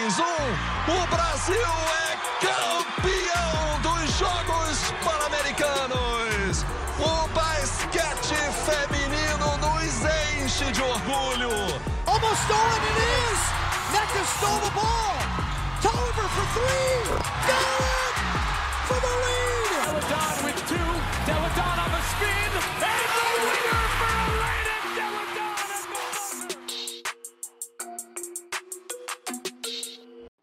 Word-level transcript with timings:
mais 0.00 0.18
um. 0.18 0.22
O 0.22 1.06
Brasil 1.08 1.70
é 2.08 2.16
campeão 2.40 3.80
dos 3.82 4.18
Jogos 4.18 4.94
Pan-Americanos. 5.04 6.64
O 6.98 7.28
basquete 7.28 8.34
feminino 8.64 9.58
nos 9.58 9.94
enche 10.42 10.72
de 10.72 10.82
orgulho. 10.82 11.50
Almost 12.06 12.42
stolen 12.44 12.82
it 12.82 12.98
is. 13.28 13.40
Nectar 13.92 14.24
stole 14.38 14.60
the 14.60 14.70
ball. 14.70 15.18
Tolliver 15.82 16.28
for 16.28 16.46
three. 16.54 17.02
Got 17.46 17.80
it 17.80 18.14
for 18.88 19.00
the 19.00 19.06
lead. 19.06 19.49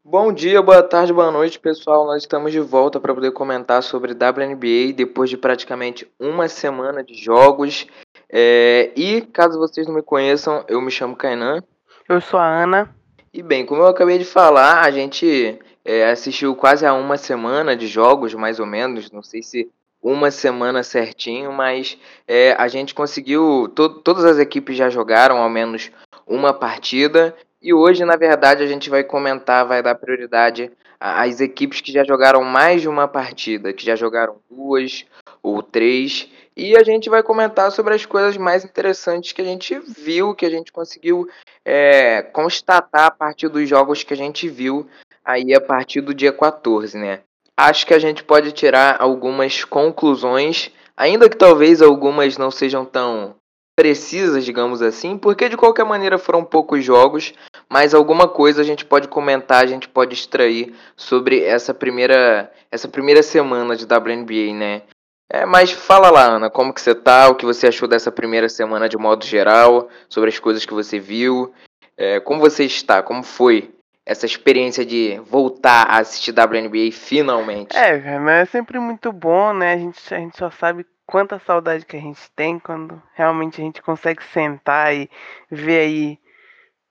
Bom 0.09 0.31
dia, 0.31 0.61
boa 0.61 0.81
tarde, 0.81 1.11
boa 1.11 1.29
noite, 1.29 1.59
pessoal. 1.59 2.05
Nós 2.05 2.21
estamos 2.21 2.53
de 2.53 2.61
volta 2.61 2.97
para 2.97 3.13
poder 3.13 3.31
comentar 3.31 3.83
sobre 3.83 4.13
WNBA 4.13 4.93
depois 4.95 5.29
de 5.29 5.35
praticamente 5.35 6.09
uma 6.17 6.47
semana 6.47 7.03
de 7.03 7.13
jogos. 7.13 7.85
É, 8.29 8.89
e 8.95 9.19
caso 9.19 9.59
vocês 9.59 9.85
não 9.85 9.93
me 9.93 10.01
conheçam, 10.01 10.63
eu 10.69 10.79
me 10.79 10.89
chamo 10.89 11.13
Kainan. 11.13 11.61
Eu 12.07 12.21
sou 12.21 12.39
a 12.39 12.47
Ana. 12.47 12.95
E 13.33 13.43
bem, 13.43 13.65
como 13.65 13.81
eu 13.81 13.87
acabei 13.87 14.17
de 14.17 14.23
falar, 14.23 14.81
a 14.81 14.89
gente 14.91 15.59
é, 15.83 16.09
assistiu 16.09 16.55
quase 16.55 16.85
a 16.85 16.93
uma 16.93 17.17
semana 17.17 17.75
de 17.75 17.85
jogos, 17.85 18.33
mais 18.33 18.61
ou 18.61 18.65
menos. 18.65 19.11
Não 19.11 19.21
sei 19.21 19.43
se 19.43 19.69
uma 20.01 20.31
semana 20.31 20.83
certinho, 20.83 21.51
mas 21.51 21.97
é, 22.25 22.55
a 22.57 22.69
gente 22.69 22.95
conseguiu. 22.95 23.67
To 23.75 23.89
todas 23.89 24.23
as 24.23 24.39
equipes 24.39 24.77
já 24.77 24.89
jogaram 24.89 25.39
ao 25.39 25.49
menos 25.49 25.91
uma 26.25 26.53
partida. 26.53 27.35
E 27.61 27.73
hoje, 27.73 28.05
na 28.05 28.15
verdade, 28.15 28.63
a 28.63 28.67
gente 28.67 28.89
vai 28.89 29.03
comentar, 29.03 29.65
vai 29.65 29.81
dar 29.81 29.95
prioridade 29.95 30.71
às 30.99 31.41
equipes 31.41 31.81
que 31.81 31.91
já 31.91 32.03
jogaram 32.03 32.43
mais 32.43 32.81
de 32.81 32.89
uma 32.89 33.07
partida, 33.07 33.73
que 33.73 33.85
já 33.85 33.95
jogaram 33.95 34.37
duas 34.49 35.05
ou 35.41 35.63
três. 35.63 36.29
E 36.55 36.75
a 36.75 36.83
gente 36.83 37.09
vai 37.09 37.23
comentar 37.23 37.71
sobre 37.71 37.93
as 37.93 38.05
coisas 38.05 38.37
mais 38.37 38.63
interessantes 38.63 39.31
que 39.31 39.41
a 39.41 39.45
gente 39.45 39.79
viu, 39.79 40.35
que 40.35 40.45
a 40.45 40.49
gente 40.49 40.71
conseguiu 40.71 41.27
é, 41.65 42.21
constatar 42.21 43.05
a 43.05 43.11
partir 43.11 43.47
dos 43.47 43.67
jogos 43.67 44.03
que 44.03 44.13
a 44.13 44.17
gente 44.17 44.47
viu 44.47 44.87
aí 45.23 45.53
a 45.53 45.61
partir 45.61 46.01
do 46.01 46.13
dia 46.13 46.31
14, 46.31 46.97
né? 46.97 47.21
Acho 47.55 47.85
que 47.87 47.93
a 47.93 47.99
gente 47.99 48.23
pode 48.23 48.51
tirar 48.51 48.97
algumas 48.99 49.63
conclusões, 49.63 50.71
ainda 50.95 51.27
que 51.29 51.35
talvez 51.35 51.81
algumas 51.81 52.37
não 52.37 52.51
sejam 52.51 52.85
tão 52.85 53.35
precisas, 53.77 54.43
digamos 54.43 54.81
assim, 54.81 55.19
porque 55.19 55.47
de 55.47 55.55
qualquer 55.55 55.85
maneira 55.85 56.17
foram 56.17 56.43
poucos 56.43 56.83
jogos, 56.83 57.31
mas 57.69 57.93
alguma 57.93 58.27
coisa 58.27 58.61
a 58.61 58.63
gente 58.63 58.83
pode 58.83 59.07
comentar, 59.07 59.63
a 59.63 59.67
gente 59.67 59.87
pode 59.87 60.15
extrair 60.15 60.73
sobre 60.95 61.43
essa 61.43 61.75
primeira 61.75 62.51
essa 62.71 62.87
primeira 62.87 63.21
semana 63.21 63.75
de 63.75 63.85
WNBA, 63.85 64.53
né? 64.55 64.81
É, 65.29 65.45
mas 65.45 65.71
fala 65.71 66.09
lá, 66.09 66.25
Ana, 66.25 66.49
como 66.49 66.73
que 66.73 66.81
você 66.81 66.95
tá? 66.95 67.29
O 67.29 67.35
que 67.35 67.45
você 67.45 67.67
achou 67.67 67.87
dessa 67.87 68.11
primeira 68.11 68.49
semana 68.49 68.89
de 68.89 68.97
modo 68.97 69.23
geral? 69.23 69.89
Sobre 70.09 70.29
as 70.29 70.39
coisas 70.39 70.65
que 70.65 70.73
você 70.73 70.99
viu? 70.99 71.53
É, 71.95 72.19
como 72.19 72.39
você 72.39 72.63
está? 72.63 73.03
Como 73.03 73.21
foi 73.21 73.69
essa 74.05 74.25
experiência 74.25 74.85
de 74.85 75.21
voltar 75.29 75.83
a 75.83 75.99
assistir 75.99 76.31
WNBA 76.31 76.91
finalmente? 76.91 77.77
É, 77.77 78.17
mas 78.17 78.41
é 78.41 78.45
sempre 78.45 78.79
muito 78.79 79.11
bom, 79.11 79.53
né? 79.53 79.73
A 79.73 79.77
gente, 79.77 80.13
a 80.13 80.17
gente 80.17 80.37
só 80.37 80.49
sabe 80.49 80.85
quanta 81.07 81.39
saudade 81.39 81.85
que 81.85 81.97
a 81.97 82.01
gente 82.01 82.29
tem 82.35 82.59
quando 82.59 83.01
realmente 83.15 83.59
a 83.59 83.63
gente 83.63 83.81
consegue 83.81 84.23
sentar 84.25 84.93
e 84.93 85.09
ver 85.49 85.79
aí 85.79 86.19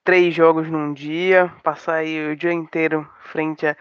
três 0.03 0.35
jogos 0.35 0.69
num 0.69 0.93
dia, 0.93 1.53
passar 1.63 1.97
aí 1.97 2.33
o 2.33 2.37
dia 2.37 2.53
inteiro 2.53 3.09
frente 3.21 3.67
a 3.67 3.77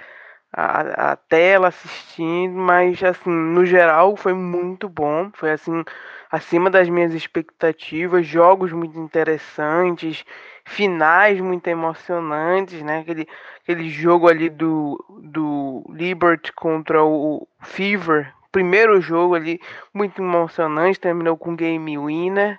a, 0.56 1.12
a 1.12 1.16
tela 1.18 1.68
assistindo, 1.68 2.56
mas 2.56 3.04
assim, 3.04 3.30
no 3.30 3.66
geral 3.66 4.16
foi 4.16 4.34
muito 4.34 4.88
bom, 4.88 5.30
foi 5.34 5.52
assim 5.52 5.84
acima 6.32 6.70
das 6.70 6.88
minhas 6.90 7.14
expectativas, 7.14 8.26
jogos 8.26 8.72
muito 8.72 8.98
interessantes, 8.98 10.24
finais 10.66 11.40
muito 11.42 11.68
emocionantes, 11.68 12.82
né? 12.82 13.00
Aquele, 13.00 13.28
aquele 13.62 13.90
jogo 13.90 14.28
ali 14.28 14.50
do, 14.50 15.04
do 15.24 15.86
Liberty 15.90 16.52
contra 16.54 17.04
o 17.04 17.48
Fever, 17.62 18.34
primeiro 18.56 19.02
jogo 19.02 19.36
ali 19.36 19.60
muito 19.94 20.22
emocionante, 20.22 20.98
terminou 20.98 21.38
com 21.38 21.58
game 21.58 21.98
winner. 21.98 22.58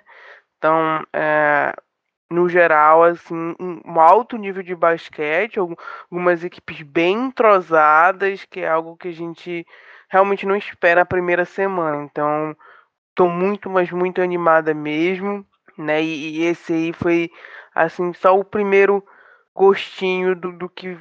Então, 0.55 1.03
é, 1.11 1.73
no 2.29 2.47
geral, 2.47 3.03
assim, 3.03 3.55
um 3.59 3.99
alto 3.99 4.37
nível 4.37 4.61
de 4.61 4.75
basquete, 4.75 5.57
algumas 5.57 6.43
equipes 6.43 6.83
bem 6.83 7.15
entrosadas, 7.25 8.45
que 8.45 8.59
é 8.59 8.69
algo 8.69 8.95
que 8.95 9.07
a 9.07 9.11
gente 9.11 9.65
realmente 10.07 10.45
não 10.45 10.55
espera 10.55 11.01
a 11.01 11.05
primeira 11.05 11.45
semana. 11.45 12.03
Então, 12.03 12.55
tô 13.15 13.27
muito, 13.27 13.67
mas 13.67 13.89
muito 13.89 14.21
animada 14.21 14.75
mesmo, 14.75 15.43
né? 15.75 16.03
E, 16.03 16.41
e 16.41 16.45
esse 16.45 16.73
aí 16.73 16.93
foi, 16.93 17.31
assim, 17.73 18.13
só 18.13 18.37
o 18.37 18.45
primeiro 18.45 19.03
gostinho 19.55 20.35
do, 20.35 20.51
do 20.51 20.69
que 20.69 20.95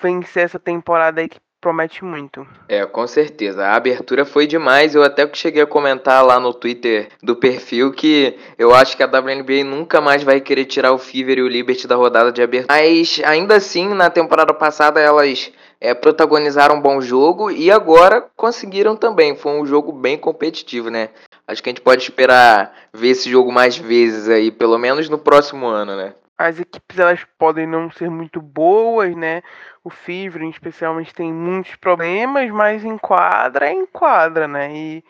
vem 0.00 0.22
ser 0.22 0.42
essa 0.42 0.60
temporada 0.60 1.20
aí 1.20 1.28
que 1.28 1.40
promete 1.60 2.04
muito. 2.04 2.46
É, 2.68 2.84
com 2.86 3.06
certeza. 3.06 3.64
A 3.64 3.74
abertura 3.74 4.24
foi 4.24 4.46
demais. 4.46 4.94
Eu 4.94 5.02
até 5.02 5.28
cheguei 5.32 5.62
a 5.62 5.66
comentar 5.66 6.24
lá 6.24 6.38
no 6.38 6.54
Twitter 6.54 7.08
do 7.22 7.36
perfil 7.36 7.92
que 7.92 8.38
eu 8.58 8.74
acho 8.74 8.96
que 8.96 9.02
a 9.02 9.06
WNBA 9.06 9.64
nunca 9.64 10.00
mais 10.00 10.22
vai 10.22 10.40
querer 10.40 10.64
tirar 10.64 10.92
o 10.92 10.98
Fever 10.98 11.38
e 11.38 11.42
o 11.42 11.48
Liberty 11.48 11.86
da 11.86 11.96
rodada 11.96 12.32
de 12.32 12.42
abertura. 12.42 12.74
Mas 12.74 13.20
ainda 13.24 13.56
assim, 13.56 13.88
na 13.94 14.10
temporada 14.10 14.54
passada 14.54 15.00
elas 15.00 15.52
é, 15.80 15.94
protagonizaram 15.94 16.76
um 16.76 16.80
bom 16.80 17.00
jogo 17.00 17.50
e 17.50 17.70
agora 17.70 18.24
conseguiram 18.36 18.96
também. 18.96 19.36
Foi 19.36 19.52
um 19.52 19.66
jogo 19.66 19.92
bem 19.92 20.16
competitivo, 20.16 20.90
né? 20.90 21.10
Acho 21.46 21.62
que 21.62 21.70
a 21.70 21.72
gente 21.72 21.80
pode 21.80 22.02
esperar 22.02 22.74
ver 22.92 23.08
esse 23.08 23.30
jogo 23.30 23.50
mais 23.50 23.76
vezes 23.76 24.28
aí, 24.28 24.50
pelo 24.50 24.76
menos 24.78 25.08
no 25.08 25.18
próximo 25.18 25.66
ano, 25.66 25.96
né? 25.96 26.14
As 26.38 26.60
equipes 26.60 26.98
elas 26.98 27.24
podem 27.36 27.66
não 27.66 27.90
ser 27.90 28.08
muito 28.08 28.40
boas, 28.40 29.14
né? 29.16 29.42
O 29.82 29.90
Fever, 29.90 30.42
especialmente, 30.44 31.12
tem 31.12 31.32
muitos 31.32 31.74
problemas, 31.76 32.48
mas 32.50 32.84
enquadra 32.84 33.66
é 33.66 33.72
enquadra, 33.72 34.46
né? 34.46 34.72
E 34.72 35.04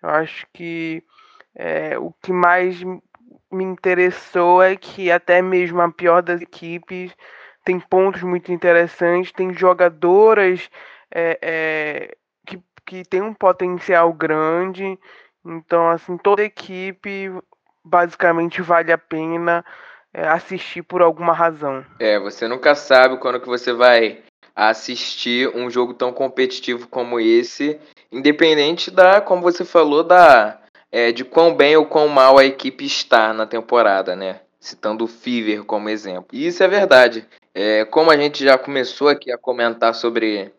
eu 0.00 0.08
acho 0.10 0.46
que 0.52 1.02
é, 1.54 1.98
o 1.98 2.12
que 2.22 2.32
mais 2.32 2.80
me 3.50 3.64
interessou 3.64 4.62
é 4.62 4.76
que 4.76 5.10
até 5.10 5.42
mesmo 5.42 5.80
a 5.80 5.90
pior 5.90 6.22
das 6.22 6.40
equipes 6.40 7.12
tem 7.64 7.80
pontos 7.80 8.22
muito 8.22 8.52
interessantes, 8.52 9.32
tem 9.32 9.52
jogadoras 9.52 10.70
é, 11.10 11.38
é, 11.42 12.16
que, 12.46 12.62
que 12.86 13.04
tem 13.04 13.20
um 13.20 13.34
potencial 13.34 14.12
grande. 14.12 14.98
Então, 15.44 15.90
assim, 15.90 16.16
toda 16.16 16.44
equipe 16.44 17.30
basicamente 17.84 18.62
vale 18.62 18.92
a 18.92 18.98
pena 18.98 19.64
assistir 20.14 20.82
por 20.82 21.02
alguma 21.02 21.32
razão. 21.32 21.84
É, 21.98 22.18
você 22.18 22.48
nunca 22.48 22.74
sabe 22.74 23.18
quando 23.18 23.40
que 23.40 23.46
você 23.46 23.72
vai 23.72 24.22
assistir 24.54 25.48
um 25.54 25.70
jogo 25.70 25.94
tão 25.94 26.12
competitivo 26.12 26.88
como 26.88 27.20
esse, 27.20 27.78
independente 28.10 28.90
da, 28.90 29.20
como 29.20 29.42
você 29.42 29.64
falou, 29.64 30.02
da 30.02 30.58
é, 30.90 31.12
de 31.12 31.24
quão 31.24 31.54
bem 31.54 31.76
ou 31.76 31.86
quão 31.86 32.08
mal 32.08 32.38
a 32.38 32.44
equipe 32.44 32.84
está 32.84 33.32
na 33.32 33.46
temporada, 33.46 34.16
né? 34.16 34.40
Citando 34.58 35.04
o 35.04 35.08
Fever 35.08 35.64
como 35.64 35.88
exemplo. 35.88 36.28
E 36.32 36.46
isso 36.46 36.62
é 36.62 36.68
verdade. 36.68 37.26
É, 37.54 37.84
como 37.84 38.10
a 38.10 38.16
gente 38.16 38.44
já 38.44 38.58
começou 38.58 39.08
aqui 39.08 39.30
a 39.30 39.38
comentar 39.38 39.94
sobre 39.94 40.52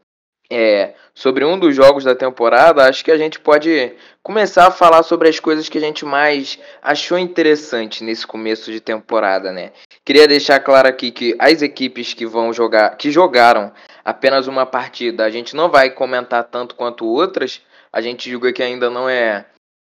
é, 0.49 0.95
sobre 1.13 1.45
um 1.45 1.59
dos 1.59 1.75
jogos 1.75 2.03
da 2.03 2.15
temporada, 2.15 2.87
acho 2.87 3.05
que 3.05 3.11
a 3.11 3.17
gente 3.17 3.39
pode 3.39 3.93
começar 4.23 4.67
a 4.67 4.71
falar 4.71 5.03
sobre 5.03 5.29
as 5.29 5.39
coisas 5.39 5.69
que 5.69 5.77
a 5.77 5.81
gente 5.81 6.03
mais 6.03 6.57
achou 6.81 7.19
interessante 7.19 8.03
nesse 8.03 8.25
começo 8.25 8.71
de 8.71 8.79
temporada, 8.79 9.51
né? 9.51 9.71
Queria 10.03 10.27
deixar 10.27 10.59
claro 10.59 10.87
aqui 10.87 11.11
que 11.11 11.35
as 11.37 11.61
equipes 11.61 12.13
que 12.13 12.25
vão 12.25 12.51
jogar, 12.51 12.97
que 12.97 13.11
jogaram 13.11 13.71
apenas 14.03 14.47
uma 14.47 14.65
partida, 14.65 15.23
a 15.23 15.29
gente 15.29 15.55
não 15.55 15.69
vai 15.69 15.91
comentar 15.91 16.43
tanto 16.45 16.73
quanto 16.73 17.05
outras. 17.05 17.61
A 17.93 18.01
gente 18.01 18.29
julga 18.29 18.51
que 18.51 18.63
ainda 18.63 18.89
não 18.89 19.07
é, 19.07 19.45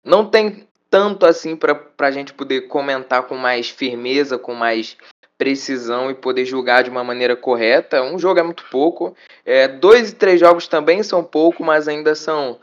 não 0.03 0.25
tem 0.25 0.67
tanto 0.89 1.25
assim 1.25 1.55
para 1.55 1.79
a 1.99 2.11
gente 2.11 2.33
poder 2.33 2.61
comentar 2.61 3.23
com 3.23 3.35
mais 3.35 3.69
firmeza, 3.69 4.37
com 4.37 4.53
mais 4.53 4.97
precisão 5.37 6.09
e 6.09 6.15
poder 6.15 6.45
julgar 6.45 6.83
de 6.83 6.89
uma 6.89 7.03
maneira 7.03 7.35
correta. 7.35 8.01
Um 8.01 8.17
jogo 8.17 8.39
é 8.39 8.43
muito 8.43 8.65
pouco. 8.69 9.15
É, 9.45 9.67
dois 9.67 10.11
e 10.11 10.15
três 10.15 10.39
jogos 10.39 10.67
também 10.67 11.03
são 11.03 11.23
pouco, 11.23 11.63
mas 11.63 11.87
ainda 11.87 12.15
são 12.15 12.59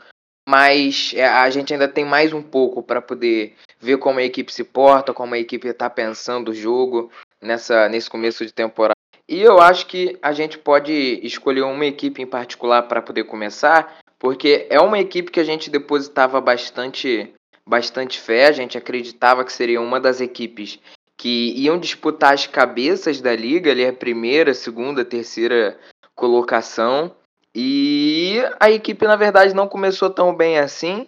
mais. 0.47 1.13
É, 1.15 1.25
a 1.27 1.49
gente 1.49 1.73
ainda 1.73 1.87
tem 1.87 2.05
mais 2.05 2.33
um 2.33 2.41
pouco 2.41 2.83
para 2.83 3.01
poder 3.01 3.55
ver 3.79 3.97
como 3.97 4.19
a 4.19 4.23
equipe 4.23 4.51
se 4.51 4.63
porta, 4.63 5.13
como 5.13 5.33
a 5.33 5.39
equipe 5.39 5.67
está 5.67 5.89
pensando 5.89 6.49
o 6.49 6.55
jogo 6.55 7.11
nessa, 7.41 7.87
nesse 7.87 8.09
começo 8.09 8.45
de 8.45 8.53
temporada. 8.53 8.95
E 9.27 9.41
eu 9.41 9.59
acho 9.59 9.87
que 9.87 10.17
a 10.21 10.31
gente 10.33 10.57
pode 10.57 11.19
escolher 11.23 11.63
uma 11.63 11.85
equipe 11.85 12.21
em 12.21 12.27
particular 12.27 12.83
para 12.83 13.01
poder 13.01 13.23
começar, 13.23 13.97
porque 14.19 14.67
é 14.69 14.79
uma 14.79 14.99
equipe 14.99 15.31
que 15.31 15.39
a 15.39 15.43
gente 15.43 15.69
depositava 15.69 16.39
bastante, 16.39 17.33
bastante 17.67 18.19
fé, 18.19 18.45
a 18.45 18.51
gente 18.51 18.77
acreditava 18.77 19.43
que 19.43 19.51
seria 19.51 19.81
uma 19.81 19.99
das 19.99 20.21
equipes 20.21 20.79
que 21.17 21.53
iam 21.55 21.79
disputar 21.79 22.33
as 22.33 22.45
cabeças 22.45 23.21
da 23.21 23.35
liga, 23.35 23.71
ali 23.71 23.85
a 23.85 23.93
primeira, 23.93 24.53
segunda, 24.53 25.05
terceira 25.05 25.77
colocação. 26.13 27.15
E 27.53 28.41
a 28.59 28.69
equipe, 28.69 29.05
na 29.05 29.15
verdade, 29.15 29.53
não 29.53 29.67
começou 29.67 30.09
tão 30.09 30.35
bem 30.35 30.59
assim. 30.59 31.07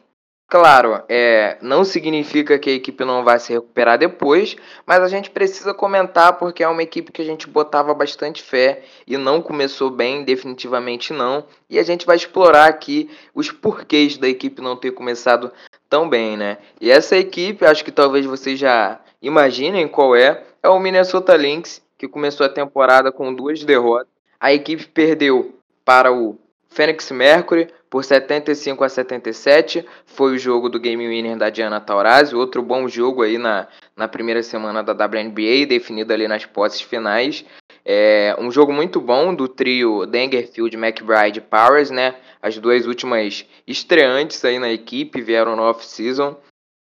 Claro, 0.49 1.03
é, 1.09 1.57
não 1.61 1.83
significa 1.83 2.57
que 2.57 2.69
a 2.69 2.73
equipe 2.73 3.03
não 3.03 3.21
vai 3.21 3.37
se 3.37 3.51
recuperar 3.51 3.97
depois, 3.97 4.55
mas 4.85 5.03
a 5.03 5.09
gente 5.09 5.29
precisa 5.29 5.73
comentar 5.73 6.37
porque 6.37 6.63
é 6.63 6.67
uma 6.69 6.81
equipe 6.81 7.11
que 7.11 7.21
a 7.21 7.25
gente 7.25 7.49
botava 7.49 7.93
bastante 7.93 8.41
fé 8.41 8.81
e 9.05 9.17
não 9.17 9.41
começou 9.41 9.91
bem, 9.91 10.23
definitivamente 10.23 11.11
não. 11.11 11.43
E 11.69 11.77
a 11.77 11.83
gente 11.83 12.05
vai 12.05 12.15
explorar 12.15 12.67
aqui 12.67 13.09
os 13.35 13.51
porquês 13.51 14.17
da 14.17 14.29
equipe 14.29 14.61
não 14.61 14.77
ter 14.77 14.91
começado 14.91 15.51
tão 15.89 16.07
bem, 16.07 16.37
né? 16.37 16.59
E 16.79 16.89
essa 16.89 17.17
equipe, 17.17 17.65
acho 17.65 17.83
que 17.83 17.91
talvez 17.91 18.25
vocês 18.25 18.57
já 18.57 19.01
imaginem 19.21 19.87
qual 19.87 20.15
é, 20.15 20.43
é 20.61 20.69
o 20.69 20.79
Minnesota 20.79 21.35
Lynx, 21.35 21.81
que 21.97 22.07
começou 22.07 22.45
a 22.45 22.49
temporada 22.49 23.11
com 23.11 23.33
duas 23.33 23.63
derrotas. 23.63 24.07
A 24.39 24.53
equipe 24.53 24.85
perdeu 24.87 25.55
para 25.83 26.11
o 26.11 26.37
Phoenix 26.69 27.09
Mercury 27.11 27.69
por 27.89 28.03
75 28.03 28.83
a 28.83 28.89
77. 28.89 29.85
Foi 30.05 30.35
o 30.35 30.37
jogo 30.37 30.69
do 30.69 30.79
Game 30.79 31.07
Winner 31.07 31.37
da 31.37 31.49
Diana 31.49 31.79
Taurasi, 31.79 32.35
outro 32.35 32.61
bom 32.61 32.87
jogo 32.87 33.23
aí 33.23 33.37
na, 33.37 33.67
na 33.95 34.07
primeira 34.07 34.43
semana 34.43 34.83
da 34.83 34.93
WNBA, 34.93 35.65
definido 35.67 36.13
ali 36.13 36.27
nas 36.27 36.45
posses 36.45 36.81
finais. 36.81 37.45
É 37.83 38.35
um 38.37 38.51
jogo 38.51 38.73
muito 38.73 38.99
bom 38.99 39.33
do 39.33 39.47
trio 39.47 40.05
Dangerfield, 40.05 40.75
McBride 40.75 41.39
e 41.39 41.41
Powers, 41.41 41.89
né? 41.89 42.15
As 42.41 42.57
duas 42.57 42.85
últimas 42.85 43.45
estreantes 43.65 44.43
aí 44.43 44.59
na 44.59 44.69
equipe 44.69 45.21
vieram 45.21 45.55
no 45.55 45.63
off-season. 45.63 46.35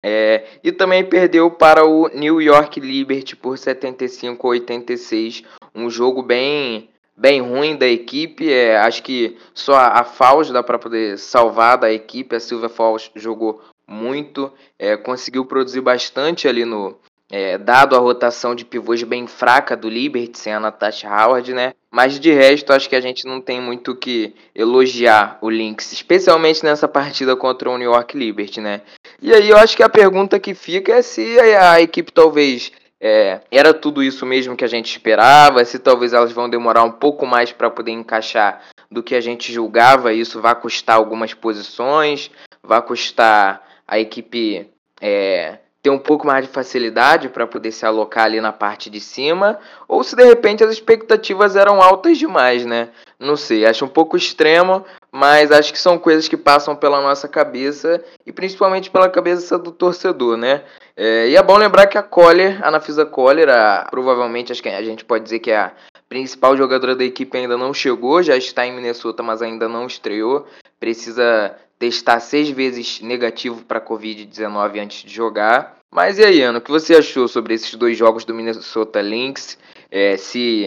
É, 0.05 0.43
e 0.61 0.71
também 0.71 1.05
perdeu 1.05 1.49
para 1.49 1.87
o 1.87 2.09
New 2.09 2.41
York 2.41 2.79
Liberty 2.79 3.37
por 3.37 3.57
75 3.57 4.45
a 4.45 4.49
86. 4.49 5.43
Um 5.73 5.89
jogo 5.89 6.21
bem 6.21 6.89
bem 7.15 7.41
ruim 7.41 7.75
da 7.75 7.87
equipe. 7.87 8.51
É, 8.51 8.77
acho 8.77 9.01
que 9.01 9.37
só 9.53 9.75
a 9.75 10.03
Faust 10.03 10.51
dá 10.51 10.61
para 10.61 10.77
poder 10.77 11.17
salvar 11.17 11.77
da 11.77 11.91
equipe. 11.91 12.35
A 12.35 12.39
Silvia 12.39 12.69
Faust 12.69 13.11
jogou 13.15 13.61
muito, 13.87 14.51
é, 14.77 14.97
conseguiu 14.97 15.45
produzir 15.45 15.81
bastante 15.81 16.47
ali 16.47 16.65
no. 16.65 16.97
É, 17.35 17.57
dado 17.57 17.95
a 17.95 17.99
rotação 17.99 18.53
de 18.53 18.63
pivôs 18.63 19.01
bem 19.01 19.25
fraca 19.25 19.75
do 19.75 19.89
Liberty, 19.89 20.37
sem 20.37 20.53
a 20.53 20.59
Natasha 20.59 21.09
Howard, 21.09 21.51
né? 21.51 21.73
Mas 21.89 22.19
de 22.19 22.31
resto, 22.31 22.71
acho 22.71 22.87
que 22.87 22.95
a 22.95 23.01
gente 23.01 23.25
não 23.25 23.41
tem 23.41 23.59
muito 23.59 23.95
que 23.95 24.35
elogiar 24.53 25.39
o 25.41 25.49
Lynx, 25.49 25.91
especialmente 25.93 26.63
nessa 26.63 26.87
partida 26.87 27.35
contra 27.35 27.71
o 27.71 27.77
New 27.79 27.91
York 27.91 28.15
Liberty, 28.15 28.61
né? 28.61 28.81
E 29.19 29.33
aí 29.33 29.49
eu 29.49 29.57
acho 29.57 29.75
que 29.75 29.81
a 29.81 29.89
pergunta 29.89 30.39
que 30.39 30.53
fica 30.53 30.93
é 30.93 31.01
se 31.01 31.39
a 31.39 31.81
equipe 31.81 32.11
talvez 32.11 32.71
é, 33.01 33.41
era 33.49 33.73
tudo 33.73 34.03
isso 34.03 34.27
mesmo 34.27 34.55
que 34.55 34.63
a 34.63 34.69
gente 34.69 34.91
esperava, 34.91 35.65
se 35.65 35.79
talvez 35.79 36.13
elas 36.13 36.31
vão 36.31 36.47
demorar 36.47 36.83
um 36.83 36.91
pouco 36.91 37.25
mais 37.25 37.51
para 37.51 37.67
poder 37.71 37.93
encaixar 37.93 38.61
do 38.91 39.01
que 39.01 39.15
a 39.15 39.21
gente 39.21 39.51
julgava, 39.51 40.13
isso 40.13 40.39
vai 40.39 40.53
custar 40.53 40.97
algumas 40.97 41.33
posições, 41.33 42.29
vai 42.61 42.79
custar 42.83 43.67
a 43.87 43.97
equipe 43.97 44.69
é, 45.01 45.57
ter 45.83 45.89
um 45.89 45.99
pouco 45.99 46.25
mais 46.25 46.45
de 46.47 46.51
facilidade 46.51 47.27
para 47.27 47.45
poder 47.45 47.73
se 47.73 47.85
alocar 47.85 48.23
ali 48.23 48.39
na 48.39 48.53
parte 48.53 48.89
de 48.89 49.01
cima, 49.01 49.59
ou 49.85 50.01
se 50.01 50.15
de 50.15 50.23
repente 50.23 50.63
as 50.63 50.71
expectativas 50.71 51.57
eram 51.57 51.81
altas 51.81 52.17
demais, 52.17 52.65
né? 52.65 52.87
Não 53.19 53.35
sei, 53.35 53.65
acho 53.65 53.83
um 53.83 53.89
pouco 53.89 54.15
extremo, 54.15 54.85
mas 55.11 55.51
acho 55.51 55.73
que 55.73 55.79
são 55.79 55.99
coisas 55.99 56.29
que 56.29 56.37
passam 56.37 56.73
pela 56.73 57.01
nossa 57.01 57.27
cabeça 57.27 58.01
e 58.25 58.31
principalmente 58.31 58.89
pela 58.89 59.09
cabeça 59.09 59.59
do 59.59 59.73
torcedor, 59.73 60.37
né? 60.37 60.63
É, 60.95 61.27
e 61.27 61.35
é 61.35 61.43
bom 61.43 61.57
lembrar 61.57 61.87
que 61.87 61.97
a 61.97 62.03
Collier, 62.03 62.63
a 62.63 62.69
Anafisa 62.69 63.05
Collier, 63.05 63.49
a, 63.49 63.85
provavelmente 63.91 64.53
acho 64.53 64.63
que 64.63 64.69
a 64.69 64.83
gente 64.83 65.03
pode 65.03 65.25
dizer 65.25 65.39
que 65.39 65.51
é 65.51 65.57
a 65.57 65.73
principal 66.07 66.55
jogadora 66.55 66.95
da 66.95 67.03
equipe 67.03 67.37
ainda 67.37 67.57
não 67.57 67.73
chegou, 67.73 68.23
já 68.23 68.37
está 68.37 68.65
em 68.65 68.71
Minnesota, 68.71 69.21
mas 69.21 69.41
ainda 69.41 69.67
não 69.67 69.85
estreou. 69.85 70.47
Precisa 70.79 71.53
testar 71.83 72.21
seis 72.21 72.49
vezes 72.49 73.01
negativo 73.01 73.65
para 73.65 73.81
Covid-19 73.81 74.81
antes 74.81 75.03
de 75.03 75.13
jogar. 75.13 75.79
Mas 75.91 76.17
e 76.17 76.23
aí, 76.23 76.41
Ana, 76.41 76.59
o 76.59 76.61
que 76.61 76.71
você 76.71 76.95
achou 76.95 77.27
sobre 77.27 77.55
esses 77.55 77.75
dois 77.75 77.97
jogos 77.97 78.23
do 78.23 78.33
Minnesota 78.33 79.01
Lynx? 79.01 79.57
É, 79.91 80.15
se 80.15 80.65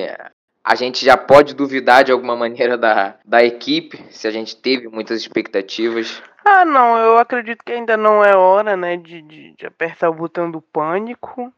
a 0.67 0.75
gente 0.75 1.05
já 1.05 1.17
pode 1.17 1.55
duvidar 1.55 2.03
de 2.03 2.11
alguma 2.11 2.35
maneira 2.35 2.77
da, 2.77 3.15
da 3.25 3.45
equipe, 3.45 4.05
se 4.11 4.27
a 4.27 4.33
gente 4.33 4.57
teve 4.57 4.89
muitas 4.89 5.21
expectativas. 5.21 6.21
Ah, 6.45 6.65
não, 6.65 6.99
eu 6.99 7.19
acredito 7.19 7.63
que 7.65 7.71
ainda 7.71 7.97
não 7.97 8.25
é 8.25 8.35
hora, 8.35 8.77
né, 8.77 8.97
de, 8.97 9.23
de, 9.23 9.55
de 9.57 9.65
apertar 9.65 10.11
o 10.11 10.15
botão 10.15 10.51
do 10.51 10.61
pânico. 10.61 11.53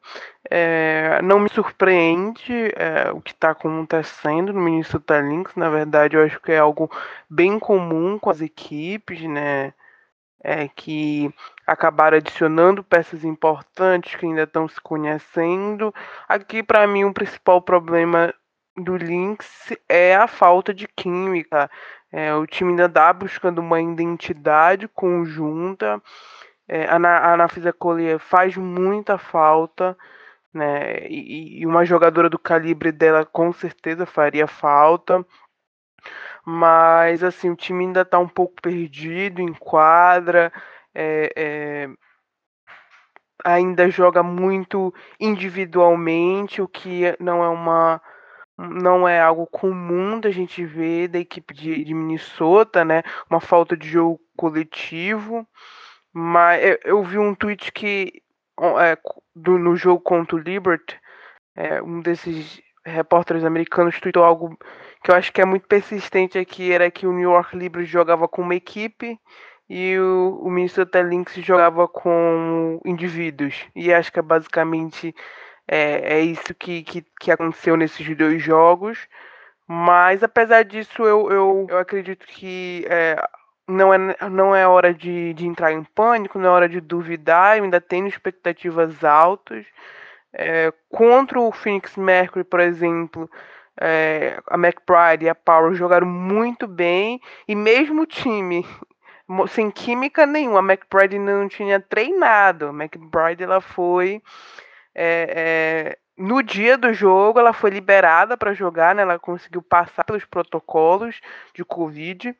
É, 0.50 1.22
não 1.22 1.40
me 1.40 1.48
surpreende 1.48 2.70
é, 2.76 3.10
o 3.10 3.22
que 3.22 3.30
está 3.30 3.52
acontecendo 3.52 4.52
no 4.52 4.60
Minnesota 4.60 5.18
Lynx. 5.18 5.54
Na 5.56 5.70
verdade, 5.70 6.14
eu 6.14 6.22
acho 6.22 6.38
que 6.40 6.52
é 6.52 6.58
algo 6.58 6.90
bem 7.30 7.58
comum 7.58 8.18
com 8.18 8.28
as 8.28 8.42
equipes, 8.42 9.22
né, 9.22 9.72
é, 10.44 10.68
que 10.68 11.32
acabaram 11.66 12.18
adicionando 12.18 12.84
peças 12.84 13.24
importantes 13.24 14.16
que 14.16 14.26
ainda 14.26 14.42
estão 14.42 14.68
se 14.68 14.80
conhecendo. 14.82 15.94
Aqui, 16.28 16.62
para 16.62 16.86
mim, 16.86 17.04
o 17.04 17.14
principal 17.14 17.62
problema 17.62 18.34
do 18.78 18.96
Lynx 18.96 19.72
é 19.88 20.14
a 20.16 20.26
falta 20.26 20.72
de 20.72 20.86
química. 20.88 21.70
É, 22.10 22.34
o 22.34 22.46
time 22.46 22.70
ainda 22.70 22.86
está 22.86 23.12
buscando 23.12 23.58
uma 23.58 23.80
identidade 23.80 24.88
conjunta. 24.88 26.02
É, 26.66 26.86
a, 26.86 27.32
Anafisa 27.32 27.72
Collier 27.72 28.18
faz 28.18 28.56
muita 28.56 29.18
falta, 29.18 29.96
né? 30.52 31.06
E, 31.08 31.60
e, 31.60 31.66
uma 31.66 31.84
jogadora 31.84 32.28
do 32.30 32.38
calibre 32.38 32.92
dela 32.92 33.24
com 33.24 33.52
certeza 33.52 34.06
faria 34.06 34.46
falta. 34.46 35.24
Mas 36.44 37.22
assim, 37.22 37.50
o 37.50 37.56
time 37.56 37.84
ainda 37.84 38.02
está 38.02 38.18
um 38.18 38.28
pouco 38.28 38.54
perdido 38.62 39.40
em 39.40 39.52
quadra. 39.52 40.52
É, 40.94 41.32
é, 41.36 41.88
ainda 43.44 43.90
joga 43.90 44.22
muito 44.22 44.92
individualmente, 45.20 46.60
o 46.62 46.68
que 46.68 47.16
não 47.20 47.42
é 47.42 47.48
uma 47.48 48.00
não 48.58 49.06
é 49.06 49.20
algo 49.20 49.46
comum 49.46 50.18
da 50.18 50.30
gente 50.30 50.64
ver 50.64 51.08
da 51.08 51.18
equipe 51.18 51.54
de, 51.54 51.84
de 51.84 51.94
Minnesota, 51.94 52.84
né? 52.84 53.02
Uma 53.30 53.40
falta 53.40 53.76
de 53.76 53.88
jogo 53.88 54.20
coletivo. 54.36 55.46
Mas 56.12 56.64
eu, 56.64 56.78
eu 56.84 57.04
vi 57.04 57.18
um 57.18 57.34
tweet 57.34 57.70
que 57.70 58.22
é, 58.80 58.98
do, 59.34 59.58
no 59.58 59.76
jogo 59.76 60.00
contra 60.00 60.34
o 60.36 60.38
Liberty, 60.38 60.98
é, 61.54 61.80
um 61.80 62.00
desses 62.00 62.60
repórteres 62.84 63.44
americanos 63.44 64.00
tweetou 64.00 64.24
algo 64.24 64.56
que 65.02 65.10
eu 65.10 65.14
acho 65.14 65.32
que 65.32 65.40
é 65.40 65.44
muito 65.44 65.66
persistente 65.68 66.38
aqui, 66.38 66.72
era 66.72 66.90
que 66.90 67.06
o 67.06 67.12
New 67.12 67.30
York 67.30 67.56
Liberty 67.56 67.88
jogava 67.88 68.26
com 68.26 68.42
uma 68.42 68.54
equipe 68.54 69.18
e 69.68 69.96
o, 69.98 70.40
o 70.42 70.50
Minnesota 70.50 71.00
Lynx 71.00 71.34
jogava 71.34 71.86
com 71.86 72.80
indivíduos. 72.84 73.66
E 73.76 73.92
acho 73.92 74.10
que 74.10 74.18
é 74.18 74.22
basicamente 74.22 75.14
é, 75.68 76.18
é 76.18 76.20
isso 76.20 76.54
que, 76.54 76.82
que, 76.82 77.04
que 77.20 77.30
aconteceu 77.30 77.76
nesses 77.76 78.16
dois 78.16 78.42
jogos. 78.42 79.06
Mas 79.66 80.22
apesar 80.22 80.64
disso, 80.64 81.02
eu, 81.02 81.30
eu, 81.30 81.66
eu 81.68 81.78
acredito 81.78 82.26
que 82.26 82.86
é, 82.88 83.22
não, 83.68 83.92
é, 83.92 83.98
não 84.30 84.56
é 84.56 84.66
hora 84.66 84.94
de, 84.94 85.34
de 85.34 85.46
entrar 85.46 85.72
em 85.72 85.84
pânico, 85.84 86.38
não 86.38 86.48
é 86.48 86.52
hora 86.52 86.68
de 86.68 86.80
duvidar, 86.80 87.58
eu 87.58 87.64
ainda 87.64 87.80
tenho 87.80 88.06
expectativas 88.06 89.04
altas. 89.04 89.66
É, 90.32 90.72
contra 90.88 91.38
o 91.38 91.52
Phoenix 91.52 91.96
Mercury, 91.96 92.44
por 92.44 92.60
exemplo, 92.60 93.30
é, 93.78 94.40
a 94.46 94.56
McBride 94.56 95.26
e 95.26 95.28
a 95.28 95.34
Power 95.34 95.74
jogaram 95.74 96.06
muito 96.06 96.66
bem, 96.66 97.20
e 97.46 97.54
mesmo 97.54 98.02
o 98.02 98.06
time 98.06 98.66
sem 99.48 99.70
química 99.70 100.24
nenhuma, 100.24 100.60
a 100.60 100.62
McBride 100.62 101.18
não 101.18 101.46
tinha 101.48 101.78
treinado. 101.78 102.68
A 102.68 102.70
McBride 102.70 103.44
ela 103.44 103.60
foi 103.60 104.22
é, 105.00 105.28
é, 105.30 105.98
no 106.16 106.42
dia 106.42 106.76
do 106.76 106.92
jogo, 106.92 107.38
ela 107.38 107.52
foi 107.52 107.70
liberada 107.70 108.36
para 108.36 108.52
jogar, 108.52 108.96
né? 108.96 109.02
Ela 109.02 109.16
conseguiu 109.16 109.62
passar 109.62 110.02
pelos 110.02 110.24
protocolos 110.24 111.20
de 111.54 111.64
Covid. 111.64 112.34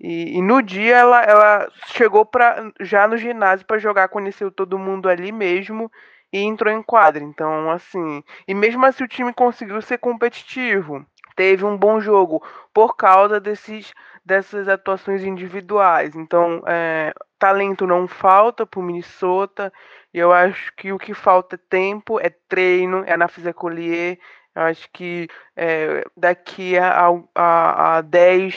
E, 0.00 0.38
e 0.38 0.40
no 0.40 0.62
dia 0.62 0.96
ela, 0.96 1.22
ela 1.24 1.68
chegou 1.88 2.24
pra, 2.24 2.70
já 2.80 3.08
no 3.08 3.16
ginásio 3.16 3.66
para 3.66 3.78
jogar, 3.78 4.08
conheceu 4.08 4.48
todo 4.48 4.78
mundo 4.78 5.08
ali 5.08 5.32
mesmo 5.32 5.90
e 6.32 6.38
entrou 6.38 6.72
em 6.72 6.82
quadra. 6.84 7.22
Então, 7.24 7.68
assim. 7.72 8.22
E 8.46 8.54
mesmo 8.54 8.86
assim 8.86 9.02
o 9.02 9.08
time 9.08 9.32
conseguiu 9.32 9.82
ser 9.82 9.98
competitivo. 9.98 11.04
Teve 11.34 11.64
um 11.64 11.76
bom 11.76 12.00
jogo 12.00 12.40
por 12.72 12.96
causa 12.96 13.40
desses, 13.40 13.92
dessas 14.28 14.68
atuações 14.68 15.24
individuais. 15.24 16.14
Então, 16.14 16.62
é, 16.66 17.14
talento 17.38 17.86
não 17.86 18.06
falta 18.06 18.66
para 18.66 18.78
o 18.78 18.82
Minnesota. 18.82 19.72
E 20.12 20.18
eu 20.18 20.30
acho 20.32 20.70
que 20.76 20.92
o 20.92 20.98
que 20.98 21.14
falta 21.14 21.56
é 21.56 21.60
tempo, 21.70 22.20
é 22.20 22.28
treino, 22.46 23.02
é 23.06 23.16
na 23.16 23.26
Collier. 23.54 24.18
Eu 24.54 24.62
acho 24.62 24.86
que 24.92 25.28
é, 25.56 26.04
daqui 26.14 26.76
a, 26.76 27.08
a, 27.34 27.96
a 27.96 28.00
10, 28.02 28.54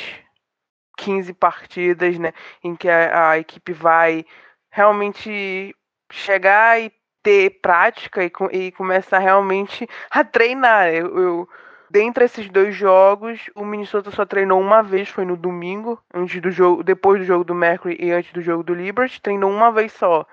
15 0.98 1.34
partidas, 1.34 2.20
né, 2.20 2.34
em 2.62 2.76
que 2.76 2.90
a, 2.90 3.32
a 3.32 3.40
equipe 3.40 3.72
vai 3.72 4.26
realmente 4.70 5.74
chegar 6.12 6.82
e 6.82 6.92
ter 7.24 7.62
prática 7.62 8.24
e, 8.26 8.32
e 8.52 8.72
começar 8.74 9.20
realmente 9.20 9.88
a 10.10 10.24
treinar. 10.24 10.90
Eu, 10.90 11.18
eu, 11.18 11.50
dentre 11.92 12.24
esses 12.24 12.50
dois 12.50 12.74
jogos, 12.74 13.50
o 13.54 13.66
Minnesota 13.66 14.10
só 14.12 14.26
treinou 14.26 14.60
uma 14.60 14.82
vez, 14.82 15.10
foi 15.10 15.26
no 15.26 15.36
domingo, 15.36 16.02
antes 16.14 16.42
do 16.42 16.50
jogo, 16.50 16.84
depois 16.84 17.20
do 17.20 17.26
jogo 17.26 17.44
do 17.44 17.54
Mercury 17.54 17.98
e 18.00 18.12
antes 18.12 18.32
do 18.32 18.42
jogo 18.42 18.64
do 18.64 18.74
Liberty, 18.74 19.22
treinou 19.22 19.52
uma 19.52 19.72
vez 19.72 19.92
só. 19.92 20.26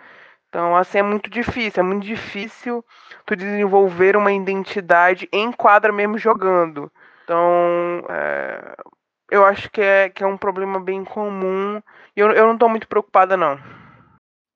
Então, 0.48 0.76
assim, 0.76 0.98
é 0.98 1.02
muito 1.02 1.28
difícil, 1.28 1.80
é 1.80 1.82
muito 1.82 2.06
difícil 2.06 2.84
tu 3.26 3.34
desenvolver 3.34 4.16
uma 4.16 4.32
identidade 4.32 5.28
em 5.32 5.50
quadra 5.50 5.92
mesmo 5.92 6.16
jogando. 6.16 6.90
Então, 7.24 8.04
é, 8.08 8.76
eu 9.30 9.44
acho 9.44 9.68
que 9.70 9.80
é, 9.80 10.08
que 10.08 10.22
é 10.22 10.26
um 10.26 10.38
problema 10.38 10.80
bem 10.80 11.04
comum 11.04 11.82
e 12.16 12.20
eu, 12.20 12.30
eu 12.30 12.46
não 12.46 12.54
estou 12.54 12.68
muito 12.68 12.88
preocupada, 12.88 13.36
não. 13.36 13.58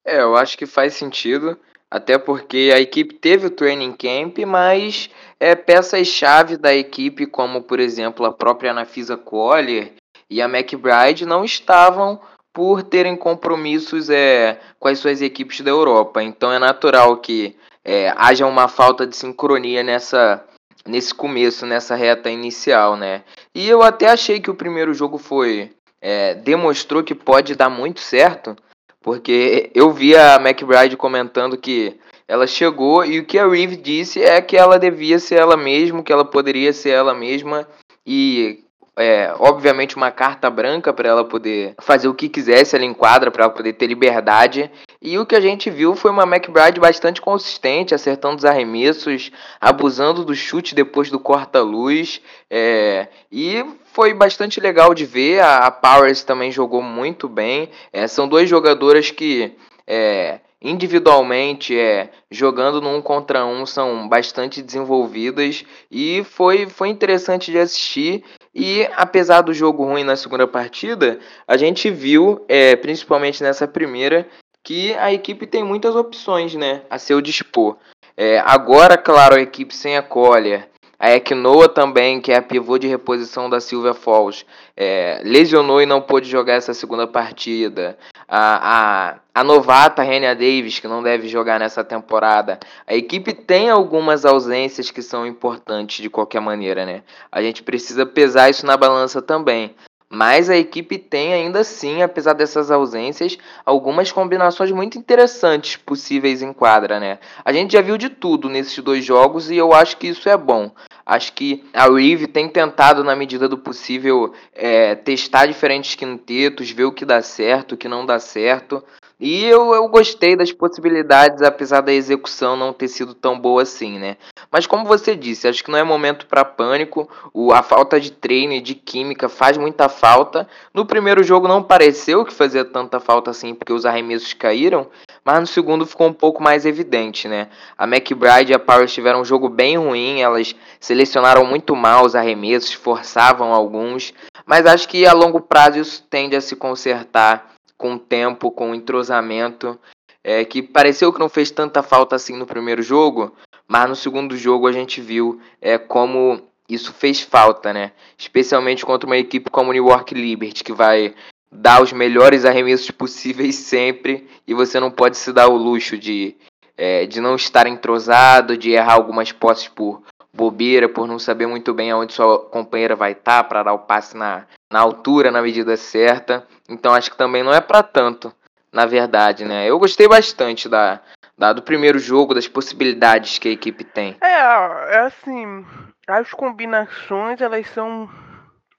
É, 0.05 0.23
eu 0.23 0.37
acho 0.37 0.57
que 0.57 0.67
faz 0.67 0.95
sentido. 0.95 1.59
Até 1.93 2.17
porque 2.17 2.73
a 2.75 2.81
equipe 2.81 3.13
teve 3.13 3.49
o 3.49 3.51
training 3.51 3.93
camp, 3.93 4.39
mas 4.47 5.11
é, 5.39 5.55
peças-chave 5.55 6.57
da 6.57 6.75
equipe, 6.75 7.27
como 7.27 7.61
por 7.61 7.79
exemplo 7.79 8.25
a 8.25 8.33
própria 8.33 8.71
Anafisa 8.71 9.15
Collier 9.15 9.93
e 10.31 10.41
a 10.41 10.47
McBride, 10.47 11.27
não 11.27 11.45
estavam 11.45 12.19
por 12.51 12.83
terem 12.83 13.15
compromissos 13.15 14.09
é, 14.09 14.59
com 14.81 14.89
as 14.89 15.01
suas 15.01 15.21
equipes 15.21 15.61
da 15.61 15.69
Europa. 15.69 16.23
Então 16.23 16.51
é 16.51 16.59
natural 16.59 17.19
que 17.19 17.55
é, 17.85 18.11
haja 18.17 18.47
uma 18.47 18.69
falta 18.69 19.07
de 19.07 19.15
sincronia 19.15 19.83
nessa, 19.83 20.43
nesse 20.87 21.15
começo, 21.15 21.67
nessa 21.67 21.95
reta 21.95 22.31
inicial, 22.31 22.97
né? 22.97 23.23
E 23.55 23.69
eu 23.69 23.83
até 23.83 24.07
achei 24.07 24.41
que 24.41 24.51
o 24.51 24.55
primeiro 24.55 24.95
jogo 24.95 25.19
foi. 25.19 25.71
É, 26.01 26.35
demonstrou 26.37 27.05
que 27.05 27.15
pode 27.15 27.55
dar 27.55 27.69
muito 27.69 28.01
certo, 28.01 28.57
porque 29.03 29.71
eu 29.75 29.93
vi 29.93 30.17
a 30.17 30.37
McBride 30.37 30.97
comentando 30.97 31.57
que 31.57 31.99
ela 32.27 32.47
chegou 32.47 33.05
e 33.05 33.19
o 33.19 33.25
que 33.25 33.39
a 33.39 33.47
Reeve 33.47 33.77
disse 33.77 34.23
é 34.23 34.41
que 34.41 34.57
ela 34.57 34.79
devia 34.79 35.19
ser 35.19 35.37
ela 35.37 35.57
mesma, 35.57 36.03
que 36.03 36.13
ela 36.13 36.25
poderia 36.25 36.73
ser 36.73 36.91
ela 36.91 37.13
mesma 37.13 37.67
e 38.07 38.62
é, 38.97 39.35
obviamente 39.39 39.97
uma 39.97 40.11
carta 40.11 40.51
branca 40.51 40.93
para 40.93 41.09
ela 41.09 41.25
poder 41.25 41.75
fazer 41.81 42.09
o 42.09 42.15
que 42.15 42.29
quisesse 42.29 42.77
ela 42.77 42.85
enquadra 42.85 43.31
para 43.31 43.45
ela 43.45 43.53
poder 43.53 43.73
ter 43.73 43.87
liberdade. 43.87 44.71
E 45.01 45.19
o 45.19 45.27
que 45.27 45.35
a 45.35 45.41
gente 45.41 45.71
viu 45.71 45.97
foi 45.97 46.11
uma 46.11 46.25
McBride 46.25 46.79
bastante 46.79 47.21
consistente 47.21 47.95
acertando 47.95 48.37
os 48.37 48.45
arremessos 48.45 49.33
abusando 49.61 50.25
do 50.25 50.35
chute 50.35 50.75
depois 50.75 51.11
do 51.11 51.19
corta-luz 51.19 52.21
é, 52.51 53.09
e 53.31 53.65
foi 53.93 54.15
bastante 54.15 54.61
legal 54.61 54.95
de 54.95 55.05
ver. 55.05 55.41
A, 55.41 55.59
a 55.59 55.71
Powers 55.71 56.23
também 56.23 56.53
jogou 56.53 56.83
muito 56.83 57.29
bem. 57.29 57.71
É, 57.93 58.07
são 58.07 58.29
duas 58.29 58.49
jogadoras 58.49 59.11
que 59.11 59.53
é, 59.87 60.41
individualmente, 60.61 61.77
é, 61.77 62.11
jogando 62.31 62.81
no 62.81 62.97
um 62.97 63.03
contra 63.03 63.45
um, 63.45 63.67
são 63.67 64.09
bastante 64.09 64.63
desenvolvidas. 64.63 65.65
E 65.91 66.25
foi, 66.25 66.67
foi 66.67 66.89
interessante 66.89 67.51
de 67.51 67.59
assistir. 67.59 68.25
E 68.55 68.87
apesar 68.97 69.41
do 69.41 69.55
jogo 69.55 69.85
ruim 69.85 70.05
na 70.05 70.17
segunda 70.17 70.47
partida, 70.47 71.19
a 71.49 71.57
gente 71.57 71.91
viu, 71.91 72.45
é, 72.49 72.77
principalmente 72.77 73.43
nessa 73.43 73.67
primeira, 73.67 74.29
que 74.63 74.95
a 74.95 75.13
equipe 75.13 75.47
tem 75.47 75.65
muitas 75.65 75.97
opções 75.97 76.55
né, 76.55 76.83
a 76.91 76.99
seu 76.99 77.21
dispor. 77.21 77.77
É, 78.17 78.39
agora, 78.41 78.99
claro, 78.99 79.37
a 79.37 79.41
equipe 79.41 79.75
sem 79.75 79.97
a 79.97 80.03
Collier 80.03 80.69
a 81.03 81.17
Eknoa 81.17 81.69
também, 81.69 82.21
que 82.21 82.31
é 82.31 82.37
a 82.37 82.43
pivô 82.43 82.79
de 82.79 82.87
reposição 82.87 83.51
da 83.51 83.59
Silvia 83.59 83.93
Falls, 83.93 84.47
é, 84.77 85.21
lesionou 85.25 85.83
e 85.83 85.87
não 85.87 86.01
pôde 86.01 86.31
jogar 86.31 86.53
essa 86.53 86.73
segunda 86.73 87.09
partida. 87.09 87.99
A, 88.29 89.11
a, 89.11 89.15
a 89.35 89.43
novata 89.43 90.05
Renia 90.05 90.33
Davis, 90.33 90.79
que 90.79 90.87
não 90.87 91.03
deve 91.03 91.27
jogar 91.27 91.59
nessa 91.59 91.83
temporada. 91.83 92.61
A 92.87 92.95
equipe 92.95 93.33
tem 93.33 93.69
algumas 93.69 94.25
ausências 94.25 94.93
que 94.93 95.03
são 95.03 95.27
importantes 95.27 96.01
de 96.01 96.09
qualquer 96.09 96.41
maneira, 96.41 96.87
né? 96.87 97.03
A 97.33 97.43
gente 97.43 97.65
precisa 97.65 98.07
pesar 98.07 98.49
isso 98.49 98.65
na 98.65 98.77
balança 98.77 99.21
também. 99.21 99.75
Mas 100.15 100.51
a 100.51 100.57
equipe 100.59 100.99
tem 100.99 101.33
ainda 101.33 101.61
assim, 101.61 102.03
apesar 102.03 102.35
dessas 102.35 102.71
ausências, 102.71 103.39
algumas 103.65 104.13
combinações 104.13 104.71
muito 104.71 104.99
interessantes 104.99 105.77
possíveis 105.77 106.43
em 106.43 106.53
quadra, 106.53 107.01
né? 107.01 107.19
A 107.43 107.51
gente 107.51 107.73
já 107.73 107.81
viu 107.81 107.97
de 107.97 108.11
tudo 108.11 108.51
nesses 108.51 108.79
dois 108.85 109.03
jogos 109.03 109.51
e 109.51 109.57
eu 109.57 109.73
acho 109.73 109.97
que 109.97 110.09
isso 110.09 110.29
é 110.29 110.37
bom. 110.37 110.71
Acho 111.05 111.33
que 111.33 111.65
a 111.73 111.89
Reeve 111.89 112.27
tem 112.27 112.49
tentado, 112.49 113.03
na 113.03 113.17
medida 113.17 113.49
do 113.49 113.59
possível, 113.59 114.33
é, 114.55 114.95
testar 114.95 115.47
diferentes 115.47 115.95
quintetos, 115.95 116.71
ver 116.71 116.85
o 116.85 116.93
que 116.93 117.05
dá 117.05 117.21
certo, 117.23 117.73
o 117.73 117.77
que 117.77 117.89
não 117.89 118.07
dá 118.07 118.19
certo. 118.19 118.83
E 119.25 119.45
eu, 119.45 119.73
eu 119.73 119.87
gostei 119.87 120.35
das 120.35 120.51
possibilidades, 120.51 121.43
apesar 121.43 121.81
da 121.81 121.93
execução 121.93 122.57
não 122.57 122.73
ter 122.73 122.89
sido 122.89 123.15
tão 123.15 123.39
boa 123.39 123.63
assim, 123.63 123.97
né? 123.97 124.17
Mas 124.51 124.67
como 124.67 124.85
você 124.85 125.15
disse, 125.15 125.47
acho 125.47 125.63
que 125.63 125.71
não 125.71 125.79
é 125.79 125.85
momento 125.85 126.27
para 126.27 126.45
pânico. 126.45 127.09
O, 127.33 127.53
a 127.53 127.63
falta 127.63 128.01
de 128.01 128.11
treino 128.11 128.53
e 128.53 128.61
de 128.61 128.75
química 128.75 129.29
faz 129.29 129.57
muita 129.57 129.89
falta. 129.89 130.49
No 130.75 130.85
primeiro 130.85 131.23
jogo 131.23 131.47
não 131.47 131.63
pareceu 131.63 132.25
que 132.25 132.33
fazia 132.33 132.65
tanta 132.65 132.99
falta 132.99 133.31
assim, 133.31 133.55
porque 133.55 133.73
os 133.73 133.87
arremessos 133.87 134.33
caíram. 134.33 134.89
Mas 135.25 135.39
no 135.39 135.47
segundo 135.47 135.87
ficou 135.87 136.09
um 136.09 136.13
pouco 136.13 136.43
mais 136.43 136.67
evidente, 136.67 137.29
né? 137.29 137.47
A 137.79 137.85
McBride 137.85 138.51
e 138.51 138.55
a 138.57 138.59
Powers 138.59 138.93
tiveram 138.93 139.21
um 139.21 139.25
jogo 139.25 139.49
bem 139.49 139.79
ruim. 139.79 140.21
Elas 140.21 140.57
selecionaram 140.81 141.45
muito 141.45 141.77
mal 141.77 142.05
os 142.05 142.17
arremessos, 142.17 142.73
forçavam 142.73 143.55
alguns. 143.55 144.13
Mas 144.45 144.67
acho 144.67 144.89
que 144.89 145.07
a 145.07 145.13
longo 145.13 145.41
prazo 145.41 145.79
isso 145.79 146.03
tende 146.11 146.35
a 146.35 146.41
se 146.41 146.57
consertar 146.57 147.52
com 147.83 147.99
tempo, 147.99 148.53
com 148.53 148.73
entrosamento, 148.73 149.77
é, 150.23 150.45
que 150.45 150.63
pareceu 150.63 151.13
que 151.13 151.19
não 151.19 151.29
fez 151.29 151.51
tanta 151.51 151.83
falta 151.83 152.15
assim 152.15 152.37
no 152.37 152.47
primeiro 152.47 152.81
jogo, 152.81 153.35
mas 153.67 153.89
no 153.89 153.97
segundo 153.97 154.37
jogo 154.37 154.69
a 154.69 154.73
gente 154.73 155.01
viu 155.01 155.41
é, 155.61 155.77
como 155.77 156.41
isso 156.69 156.93
fez 156.93 157.21
falta, 157.21 157.73
né? 157.73 157.91
Especialmente 158.17 158.87
contra 158.87 159.05
uma 159.05 159.17
equipe 159.17 159.51
como 159.51 159.71
o 159.71 159.73
New 159.73 159.89
York 159.89 160.15
Liberty, 160.15 160.63
que 160.63 160.73
vai 160.73 161.13
dar 161.51 161.83
os 161.83 161.93
melhores 161.93 162.45
arremessos 162.45 162.93
possíveis 162.93 163.57
sempre, 163.67 164.29
e 164.47 164.55
você 164.55 164.79
não 164.79 164.91
pode 164.91 165.17
se 165.17 165.33
dar 165.33 165.49
o 165.49 165.57
luxo 165.57 165.99
de, 165.99 166.37
é, 166.77 167.05
de 167.05 167.21
não 167.21 167.35
estar 167.35 167.67
entrosado, 167.67 168.57
de 168.57 168.71
errar 168.71 168.95
algumas 168.95 169.33
posses 169.33 169.67
por 169.67 170.03
bobeira, 170.35 170.89
por 170.89 171.07
não 171.07 171.19
saber 171.19 171.47
muito 171.47 171.75
bem 171.75 171.91
aonde 171.91 172.13
sua 172.13 172.39
companheira 172.47 172.97
vai 172.97 173.13
estar 173.13 173.43
tá, 173.43 173.45
para 173.45 173.63
dar 173.63 173.75
o 173.75 173.81
passe 173.81 174.17
na, 174.17 174.47
na 174.73 174.81
altura, 174.81 175.31
na 175.31 175.43
medida 175.43 175.77
certa. 175.77 176.47
Então 176.69 176.95
acho 176.95 177.11
que 177.11 177.17
também 177.17 177.43
não 177.43 177.53
é 177.53 177.61
para 177.61 177.83
tanto, 177.83 178.35
na 178.73 178.87
verdade, 178.87 179.45
né? 179.45 179.69
Eu 179.69 179.79
gostei 179.79 180.09
bastante 180.09 180.69
da, 180.69 181.01
da, 181.37 181.53
do 181.53 181.63
primeiro 181.63 181.99
jogo, 181.99 182.35
das 182.35 182.49
possibilidades 182.49 183.39
que 183.39 183.49
a 183.49 183.53
equipe 183.53 183.85
tem. 183.85 184.17
É, 184.23 184.95
é 184.95 184.99
assim, 185.01 185.65
as 186.09 186.31
combinações 186.31 187.41
elas 187.41 187.69
são 187.69 188.09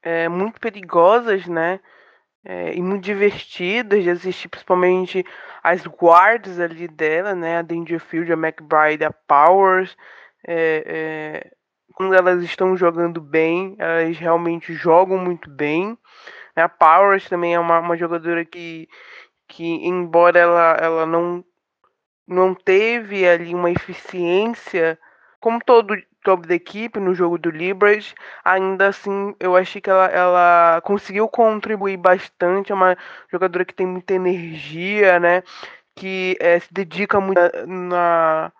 é, 0.01 0.27
muito 0.27 0.59
perigosas, 0.59 1.45
né? 1.47 1.79
É, 2.45 2.73
e 2.73 2.81
muito 2.81 3.03
divertidas 3.03 4.03
de 4.03 4.09
assistir, 4.09 4.49
principalmente 4.49 5.25
as 5.63 5.87
guardas 5.87 6.59
ali 6.59 6.89
dela, 6.89 7.33
né? 7.33 7.59
A 7.59 7.61
Dangerfield, 7.61 8.33
a 8.33 8.35
McBride, 8.35 9.05
a 9.05 9.11
Powers. 9.11 9.95
É, 10.45 10.83
é, 10.85 11.51
quando 11.93 12.13
elas 12.13 12.43
estão 12.43 12.75
jogando 12.75 13.21
bem, 13.21 13.75
elas 13.77 14.17
realmente 14.17 14.73
jogam 14.73 15.17
muito 15.17 15.49
bem. 15.49 15.97
A 16.55 16.69
Powers 16.69 17.27
também 17.29 17.55
é 17.55 17.59
uma, 17.59 17.79
uma 17.79 17.97
jogadora 17.97 18.45
que, 18.45 18.87
que 19.47 19.63
embora 19.63 20.39
ela, 20.39 20.77
ela 20.79 21.05
não, 21.05 21.43
não 22.27 22.53
teve 22.53 23.27
ali 23.27 23.53
uma 23.53 23.71
eficiência, 23.71 24.99
como 25.39 25.63
todo 25.63 25.95
top 26.23 26.47
da 26.47 26.55
equipe 26.55 26.99
no 26.99 27.13
jogo 27.13 27.37
do 27.37 27.49
Libras, 27.49 28.15
ainda 28.43 28.87
assim 28.87 29.35
eu 29.39 29.55
achei 29.55 29.81
que 29.81 29.89
ela, 29.89 30.07
ela 30.07 30.81
conseguiu 30.81 31.27
contribuir 31.27 31.97
bastante, 31.97 32.71
é 32.71 32.75
uma 32.75 32.97
jogadora 33.31 33.65
que 33.65 33.73
tem 33.73 33.85
muita 33.85 34.13
energia, 34.13 35.19
né? 35.19 35.43
Que 35.95 36.37
é, 36.39 36.59
se 36.59 36.73
dedica 36.73 37.19
muito 37.19 37.39
na, 37.39 37.65
na 37.67 38.51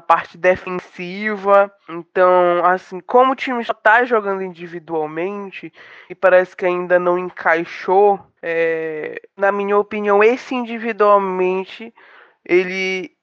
parte 0.00 0.36
defensiva. 0.36 1.72
Então, 1.88 2.64
assim, 2.64 3.00
como 3.00 3.32
o 3.32 3.36
time 3.36 3.64
só 3.64 3.72
tá 3.72 4.04
jogando 4.04 4.42
individualmente 4.42 5.72
e 6.10 6.14
parece 6.14 6.54
que 6.54 6.66
ainda 6.66 6.98
não 6.98 7.18
encaixou, 7.18 8.20
é, 8.42 9.20
na 9.36 9.50
minha 9.50 9.78
opinião, 9.78 10.22
esse 10.22 10.54
individualmente 10.54 11.92
ele 12.44 13.16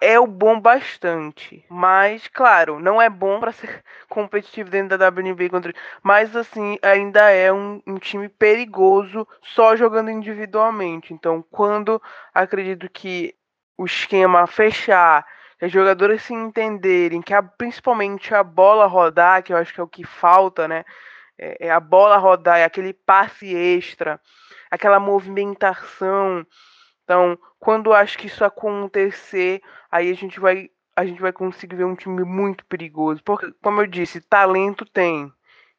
é 0.00 0.20
o 0.20 0.26
bom 0.26 0.60
bastante, 0.60 1.64
mas 1.68 2.28
claro, 2.28 2.78
não 2.78 3.00
é 3.00 3.08
bom 3.08 3.40
para 3.40 3.52
ser 3.52 3.82
competitivo 4.10 4.68
dentro 4.68 4.98
da 4.98 5.08
WNBA 5.08 5.48
contra, 5.48 5.72
mas 6.02 6.36
assim 6.36 6.78
ainda 6.82 7.30
é 7.30 7.50
um, 7.50 7.80
um, 7.86 7.96
time 7.96 8.28
perigoso 8.28 9.26
só 9.40 9.74
jogando 9.76 10.10
individualmente. 10.10 11.14
Então, 11.14 11.42
quando 11.50 12.00
acredito 12.34 12.90
que 12.90 13.34
o 13.78 13.86
esquema 13.86 14.46
fechar 14.46 15.24
as 15.60 15.70
jogadoras 15.70 16.22
se 16.22 16.32
entenderem 16.32 17.20
que 17.20 17.34
a, 17.34 17.42
principalmente 17.42 18.34
a 18.34 18.42
bola 18.42 18.86
rodar, 18.86 19.42
que 19.42 19.52
eu 19.52 19.56
acho 19.56 19.74
que 19.74 19.80
é 19.80 19.82
o 19.82 19.88
que 19.88 20.04
falta, 20.04 20.66
né? 20.66 20.84
É, 21.38 21.66
é 21.68 21.70
a 21.70 21.80
bola 21.80 22.16
rodar, 22.16 22.58
é 22.58 22.64
aquele 22.64 22.92
passe 22.92 23.54
extra, 23.54 24.20
aquela 24.70 25.00
movimentação. 25.00 26.46
Então, 27.04 27.38
quando 27.58 27.92
acho 27.92 28.16
que 28.18 28.26
isso 28.26 28.44
acontecer, 28.44 29.62
aí 29.90 30.10
a 30.10 30.14
gente 30.14 30.38
vai 30.40 30.70
a 30.96 31.06
gente 31.06 31.20
vai 31.20 31.32
conseguir 31.32 31.76
ver 31.76 31.84
um 31.84 31.94
time 31.94 32.24
muito 32.24 32.64
perigoso. 32.66 33.22
Porque, 33.24 33.52
como 33.62 33.80
eu 33.80 33.86
disse, 33.86 34.20
talento 34.20 34.84
tem. 34.84 35.32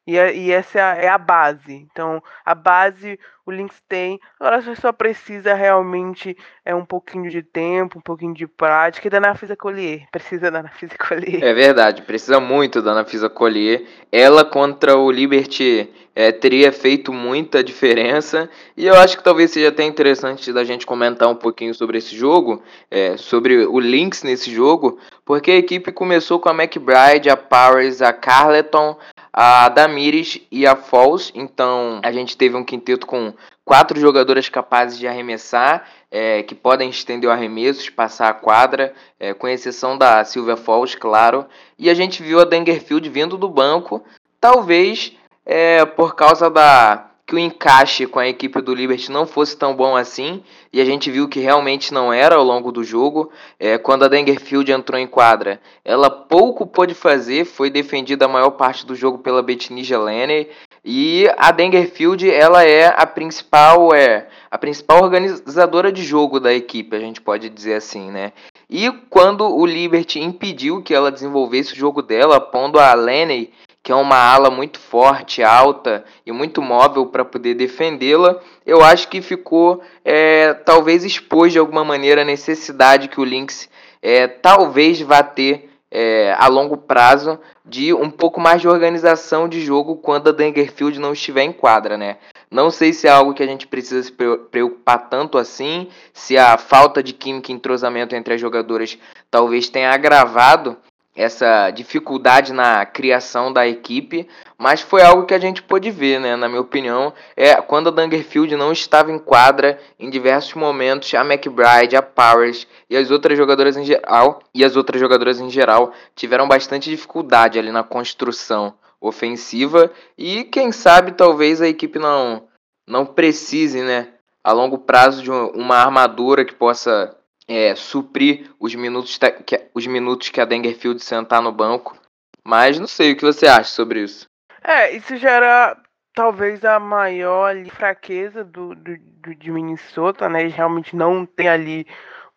E, 0.06 0.18
é, 0.18 0.34
e 0.34 0.50
essa 0.50 0.78
é 0.78 0.82
a, 0.82 0.94
é 0.96 1.08
a, 1.08 1.18
base. 1.18 1.74
Então, 1.74 2.22
a 2.44 2.54
base 2.54 3.18
o 3.44 3.50
Lynx 3.50 3.82
tem. 3.88 4.20
Agora 4.38 4.60
você 4.60 4.76
só 4.76 4.92
precisa 4.92 5.54
realmente 5.54 6.36
é 6.64 6.74
um 6.74 6.84
pouquinho 6.84 7.30
de 7.30 7.42
tempo, 7.42 7.98
um 7.98 8.02
pouquinho 8.02 8.34
de 8.34 8.46
prática 8.46 9.06
e 9.06 9.10
da 9.10 9.20
Nafisa 9.20 9.56
Collier. 9.56 10.06
Precisa 10.10 10.50
da 10.50 10.62
Nafisa 10.62 10.94
Collier. 10.98 11.42
É 11.42 11.52
verdade, 11.52 12.02
precisa 12.02 12.38
muito 12.40 12.80
da 12.80 12.94
Nafisa 12.94 13.28
Collier. 13.28 13.84
Ela 14.10 14.44
contra 14.44 14.96
o 14.96 15.10
Liberty 15.10 15.90
é, 16.14 16.30
teria 16.30 16.70
feito 16.72 17.12
muita 17.12 17.64
diferença. 17.64 18.48
E 18.76 18.86
eu 18.86 18.94
acho 18.94 19.16
que 19.16 19.24
talvez 19.24 19.50
seja 19.50 19.68
até 19.68 19.84
interessante 19.84 20.52
da 20.52 20.64
gente 20.64 20.86
comentar 20.86 21.28
um 21.28 21.34
pouquinho 21.34 21.74
sobre 21.74 21.98
esse 21.98 22.14
jogo, 22.16 22.62
é, 22.90 23.16
sobre 23.16 23.66
o 23.66 23.78
Lynx 23.78 24.22
nesse 24.22 24.50
jogo, 24.52 24.98
porque 25.24 25.50
a 25.50 25.56
equipe 25.56 25.90
começou 25.92 26.38
com 26.38 26.48
a 26.48 26.54
McBride, 26.54 27.30
a 27.30 27.36
Powers, 27.36 28.02
a 28.02 28.12
Carleton, 28.12 28.96
a 29.32 29.68
Damires 29.68 30.40
e 30.50 30.66
a 30.66 30.76
Falls. 30.76 31.32
Então 31.34 32.00
a 32.02 32.12
gente 32.12 32.36
teve 32.36 32.56
um 32.56 32.64
quinteto 32.64 33.06
com 33.06 33.31
quatro 33.64 33.98
jogadoras 33.98 34.48
capazes 34.48 34.98
de 34.98 35.06
arremessar, 35.06 35.86
é, 36.10 36.42
que 36.42 36.54
podem 36.54 36.90
estender 36.90 37.28
o 37.28 37.32
arremesso, 37.32 37.92
passar 37.92 38.28
a 38.28 38.34
quadra, 38.34 38.92
é, 39.18 39.32
com 39.32 39.48
exceção 39.48 39.96
da 39.96 40.24
Silvia 40.24 40.56
Falls, 40.56 40.96
claro. 40.96 41.46
E 41.78 41.88
a 41.88 41.94
gente 41.94 42.22
viu 42.22 42.40
a 42.40 42.44
Dangerfield 42.44 43.08
vindo 43.08 43.36
do 43.36 43.48
banco, 43.48 44.02
talvez 44.40 45.16
é, 45.46 45.84
por 45.84 46.14
causa 46.14 46.50
da 46.50 47.08
que 47.24 47.36
o 47.36 47.38
encaixe 47.38 48.06
com 48.06 48.18
a 48.18 48.28
equipe 48.28 48.60
do 48.60 48.74
Liberty 48.74 49.10
não 49.10 49.26
fosse 49.26 49.56
tão 49.56 49.74
bom 49.74 49.96
assim, 49.96 50.42
e 50.72 50.80
a 50.80 50.84
gente 50.84 51.10
viu 51.10 51.28
que 51.28 51.40
realmente 51.40 51.94
não 51.94 52.12
era 52.12 52.34
ao 52.34 52.44
longo 52.44 52.70
do 52.70 52.84
jogo. 52.84 53.30
É, 53.58 53.78
quando 53.78 54.04
a 54.04 54.08
Dangerfield 54.08 54.70
entrou 54.70 55.00
em 55.00 55.06
quadra, 55.06 55.60
ela 55.84 56.10
pouco 56.10 56.66
pôde 56.66 56.94
fazer, 56.94 57.44
foi 57.44 57.70
defendida 57.70 58.26
a 58.26 58.28
maior 58.28 58.50
parte 58.50 58.84
do 58.84 58.94
jogo 58.94 59.18
pela 59.18 59.42
Betnija 59.42 59.98
Lenner, 59.98 60.50
e 60.84 61.28
a 61.36 61.50
Dangerfield 61.50 62.28
ela 62.30 62.64
é 62.64 62.86
a 62.86 63.06
principal 63.06 63.94
é 63.94 64.26
a 64.50 64.58
principal 64.58 65.02
organizadora 65.02 65.92
de 65.92 66.02
jogo 66.02 66.38
da 66.38 66.52
equipe, 66.52 66.96
a 66.96 67.00
gente 67.00 67.20
pode 67.20 67.48
dizer 67.48 67.74
assim, 67.74 68.10
né? 68.10 68.32
E 68.68 68.90
quando 69.08 69.48
o 69.48 69.64
Liberty 69.64 70.20
impediu 70.20 70.82
que 70.82 70.94
ela 70.94 71.12
desenvolvesse 71.12 71.72
o 71.72 71.76
jogo 71.76 72.02
dela, 72.02 72.40
pondo 72.40 72.78
a 72.78 72.92
Lenny 72.94 73.52
que 73.82 73.90
é 73.90 73.94
uma 73.94 74.16
ala 74.16 74.48
muito 74.48 74.78
forte, 74.78 75.42
alta 75.42 76.04
e 76.24 76.30
muito 76.30 76.62
móvel 76.62 77.06
para 77.06 77.24
poder 77.24 77.54
defendê-la, 77.54 78.40
eu 78.64 78.82
acho 78.82 79.08
que 79.08 79.20
ficou 79.20 79.82
é, 80.04 80.54
talvez 80.54 81.04
expôs 81.04 81.52
de 81.52 81.58
alguma 81.58 81.84
maneira 81.84 82.22
a 82.22 82.24
necessidade 82.24 83.08
que 83.08 83.20
o 83.20 83.24
Lynx 83.24 83.68
é, 84.00 84.28
talvez 84.28 85.00
vá 85.00 85.22
ter 85.22 85.71
é, 85.94 86.34
a 86.38 86.48
longo 86.48 86.78
prazo 86.78 87.38
de 87.62 87.92
um 87.92 88.10
pouco 88.10 88.40
mais 88.40 88.62
de 88.62 88.66
organização 88.66 89.46
de 89.46 89.60
jogo 89.60 89.96
quando 89.96 90.30
a 90.30 90.32
Dangerfield 90.32 90.98
não 90.98 91.12
estiver 91.12 91.42
em 91.42 91.52
quadra, 91.52 91.98
né? 91.98 92.16
Não 92.50 92.70
sei 92.70 92.94
se 92.94 93.06
é 93.06 93.10
algo 93.10 93.34
que 93.34 93.42
a 93.42 93.46
gente 93.46 93.66
precisa 93.66 94.02
se 94.02 94.12
preocupar 94.12 95.10
tanto 95.10 95.36
assim, 95.36 95.88
se 96.14 96.38
a 96.38 96.56
falta 96.56 97.02
de 97.02 97.12
química 97.12 97.52
e 97.52 97.54
entrosamento 97.54 98.14
entre 98.14 98.34
as 98.34 98.40
jogadoras 98.40 98.98
talvez 99.30 99.68
tenha 99.68 99.90
agravado 99.90 100.76
essa 101.14 101.70
dificuldade 101.70 102.52
na 102.52 102.86
criação 102.86 103.52
da 103.52 103.66
equipe, 103.66 104.26
mas 104.56 104.80
foi 104.80 105.02
algo 105.02 105.26
que 105.26 105.34
a 105.34 105.38
gente 105.38 105.62
pôde 105.62 105.90
ver, 105.90 106.18
né, 106.18 106.36
na 106.36 106.48
minha 106.48 106.60
opinião, 106.60 107.12
é 107.36 107.54
quando 107.56 107.88
a 107.88 107.92
Dangerfield 107.92 108.56
não 108.56 108.72
estava 108.72 109.12
em 109.12 109.18
quadra 109.18 109.78
em 109.98 110.08
diversos 110.08 110.54
momentos, 110.54 111.12
a 111.14 111.20
McBride, 111.20 111.96
a 111.96 112.02
Powers 112.02 112.66
e 112.88 112.96
as 112.96 113.10
outras 113.10 113.36
jogadoras 113.36 113.76
em 113.76 113.84
geral 113.84 114.40
e 114.54 114.64
as 114.64 114.74
outras 114.74 115.00
jogadoras 115.00 115.38
em 115.38 115.50
geral 115.50 115.92
tiveram 116.14 116.48
bastante 116.48 116.88
dificuldade 116.88 117.58
ali 117.58 117.70
na 117.70 117.82
construção 117.82 118.74
ofensiva 119.00 119.90
e 120.16 120.44
quem 120.44 120.72
sabe 120.72 121.12
talvez 121.12 121.60
a 121.60 121.68
equipe 121.68 121.98
não 121.98 122.44
não 122.86 123.06
precise, 123.06 123.80
né, 123.80 124.08
a 124.42 124.52
longo 124.52 124.78
prazo 124.78 125.22
de 125.22 125.30
uma 125.30 125.76
armadura 125.76 126.44
que 126.44 126.54
possa 126.54 127.16
é, 127.48 127.74
suprir 127.74 128.50
os 128.58 128.74
minutos, 128.74 129.18
que, 129.46 129.68
os 129.74 129.86
minutos 129.86 130.30
que 130.30 130.40
a 130.40 130.44
Dangerfield 130.44 131.02
sentar 131.02 131.42
no 131.42 131.52
banco. 131.52 131.96
Mas 132.44 132.78
não 132.78 132.86
sei 132.86 133.12
o 133.12 133.16
que 133.16 133.22
você 133.22 133.46
acha 133.46 133.70
sobre 133.70 134.02
isso. 134.02 134.26
É, 134.62 134.90
isso 134.92 135.16
já 135.16 135.30
era 135.30 135.76
talvez 136.14 136.64
a 136.64 136.78
maior 136.78 137.54
fraqueza 137.66 138.44
do, 138.44 138.74
do, 138.74 138.96
do, 138.98 139.34
de 139.34 139.50
Minnesota, 139.50 140.28
né? 140.28 140.46
Realmente 140.46 140.94
não 140.94 141.24
tem 141.24 141.48
ali 141.48 141.86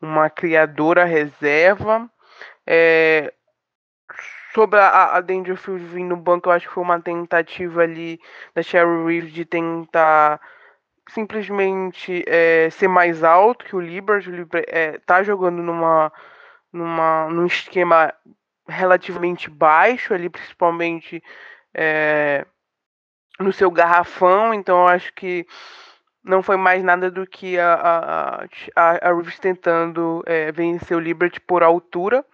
uma 0.01 0.29
criadora 0.29 1.05
reserva. 1.05 2.09
É, 2.67 3.33
sobre 4.53 4.79
a, 4.79 5.15
a 5.15 5.21
Dangerfield 5.21 5.83
vindo 5.85 6.09
no 6.09 6.17
banco, 6.17 6.49
eu 6.49 6.53
acho 6.53 6.67
que 6.67 6.73
foi 6.73 6.83
uma 6.83 7.01
tentativa 7.01 7.81
ali 7.81 8.19
da 8.53 8.63
Sherry 8.63 9.05
Reeves 9.05 9.33
de 9.33 9.45
tentar 9.45 10.39
simplesmente 11.09 12.23
é, 12.27 12.69
ser 12.71 12.87
mais 12.87 13.23
alto 13.23 13.65
que 13.65 13.75
o 13.75 13.79
Liberty. 13.79 14.29
O 14.29 14.35
Liberty 14.35 14.69
é, 14.69 14.99
tá 14.99 15.23
jogando 15.23 15.61
numa, 15.61 16.11
numa, 16.71 17.29
num 17.29 17.45
esquema 17.45 18.13
relativamente 18.67 19.49
baixo 19.49 20.13
ali, 20.13 20.29
principalmente 20.29 21.23
é, 21.73 22.45
no 23.39 23.53
seu 23.53 23.69
garrafão. 23.69 24.53
Então 24.53 24.87
acho 24.87 25.13
que 25.13 25.45
não 26.23 26.41
foi 26.41 26.57
mais 26.57 26.83
nada 26.83 27.11
do 27.11 27.25
que 27.27 27.59
a, 27.59 27.73
a, 27.73 28.45
a, 28.75 29.09
a 29.09 29.13
Reeves 29.13 29.37
tentando 29.37 30.23
é, 30.25 30.51
vencer 30.51 30.97
o 30.97 30.99
Liberty 30.99 31.39
por 31.39 31.61
altura. 31.61 32.25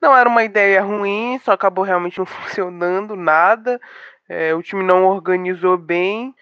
Não 0.00 0.16
era 0.16 0.28
uma 0.28 0.44
ideia 0.44 0.82
ruim, 0.82 1.38
só 1.44 1.52
acabou 1.52 1.84
realmente 1.84 2.18
não 2.18 2.26
funcionando 2.26 3.14
nada. 3.14 3.80
É, 4.28 4.54
o 4.54 4.62
time 4.62 4.82
não 4.82 5.04
organizou 5.04 5.76
bem. 5.76 6.34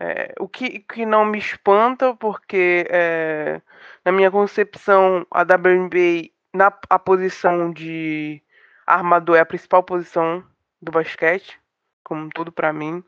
É, 0.00 0.32
o 0.38 0.48
que, 0.48 0.78
que 0.80 1.04
não 1.04 1.24
me 1.24 1.38
espanta, 1.38 2.14
porque 2.14 2.86
é, 2.88 3.60
na 4.04 4.12
minha 4.12 4.30
concepção 4.30 5.26
a 5.30 5.42
WNBA 5.42 6.30
na 6.54 6.72
a 6.88 6.98
posição 6.98 7.72
de 7.72 8.40
armador 8.86 9.36
é 9.36 9.40
a 9.40 9.46
principal 9.46 9.82
posição 9.82 10.44
do 10.80 10.92
basquete, 10.92 11.58
como 12.04 12.28
tudo 12.30 12.52
para 12.52 12.72
mim. 12.72 13.02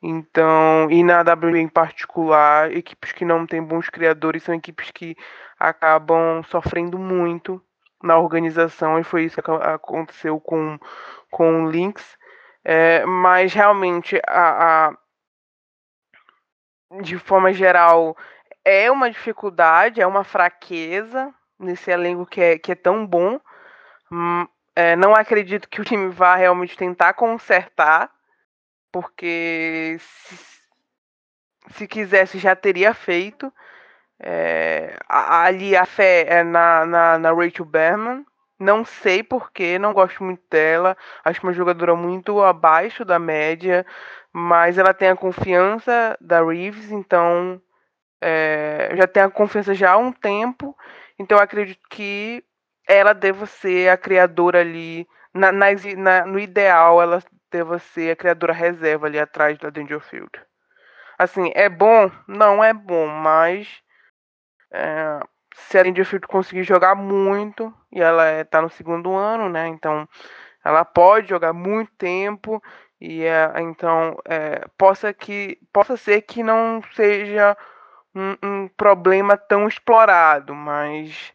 Então, 0.00 0.88
e 0.90 1.02
na 1.02 1.20
WNBA 1.20 1.58
em 1.58 1.68
particular, 1.68 2.72
equipes 2.72 3.10
que 3.10 3.24
não 3.24 3.44
têm 3.44 3.62
bons 3.62 3.90
criadores 3.90 4.44
são 4.44 4.54
equipes 4.54 4.90
que 4.92 5.16
acabam 5.58 6.44
sofrendo 6.44 6.96
muito 6.96 7.60
na 8.02 8.18
organização 8.18 8.98
e 9.00 9.04
foi 9.04 9.24
isso 9.24 9.42
que 9.42 9.50
aconteceu 9.50 10.38
com, 10.38 10.78
com 11.30 11.64
o 11.64 11.70
Lynx. 11.70 12.16
É, 12.64 13.04
mas 13.04 13.52
realmente 13.52 14.20
a, 14.26 14.88
a 14.88 14.98
de 17.02 17.18
forma 17.18 17.52
geral, 17.52 18.16
é 18.64 18.90
uma 18.90 19.10
dificuldade, 19.10 20.00
é 20.00 20.06
uma 20.06 20.24
fraqueza 20.24 21.32
nesse 21.58 21.90
elenco 21.90 22.26
que 22.26 22.40
é, 22.40 22.58
que 22.58 22.72
é 22.72 22.74
tão 22.74 23.06
bom. 23.06 23.40
Hum, 24.10 24.46
é, 24.74 24.94
não 24.96 25.14
acredito 25.14 25.68
que 25.68 25.80
o 25.80 25.84
time 25.84 26.08
vá 26.08 26.36
realmente 26.36 26.76
tentar 26.76 27.14
consertar, 27.14 28.10
porque 28.92 29.96
se, 29.98 30.60
se 31.70 31.86
quisesse 31.86 32.38
já 32.38 32.54
teria 32.54 32.92
feito. 32.92 33.52
É, 34.18 34.96
ali 35.08 35.76
a 35.76 35.84
fé 35.84 36.26
é 36.28 36.42
na, 36.42 36.86
na, 36.86 37.18
na 37.18 37.32
Rachel 37.32 37.64
Berman. 37.64 38.24
Não 38.58 38.86
sei 38.86 39.22
porquê, 39.22 39.78
não 39.78 39.92
gosto 39.92 40.24
muito 40.24 40.42
dela. 40.50 40.96
Acho 41.24 41.42
uma 41.42 41.52
jogadora 41.52 41.94
muito 41.94 42.42
abaixo 42.42 43.04
da 43.04 43.18
média 43.18 43.84
mas 44.38 44.76
ela 44.76 44.92
tem 44.92 45.08
a 45.08 45.16
confiança 45.16 46.14
da 46.20 46.44
Reeves, 46.44 46.92
então 46.92 47.58
é, 48.20 48.90
já 48.94 49.06
tem 49.06 49.22
a 49.22 49.30
confiança 49.30 49.72
já 49.72 49.92
há 49.92 49.96
um 49.96 50.12
tempo, 50.12 50.76
então 51.18 51.38
acredito 51.38 51.80
que 51.88 52.44
ela 52.86 53.14
deva 53.14 53.46
ser 53.46 53.88
a 53.88 53.96
criadora 53.96 54.60
ali, 54.60 55.08
na, 55.32 55.50
na, 55.50 56.26
no 56.26 56.38
ideal 56.38 57.00
ela 57.00 57.22
deva 57.50 57.78
ser 57.78 58.10
a 58.10 58.16
criadora 58.16 58.52
reserva 58.52 59.06
ali 59.06 59.18
atrás 59.18 59.56
da 59.56 59.70
Dangerfield. 59.70 60.30
Assim, 61.18 61.50
é 61.54 61.70
bom? 61.70 62.10
Não 62.28 62.62
é 62.62 62.74
bom, 62.74 63.06
mas 63.06 63.80
é, 64.70 65.18
se 65.54 65.78
a 65.78 65.82
Dangerfield 65.82 66.26
conseguir 66.26 66.62
jogar 66.62 66.94
muito, 66.94 67.72
e 67.90 68.02
ela 68.02 68.42
está 68.42 68.60
no 68.60 68.68
segundo 68.68 69.14
ano, 69.14 69.48
né, 69.48 69.66
então 69.68 70.06
ela 70.62 70.84
pode 70.84 71.30
jogar 71.30 71.54
muito 71.54 71.90
tempo 71.96 72.62
e 73.00 73.24
é, 73.24 73.52
então 73.58 74.16
é, 74.24 74.66
possa 74.78 75.12
que 75.12 75.58
possa 75.72 75.96
ser 75.96 76.22
que 76.22 76.42
não 76.42 76.82
seja 76.94 77.56
um, 78.14 78.36
um, 78.42 78.68
problema 78.68 79.36
tão 79.36 79.68
explorado, 79.68 80.54
mas 80.54 81.32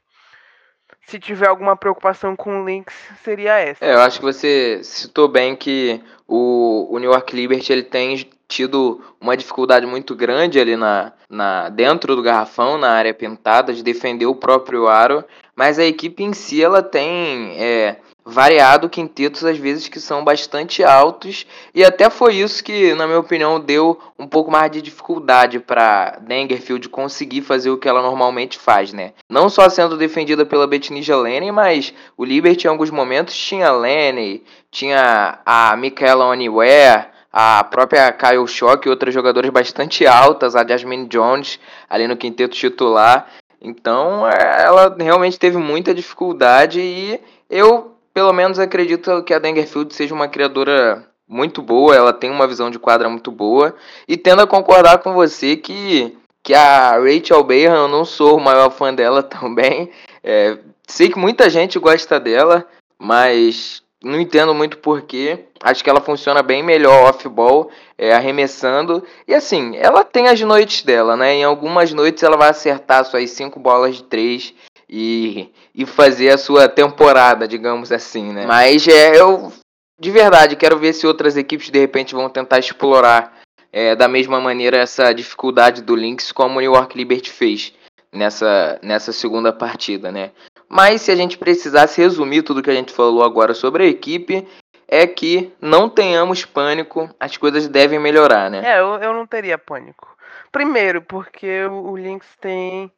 se 1.05 1.19
tiver 1.19 1.47
alguma 1.47 1.75
preocupação 1.75 2.35
com 2.35 2.65
links 2.65 2.95
seria 3.23 3.59
essa. 3.59 3.85
É, 3.85 3.93
eu 3.93 3.99
acho 3.99 4.19
que 4.19 4.25
você 4.25 4.83
citou 4.83 5.27
bem 5.27 5.55
que 5.55 6.03
o, 6.27 6.87
o 6.89 6.97
New 6.97 7.11
York 7.11 7.35
Liberty 7.35 7.71
ele 7.71 7.83
tem 7.83 8.27
tido 8.47 9.01
uma 9.19 9.37
dificuldade 9.37 9.85
muito 9.85 10.15
grande 10.15 10.59
ali 10.59 10.75
na, 10.75 11.13
na 11.29 11.69
dentro 11.69 12.15
do 12.15 12.23
garrafão, 12.23 12.77
na 12.77 12.91
área 12.91 13.13
pintada, 13.13 13.73
de 13.73 13.83
defender 13.83 14.25
o 14.25 14.35
próprio 14.35 14.87
aro, 14.87 15.23
mas 15.55 15.77
a 15.77 15.85
equipe 15.85 16.23
em 16.23 16.33
si 16.33 16.63
ela 16.63 16.81
tem 16.81 17.55
é, 17.57 17.97
variado 18.23 18.89
quintetos 18.89 19.43
às 19.43 19.57
vezes 19.57 19.87
que 19.87 19.99
são 19.99 20.23
bastante 20.23 20.83
altos 20.83 21.45
e 21.73 21.83
até 21.83 22.09
foi 22.09 22.35
isso 22.35 22.63
que, 22.63 22.93
na 22.93 23.07
minha 23.07 23.19
opinião, 23.19 23.59
deu 23.59 23.99
um 24.17 24.27
pouco 24.27 24.51
mais 24.51 24.71
de 24.71 24.81
dificuldade 24.81 25.59
para 25.59 26.19
Dangerfield 26.21 26.87
conseguir 26.89 27.41
fazer 27.41 27.71
o 27.71 27.77
que 27.77 27.89
ela 27.89 28.01
normalmente 28.01 28.59
faz, 28.59 28.93
né? 28.93 29.13
Não 29.29 29.49
só 29.49 29.67
sendo 29.69 29.97
defendida 29.97 30.45
pela 30.45 30.67
Betnija 30.67 31.15
Lenny, 31.15 31.51
mas 31.51 31.93
o 32.15 32.23
Liberty 32.23 32.67
em 32.67 32.69
alguns 32.69 32.91
momentos 32.91 33.35
tinha 33.35 33.71
Lenny, 33.71 34.43
tinha 34.69 35.39
a 35.45 35.75
Michaela 35.75 36.25
Oniware, 36.25 37.09
a 37.33 37.63
própria 37.63 38.11
Kyle 38.11 38.47
Shock 38.47 38.85
e 38.85 38.89
outras 38.89 39.13
jogadoras 39.13 39.49
bastante 39.49 40.05
altas, 40.05 40.55
a 40.55 40.67
Jasmine 40.67 41.07
Jones 41.07 41.59
ali 41.89 42.07
no 42.07 42.17
quinteto 42.17 42.55
titular. 42.55 43.27
Então, 43.61 44.27
é, 44.27 44.63
ela 44.63 44.95
realmente 44.99 45.39
teve 45.39 45.57
muita 45.57 45.93
dificuldade 45.93 46.79
e 46.79 47.19
eu 47.49 47.91
pelo 48.13 48.33
menos 48.33 48.59
acredito 48.59 49.23
que 49.23 49.33
a 49.33 49.39
Dangerfield 49.39 49.93
seja 49.93 50.13
uma 50.13 50.27
criadora 50.27 51.07
muito 51.27 51.61
boa, 51.61 51.95
ela 51.95 52.11
tem 52.11 52.29
uma 52.29 52.47
visão 52.47 52.69
de 52.69 52.77
quadra 52.77 53.07
muito 53.07 53.31
boa. 53.31 53.73
E 54.07 54.17
tendo 54.17 54.41
a 54.41 54.47
concordar 54.47 54.97
com 54.97 55.13
você 55.13 55.55
que, 55.55 56.17
que 56.43 56.53
a 56.53 56.99
Rachel 56.99 57.43
Bayham, 57.43 57.75
eu 57.75 57.87
não 57.87 58.03
sou 58.03 58.37
o 58.37 58.41
maior 58.41 58.69
fã 58.69 58.93
dela 58.93 59.23
também. 59.23 59.89
É, 60.23 60.57
sei 60.87 61.09
que 61.09 61.17
muita 61.17 61.49
gente 61.49 61.79
gosta 61.79 62.19
dela, 62.19 62.67
mas 62.99 63.81
não 64.03 64.19
entendo 64.19 64.53
muito 64.53 64.77
porquê. 64.79 65.45
Acho 65.63 65.83
que 65.83 65.89
ela 65.89 66.01
funciona 66.01 66.43
bem 66.43 66.61
melhor 66.61 67.09
off-ball, 67.09 67.69
é, 67.97 68.13
arremessando. 68.13 69.03
E 69.27 69.33
assim, 69.33 69.77
ela 69.77 70.03
tem 70.03 70.27
as 70.27 70.41
noites 70.41 70.83
dela, 70.83 71.15
né? 71.15 71.35
Em 71.35 71.43
algumas 71.43 71.93
noites 71.93 72.23
ela 72.23 72.35
vai 72.35 72.49
acertar 72.49 73.05
suas 73.05 73.29
cinco 73.29 73.59
bolas 73.59 73.95
de 73.95 74.03
três 74.03 74.53
e, 74.89 75.49
e 75.73 75.85
fazer 75.85 76.29
a 76.29 76.37
sua 76.37 76.67
temporada, 76.67 77.47
digamos 77.47 77.91
assim, 77.91 78.31
né? 78.31 78.45
Mas 78.45 78.87
é, 78.87 79.19
eu 79.19 79.51
de 79.99 80.11
verdade 80.11 80.55
quero 80.55 80.77
ver 80.77 80.93
se 80.93 81.05
outras 81.05 81.37
equipes 81.37 81.69
de 81.69 81.79
repente 81.79 82.15
vão 82.15 82.29
tentar 82.29 82.59
explorar 82.59 83.39
é, 83.71 83.95
da 83.95 84.07
mesma 84.07 84.41
maneira 84.41 84.77
essa 84.77 85.13
dificuldade 85.13 85.81
do 85.81 85.95
Lynx 85.95 86.31
como 86.31 86.57
o 86.57 86.61
New 86.61 86.73
York 86.73 86.97
Liberty 86.97 87.29
fez 87.29 87.73
nessa, 88.11 88.79
nessa 88.81 89.13
segunda 89.13 89.53
partida, 89.53 90.11
né? 90.11 90.31
Mas 90.67 91.01
se 91.01 91.11
a 91.11 91.15
gente 91.15 91.37
precisasse 91.37 92.01
resumir 92.01 92.43
tudo 92.43 92.63
que 92.63 92.69
a 92.69 92.73
gente 92.73 92.91
falou 92.91 93.23
agora 93.23 93.53
sobre 93.53 93.83
a 93.83 93.87
equipe, 93.87 94.47
é 94.87 95.07
que 95.07 95.53
não 95.61 95.89
tenhamos 95.89 96.43
pânico, 96.45 97.09
as 97.19 97.37
coisas 97.37 97.67
devem 97.67 97.99
melhorar, 97.99 98.49
né? 98.49 98.61
É, 98.63 98.79
eu, 98.79 98.95
eu 98.95 99.13
não 99.13 99.25
teria 99.25 99.57
pânico. 99.57 100.07
Primeiro, 100.51 101.01
porque 101.01 101.65
o 101.65 101.95
Lynx 101.95 102.25
tem 102.41 102.91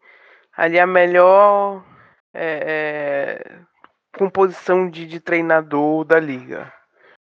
ali 0.56 0.80
a 0.80 0.88
melhor 0.88 1.84
é, 2.34 3.44
é, 3.44 3.60
composição 4.18 4.90
de, 4.90 5.06
de 5.06 5.20
treinador 5.20 6.04
da 6.04 6.20
liga. 6.20 6.72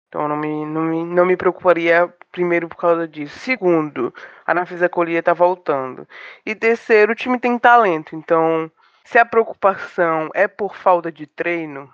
Então 0.07 0.27
não 0.27 0.37
me, 0.37 0.65
não, 0.65 0.81
me, 0.81 1.03
não 1.03 1.25
me 1.25 1.35
preocuparia 1.35 2.13
primeiro 2.31 2.69
por 2.69 2.77
causa 2.77 3.07
disso. 3.07 3.37
Segundo, 3.39 4.13
a 4.45 4.53
Nafisa 4.53 4.87
Collier 4.87 5.23
tá 5.23 5.33
voltando. 5.33 6.07
E 6.45 6.55
terceiro, 6.55 7.11
o 7.11 7.15
time 7.15 7.39
tem 7.39 7.57
talento. 7.59 8.15
Então, 8.15 8.71
se 9.03 9.17
a 9.17 9.25
preocupação 9.25 10.29
é 10.33 10.47
por 10.47 10.75
falta 10.75 11.11
de 11.11 11.27
treino, 11.27 11.91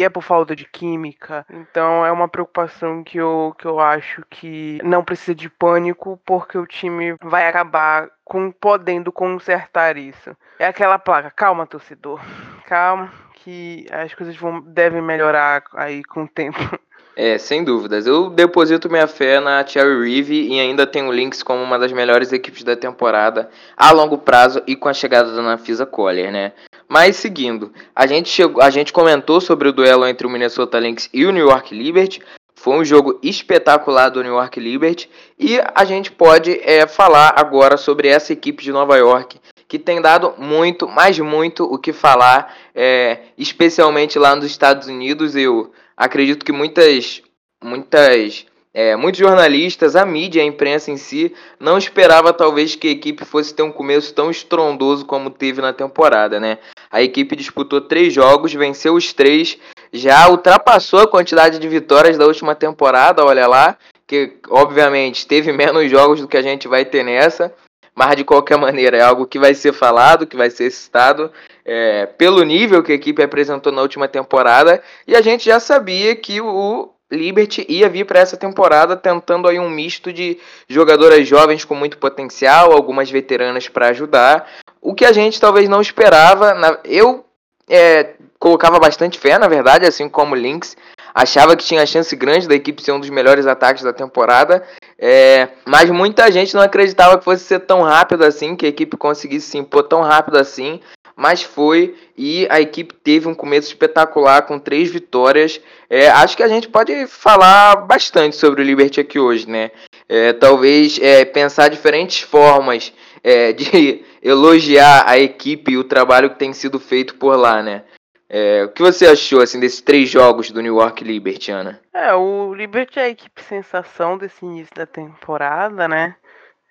e 0.00 0.04
é 0.04 0.08
por 0.08 0.22
falta 0.22 0.56
de 0.56 0.64
química. 0.64 1.44
Então 1.50 2.06
é 2.06 2.10
uma 2.10 2.26
preocupação 2.26 3.04
que 3.04 3.18
eu, 3.18 3.54
que 3.58 3.66
eu 3.66 3.78
acho 3.78 4.24
que 4.30 4.78
não 4.82 5.04
precisa 5.04 5.34
de 5.34 5.50
pânico, 5.50 6.18
porque 6.24 6.56
o 6.56 6.66
time 6.66 7.16
vai 7.22 7.46
acabar 7.46 8.08
com, 8.24 8.50
podendo 8.50 9.12
consertar 9.12 9.98
isso. 9.98 10.34
É 10.58 10.66
aquela 10.66 10.98
placa, 10.98 11.30
calma, 11.30 11.66
torcedor. 11.66 12.18
Calma, 12.64 13.12
que 13.34 13.86
as 13.92 14.14
coisas 14.14 14.34
vão, 14.36 14.62
devem 14.62 15.02
melhorar 15.02 15.62
aí 15.74 16.02
com 16.02 16.22
o 16.22 16.28
tempo. 16.28 16.58
É, 17.22 17.36
sem 17.36 17.62
dúvidas. 17.62 18.06
Eu 18.06 18.30
deposito 18.30 18.88
minha 18.88 19.06
fé 19.06 19.40
na 19.40 19.62
Cherry 19.66 20.10
Reeve 20.10 20.48
e 20.48 20.58
ainda 20.58 20.86
tenho 20.86 21.12
Lynx 21.12 21.42
como 21.42 21.62
uma 21.62 21.78
das 21.78 21.92
melhores 21.92 22.32
equipes 22.32 22.64
da 22.64 22.74
temporada 22.74 23.50
a 23.76 23.92
longo 23.92 24.16
prazo 24.16 24.62
e 24.66 24.74
com 24.74 24.88
a 24.88 24.94
chegada 24.94 25.30
da 25.30 25.42
Nafisa 25.42 25.84
Collier, 25.84 26.32
né? 26.32 26.52
Mas 26.88 27.16
seguindo, 27.16 27.74
a 27.94 28.06
gente, 28.06 28.30
chegou, 28.30 28.62
a 28.62 28.70
gente 28.70 28.90
comentou 28.90 29.38
sobre 29.38 29.68
o 29.68 29.72
duelo 29.72 30.06
entre 30.06 30.26
o 30.26 30.30
Minnesota 30.30 30.80
Lynx 30.80 31.10
e 31.12 31.26
o 31.26 31.30
New 31.30 31.46
York 31.46 31.74
Liberty. 31.74 32.22
Foi 32.54 32.78
um 32.78 32.84
jogo 32.86 33.20
espetacular 33.22 34.08
do 34.08 34.22
New 34.22 34.32
York 34.32 34.58
Liberty. 34.58 35.10
E 35.38 35.60
a 35.74 35.84
gente 35.84 36.10
pode 36.10 36.58
é, 36.64 36.86
falar 36.86 37.34
agora 37.36 37.76
sobre 37.76 38.08
essa 38.08 38.32
equipe 38.32 38.64
de 38.64 38.72
Nova 38.72 38.96
York, 38.96 39.38
que 39.68 39.78
tem 39.78 40.00
dado 40.00 40.32
muito, 40.38 40.88
mas 40.88 41.18
muito 41.18 41.64
o 41.64 41.76
que 41.76 41.92
falar, 41.92 42.56
é, 42.74 43.18
especialmente 43.36 44.18
lá 44.18 44.34
nos 44.34 44.46
Estados 44.46 44.88
Unidos. 44.88 45.36
Eu 45.36 45.70
acredito 46.00 46.46
que 46.46 46.52
muitas, 46.52 47.22
muitas 47.62 48.46
é, 48.72 48.96
muitos 48.96 49.18
jornalistas, 49.18 49.96
a 49.96 50.06
mídia, 50.06 50.42
a 50.42 50.46
imprensa 50.46 50.90
em 50.90 50.96
si, 50.96 51.34
não 51.58 51.76
esperava 51.76 52.32
talvez 52.32 52.74
que 52.74 52.88
a 52.88 52.92
equipe 52.92 53.24
fosse 53.24 53.52
ter 53.52 53.62
um 53.62 53.72
começo 53.72 54.14
tão 54.14 54.30
estrondoso 54.30 55.04
como 55.04 55.28
teve 55.28 55.60
na 55.60 55.72
temporada, 55.72 56.40
né? 56.40 56.58
A 56.90 57.02
equipe 57.02 57.36
disputou 57.36 57.80
três 57.80 58.14
jogos, 58.14 58.54
venceu 58.54 58.94
os 58.94 59.12
três, 59.12 59.58
já 59.92 60.28
ultrapassou 60.28 61.00
a 61.00 61.06
quantidade 61.06 61.58
de 61.58 61.68
vitórias 61.68 62.16
da 62.16 62.26
última 62.26 62.54
temporada, 62.54 63.24
olha 63.24 63.46
lá, 63.46 63.76
que 64.06 64.38
obviamente 64.48 65.26
teve 65.26 65.52
menos 65.52 65.90
jogos 65.90 66.20
do 66.20 66.28
que 66.28 66.36
a 66.36 66.42
gente 66.42 66.66
vai 66.66 66.84
ter 66.84 67.04
nessa, 67.04 67.52
mas 67.94 68.16
de 68.16 68.24
qualquer 68.24 68.56
maneira 68.56 68.96
é 68.96 69.02
algo 69.02 69.26
que 69.26 69.38
vai 69.38 69.52
ser 69.52 69.72
falado, 69.72 70.26
que 70.26 70.36
vai 70.36 70.48
ser 70.48 70.70
citado 70.70 71.30
é, 71.72 72.04
pelo 72.04 72.42
nível 72.42 72.82
que 72.82 72.90
a 72.90 72.96
equipe 72.96 73.22
apresentou 73.22 73.72
na 73.72 73.80
última 73.80 74.08
temporada, 74.08 74.82
e 75.06 75.14
a 75.14 75.20
gente 75.20 75.44
já 75.44 75.60
sabia 75.60 76.16
que 76.16 76.40
o 76.40 76.90
Liberty 77.08 77.64
ia 77.68 77.88
vir 77.88 78.04
para 78.06 78.18
essa 78.18 78.36
temporada 78.36 78.96
tentando 78.96 79.46
aí 79.46 79.56
um 79.56 79.70
misto 79.70 80.12
de 80.12 80.36
jogadoras 80.68 81.28
jovens 81.28 81.64
com 81.64 81.76
muito 81.76 81.96
potencial, 81.96 82.72
algumas 82.72 83.08
veteranas 83.08 83.68
para 83.68 83.90
ajudar. 83.90 84.50
O 84.82 84.96
que 84.96 85.04
a 85.04 85.12
gente 85.12 85.40
talvez 85.40 85.68
não 85.68 85.80
esperava, 85.80 86.80
eu 86.82 87.24
é, 87.68 88.14
colocava 88.36 88.80
bastante 88.80 89.16
fé, 89.16 89.38
na 89.38 89.46
verdade, 89.46 89.86
assim 89.86 90.08
como 90.08 90.34
o 90.34 90.38
Lynx. 90.38 90.76
Achava 91.14 91.54
que 91.54 91.64
tinha 91.64 91.86
chance 91.86 92.16
grande 92.16 92.48
da 92.48 92.54
equipe 92.56 92.82
ser 92.82 92.90
um 92.90 93.00
dos 93.00 93.10
melhores 93.10 93.46
ataques 93.46 93.84
da 93.84 93.92
temporada, 93.92 94.64
é, 94.98 95.48
mas 95.64 95.88
muita 95.88 96.30
gente 96.32 96.54
não 96.54 96.62
acreditava 96.62 97.16
que 97.16 97.24
fosse 97.24 97.44
ser 97.44 97.60
tão 97.60 97.82
rápido 97.82 98.24
assim, 98.24 98.56
que 98.56 98.66
a 98.66 98.68
equipe 98.68 98.96
conseguisse 98.96 99.50
se 99.50 99.58
impor 99.58 99.84
tão 99.84 100.02
rápido 100.02 100.36
assim 100.36 100.80
mas 101.20 101.42
foi 101.42 101.94
e 102.16 102.46
a 102.48 102.62
equipe 102.62 102.94
teve 102.94 103.28
um 103.28 103.34
começo 103.34 103.68
espetacular 103.68 104.40
com 104.46 104.58
três 104.58 104.90
vitórias. 104.90 105.60
É, 105.90 106.08
acho 106.08 106.34
que 106.34 106.42
a 106.42 106.48
gente 106.48 106.66
pode 106.66 107.06
falar 107.08 107.76
bastante 107.76 108.36
sobre 108.36 108.62
o 108.62 108.64
Liberty 108.64 109.00
aqui 109.00 109.18
hoje, 109.18 109.46
né? 109.46 109.70
É, 110.08 110.32
talvez 110.32 110.98
é, 110.98 111.26
pensar 111.26 111.68
diferentes 111.68 112.22
formas 112.22 112.90
é, 113.22 113.52
de 113.52 114.02
elogiar 114.22 115.04
a 115.06 115.18
equipe 115.18 115.72
e 115.72 115.76
o 115.76 115.84
trabalho 115.84 116.30
que 116.30 116.38
tem 116.38 116.54
sido 116.54 116.80
feito 116.80 117.14
por 117.16 117.36
lá, 117.36 117.62
né? 117.62 117.82
É, 118.26 118.64
o 118.64 118.70
que 118.70 118.80
você 118.80 119.06
achou 119.06 119.42
assim 119.42 119.60
desses 119.60 119.82
três 119.82 120.08
jogos 120.08 120.50
do 120.50 120.62
New 120.62 120.76
York 120.78 121.04
Liberty, 121.04 121.50
Ana? 121.50 121.82
É, 121.92 122.14
o 122.14 122.54
Liberty 122.54 122.98
é 122.98 123.02
a 123.02 123.10
equipe 123.10 123.42
sensação 123.42 124.16
desse 124.16 124.42
início 124.42 124.74
da 124.74 124.86
temporada, 124.86 125.86
né? 125.86 126.16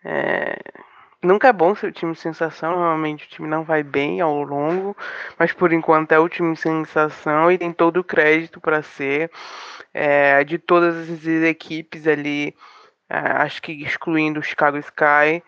É, 0.04 0.58
Nunca 1.21 1.49
é 1.49 1.53
bom 1.53 1.75
ser 1.75 1.88
o 1.88 1.91
time 1.91 2.15
sensação, 2.15 2.71
normalmente 2.71 3.25
o 3.25 3.29
time 3.29 3.47
não 3.47 3.63
vai 3.65 3.84
bem 3.84 4.21
ao 4.21 4.41
longo, 4.41 4.95
mas 5.38 5.51
por 5.51 5.73
enquanto 5.73 6.13
é 6.13 6.19
o 6.19 6.29
time 6.29 6.55
sensação 6.55 7.51
e 7.51 7.58
tem 7.58 7.73
todo 7.73 7.97
o 7.97 8.03
crédito 8.03 8.62
para 8.62 8.82
ser. 8.82 9.29
É, 9.93 10.43
de 10.45 10.58
todas 10.58 11.10
as 11.10 11.25
equipes 11.25 12.08
ali, 12.08 12.55
é, 13.10 13.17
acho 13.17 13.62
que 13.62 13.73
excluindo 13.84 14.39
o 14.39 14.43
Chicago 14.43 14.77
Sky, 14.77 15.43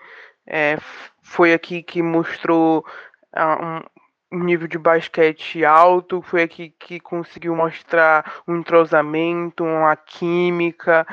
é, 0.46 0.78
foi 1.22 1.54
aqui 1.54 1.82
que 1.82 2.02
mostrou 2.02 2.86
uh, 3.34 3.90
um 4.32 4.44
nível 4.44 4.68
de 4.68 4.78
basquete 4.78 5.64
alto, 5.64 6.22
foi 6.22 6.44
aqui 6.44 6.74
que 6.80 7.00
conseguiu 7.00 7.56
mostrar 7.56 8.42
um 8.48 8.58
entrosamento, 8.58 9.64
uma 9.64 9.96
química, 9.96 11.06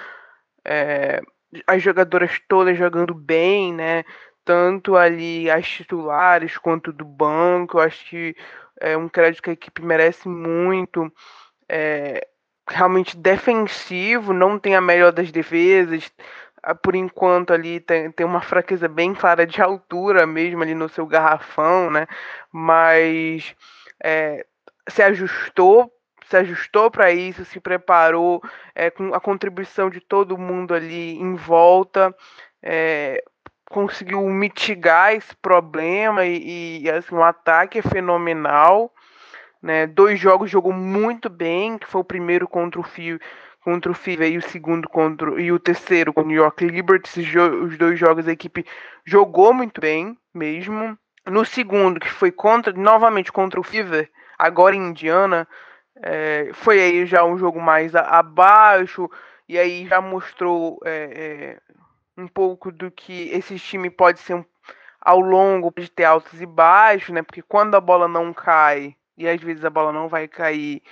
é, 0.64 1.20
as 1.66 1.82
jogadoras 1.82 2.40
todas 2.48 2.76
jogando 2.76 3.14
bem, 3.14 3.72
né? 3.72 4.04
Tanto 4.48 4.96
ali 4.96 5.50
as 5.50 5.68
titulares 5.68 6.56
quanto 6.56 6.90
do 6.90 7.04
banco. 7.04 7.76
Eu 7.76 7.82
acho 7.82 8.02
que 8.08 8.34
é 8.80 8.96
um 8.96 9.06
crédito 9.06 9.42
que 9.42 9.50
a 9.50 9.52
equipe 9.52 9.82
merece 9.82 10.26
muito. 10.26 11.12
É, 11.68 12.26
realmente 12.66 13.14
defensivo, 13.14 14.32
não 14.32 14.58
tem 14.58 14.74
a 14.74 14.80
melhor 14.80 15.12
das 15.12 15.30
defesas. 15.30 16.11
Ah, 16.62 16.74
por 16.74 16.94
enquanto 16.96 17.52
ali 17.52 17.78
tem, 17.78 18.11
tem 18.11 18.24
uma 18.24 18.40
fraqueza 18.40 18.88
bem 18.88 19.14
clara 19.14 19.46
de 19.46 19.61
altura 19.61 20.26
mesmo 20.26 20.62
ali 20.62 20.74
no 20.74 20.88
seu 20.88 21.06
garrafão, 21.06 21.90
né? 21.90 22.06
Mas 22.50 23.54
é, 24.02 24.46
se 24.88 25.02
ajustou, 25.02 25.92
se 26.24 26.38
ajustou 26.38 26.90
para 26.90 27.12
isso, 27.12 27.44
se 27.44 27.61
preparou 27.61 28.42
é, 28.74 28.88
com 28.88 29.12
a 29.12 29.20
contribuição 29.20 29.90
de 29.90 30.00
todo 30.00 30.38
mundo 30.38 30.72
ali 30.72 31.18
em 31.18 31.34
volta, 31.34 32.14
é, 32.62 33.22
conseguiu 33.70 34.22
mitigar 34.28 35.14
esse 35.14 35.35
problema 35.37 36.24
e, 36.24 36.83
e 36.83 36.90
assim, 36.90 37.14
o 37.14 37.22
ataque 37.22 37.78
é 37.78 37.83
fenomenal. 37.83 38.92
Né? 39.62 39.87
Dois 39.87 40.18
jogos 40.18 40.50
jogou 40.50 40.72
muito 40.72 41.28
bem, 41.28 41.78
que 41.78 41.87
foi 41.87 42.00
o 42.00 42.04
primeiro 42.04 42.48
contra 42.48 42.81
o 42.81 42.85
Fio 42.85 43.18
contra 43.68 43.92
o 43.92 43.94
Fever 43.94 44.33
e 44.33 44.38
o 44.38 44.42
segundo 44.42 44.88
contra 44.88 45.38
e 45.38 45.52
o 45.52 45.59
terceiro 45.59 46.11
com 46.12 46.22
o 46.22 46.26
New 46.26 46.37
York 46.37 46.64
Liberty. 46.64 47.20
Os 47.20 47.76
dois 47.76 47.98
jogos 47.98 48.26
a 48.26 48.33
equipe 48.33 48.64
jogou 49.04 49.52
muito 49.52 49.78
bem 49.81 50.16
mesmo. 50.33 50.96
No 51.26 51.44
segundo, 51.44 52.00
que 52.00 52.09
foi 52.09 52.33
contra 52.33 52.72
novamente 52.72 53.31
contra 53.31 53.61
o 53.61 53.62
Fever, 53.62 54.11
agora 54.38 54.74
em 54.74 54.88
Indiana, 54.88 55.46
é, 56.02 56.50
foi 56.54 56.81
aí 56.81 57.04
já 57.04 57.22
um 57.24 57.37
jogo 57.37 57.61
mais 57.61 57.94
abaixo 57.94 59.11
e 59.46 59.59
aí 59.59 59.87
já 59.87 60.00
mostrou 60.00 60.78
é, 60.85 61.11
é, 61.14 61.61
um 62.18 62.26
pouco 62.26 62.72
do 62.72 62.90
que 62.90 63.31
esse 63.31 63.59
time 63.59 63.88
pode 63.88 64.18
ser 64.18 64.35
um, 64.35 64.44
ao 65.00 65.20
longo 65.20 65.72
de 65.76 65.88
ter 65.88 66.04
altos 66.04 66.42
e 66.42 66.46
baixos, 66.46 67.11
né? 67.11 67.22
Porque 67.22 67.42
quando 67.42 67.76
a 67.76 67.81
bola 67.81 68.09
não 68.09 68.33
cai 68.33 68.96
e 69.16 69.28
às 69.28 69.40
vezes 69.40 69.64
a 69.64 69.70
bola 69.70 69.92
não 69.92 70.09
vai 70.09 70.26
cair, 70.26 70.83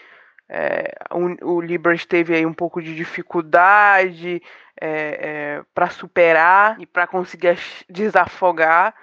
é, 0.49 0.93
o, 1.11 1.57
o 1.57 1.61
Libras 1.61 2.07
teve 2.07 2.35
aí 2.35 2.47
um 2.47 2.55
pouco 2.55 2.81
de 2.81 2.95
dificuldade 2.95 4.41
é, 4.81 4.89
é, 4.89 5.63
para 5.75 5.91
superar 5.91 6.81
e 6.81 6.87
para 6.87 7.07
conseguir 7.07 7.59
desafogar, 7.91 8.95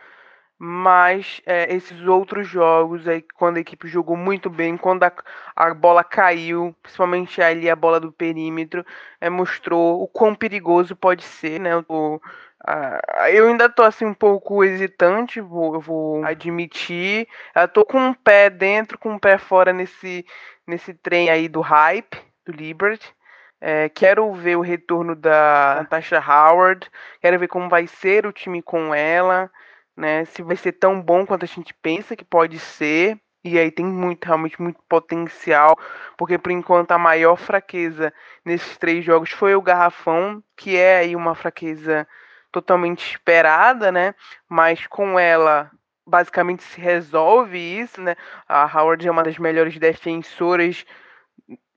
mas 0.66 1.42
é, 1.46 1.74
esses 1.76 2.02
outros 2.08 2.48
jogos 2.48 3.06
aí 3.06 3.22
quando 3.34 3.58
a 3.58 3.60
equipe 3.60 3.86
jogou 3.86 4.16
muito 4.16 4.50
bem, 4.50 4.78
quando 4.78 5.04
a, 5.04 5.12
a 5.54 5.74
bola 5.74 6.06
caiu, 6.06 6.74
principalmente 6.82 7.42
ali 7.42 7.70
a 7.70 7.76
bola 7.76 8.00
do 8.00 8.14
perímetro, 8.14 8.86
é, 9.20 9.30
mostrou 9.30 10.02
o 10.02 10.08
quão 10.08 10.34
perigoso 10.34 10.96
pode 10.96 11.24
ser, 11.24 11.60
né? 11.60 11.72
O, 11.90 12.22
Uh, 12.66 13.28
eu 13.28 13.50
ainda 13.50 13.68
tô 13.68 13.84
assim 13.84 14.06
um 14.06 14.14
pouco 14.14 14.64
hesitante, 14.64 15.42
vou, 15.42 15.82
vou 15.82 16.24
admitir. 16.24 17.28
Eu 17.54 17.68
tô 17.68 17.84
com 17.84 18.00
um 18.00 18.14
pé 18.14 18.50
dentro, 18.50 18.98
com 18.98 19.10
um 19.12 19.20
pé 19.20 19.38
fora 19.38 19.74
nesse, 19.74 20.26
nesse 20.66 20.94
trem 20.94 21.30
aí 21.30 21.50
do 21.50 21.60
hype 21.60 22.18
do 22.46 22.54
Liberty. 22.54 23.14
É, 23.60 23.90
quero 23.90 24.34
ver 24.34 24.56
o 24.56 24.62
retorno 24.62 25.14
da 25.14 25.76
Natasha 25.80 26.24
Howard. 26.26 26.90
Quero 27.20 27.38
ver 27.38 27.50
como 27.50 27.68
vai 27.68 27.86
ser 27.86 28.26
o 28.26 28.32
time 28.32 28.62
com 28.62 28.96
ela, 28.96 29.52
né? 29.96 30.26
Se 30.26 30.42
vai 30.42 30.56
ser 30.56 30.74
tão 30.74 31.02
bom 31.02 31.26
quanto 31.26 31.44
a 31.44 31.48
gente 31.48 31.74
pensa 31.74 32.16
que 32.16 32.26
pode 32.26 32.60
ser. 32.60 33.20
E 33.44 33.60
aí 33.60 33.70
tem 33.70 33.86
muito, 33.86 34.24
realmente 34.26 34.62
muito 34.62 34.80
potencial, 34.88 35.78
porque 36.18 36.38
por 36.38 36.50
enquanto 36.50 36.92
a 36.94 36.98
maior 36.98 37.36
fraqueza 37.36 38.14
nesses 38.46 38.78
três 38.78 39.04
jogos 39.04 39.32
foi 39.32 39.54
o 39.54 39.62
garrafão, 39.62 40.42
que 40.56 40.78
é 40.78 41.00
aí 41.00 41.16
uma 41.16 41.36
fraqueza 41.36 42.08
totalmente 42.54 43.06
esperada, 43.06 43.92
né? 43.92 44.16
Mas 44.48 44.88
com 44.88 45.20
ela 45.20 45.70
basicamente 46.06 46.64
se 46.64 46.80
resolve 46.80 47.58
isso, 47.58 48.02
né? 48.02 48.16
A 48.48 48.66
Howard 48.66 49.06
é 49.06 49.12
uma 49.12 49.24
das 49.24 49.38
melhores 49.38 49.78
defensoras, 49.78 50.86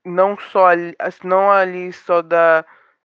não 0.05 0.37
só 0.37 0.67
ali, 0.67 0.95
não 1.23 1.51
ali 1.51 1.91
só 1.91 2.21
da 2.21 2.65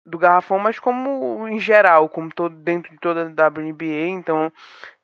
do 0.06 0.18
garrafão, 0.18 0.60
mas 0.60 0.80
como 0.80 1.48
em 1.48 1.60
geral, 1.60 2.10
como 2.10 2.34
todo 2.34 2.56
dentro 2.56 2.92
de 2.92 3.00
toda 3.00 3.22
a 3.22 3.48
WNBA. 3.48 4.08
Então, 4.08 4.52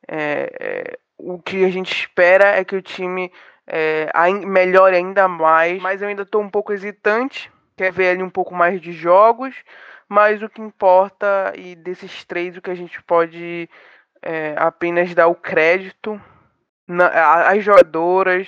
é, 0.07 0.51
é, 0.59 0.99
o 1.17 1.39
que 1.39 1.63
a 1.63 1.69
gente 1.69 1.91
espera 1.91 2.57
é 2.57 2.63
que 2.63 2.75
o 2.75 2.81
time 2.81 3.31
é, 3.65 4.09
melhore 4.45 4.95
ainda 4.95 5.27
mais. 5.27 5.81
Mas 5.81 6.01
eu 6.01 6.07
ainda 6.07 6.23
estou 6.23 6.41
um 6.41 6.49
pouco 6.49 6.73
hesitante. 6.73 7.51
Quer 7.77 7.91
ver 7.91 8.09
ali 8.09 8.23
um 8.23 8.29
pouco 8.29 8.53
mais 8.53 8.81
de 8.81 8.91
jogos 8.91 9.55
mas 10.09 10.41
o 10.41 10.49
que 10.49 10.59
importa 10.59 11.53
e 11.55 11.75
desses 11.75 12.25
três 12.25 12.57
o 12.57 12.61
que 12.61 12.71
a 12.71 12.75
gente 12.75 13.01
pode 13.03 13.69
é, 14.23 14.55
apenas 14.57 15.13
dar 15.13 15.27
o 15.27 15.35
crédito 15.35 16.19
às 17.45 17.63
jogadoras, 17.63 18.47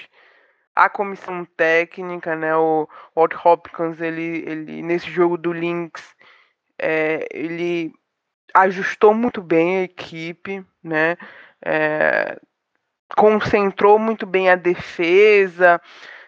à 0.76 0.90
comissão 0.90 1.46
técnica, 1.46 2.36
né? 2.36 2.56
O 2.56 2.90
Walt 3.16 3.36
Hopkins 3.46 4.02
ele, 4.02 4.44
ele 4.48 4.82
nesse 4.82 5.10
jogo 5.12 5.38
do 5.38 5.54
Lynx 5.54 6.16
é, 6.82 7.28
ele 7.32 7.94
ajustou 8.54 9.14
muito 9.14 9.42
bem 9.42 9.78
a 9.78 9.84
equipe, 9.84 10.66
né? 10.84 11.16
É, 11.64 12.40
concentrou 13.16 14.00
muito 14.00 14.26
bem 14.26 14.50
a 14.50 14.56
defesa, 14.56 15.80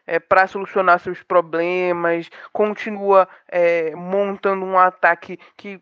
é, 0.05 0.19
para 0.19 0.47
solucionar 0.47 0.99
seus 0.99 1.23
problemas, 1.23 2.29
continua 2.51 3.27
é, 3.49 3.95
montando 3.95 4.65
um 4.65 4.77
ataque 4.77 5.39
que 5.57 5.81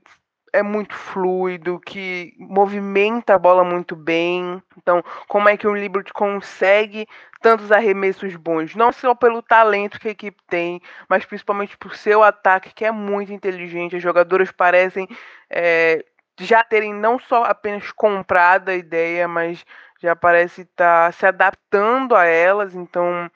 é 0.53 0.61
muito 0.61 0.93
fluido, 0.95 1.79
que 1.79 2.33
movimenta 2.37 3.35
a 3.35 3.39
bola 3.39 3.63
muito 3.63 3.95
bem. 3.95 4.61
Então, 4.77 5.03
como 5.27 5.47
é 5.47 5.55
que 5.55 5.67
o 5.67 5.73
Liberty 5.73 6.11
consegue 6.11 7.07
tantos 7.41 7.71
arremessos 7.71 8.35
bons? 8.35 8.75
Não 8.75 8.91
só 8.91 9.15
pelo 9.15 9.41
talento 9.41 9.99
que 9.99 10.09
a 10.09 10.11
equipe 10.11 10.41
tem, 10.49 10.81
mas 11.07 11.25
principalmente 11.25 11.77
por 11.77 11.95
seu 11.95 12.21
ataque, 12.21 12.73
que 12.73 12.85
é 12.85 12.91
muito 12.91 13.31
inteligente. 13.31 13.95
As 13.95 14.03
jogadoras 14.03 14.51
parecem 14.51 15.07
é, 15.49 16.03
já 16.39 16.63
terem 16.63 16.93
não 16.93 17.19
só 17.19 17.43
apenas 17.43 17.91
comprado 17.91 18.69
a 18.69 18.75
ideia, 18.75 19.27
mas 19.27 19.65
já 20.01 20.15
parece 20.15 20.61
estar 20.61 21.07
tá 21.07 21.11
se 21.11 21.25
adaptando 21.25 22.15
a 22.15 22.25
elas. 22.25 22.75
Então, 22.75 23.29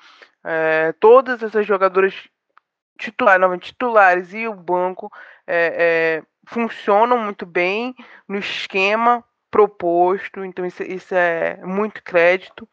é, 0.44 0.94
todas 1.00 1.42
essas 1.42 1.66
jogadoras 1.66 2.14
titulares, 2.98 4.34
e 4.34 4.48
o 4.48 4.54
banco 4.54 5.12
é, 5.48 6.22
é, 6.22 6.24
funcionam 6.48 7.18
muito 7.18 7.46
bem 7.46 7.96
no 8.28 8.38
esquema 8.38 9.24
proposto, 9.50 10.44
então 10.44 10.66
isso, 10.66 10.84
isso 10.84 11.16
é 11.16 11.58
muito 11.64 12.04
crédito 12.04 12.68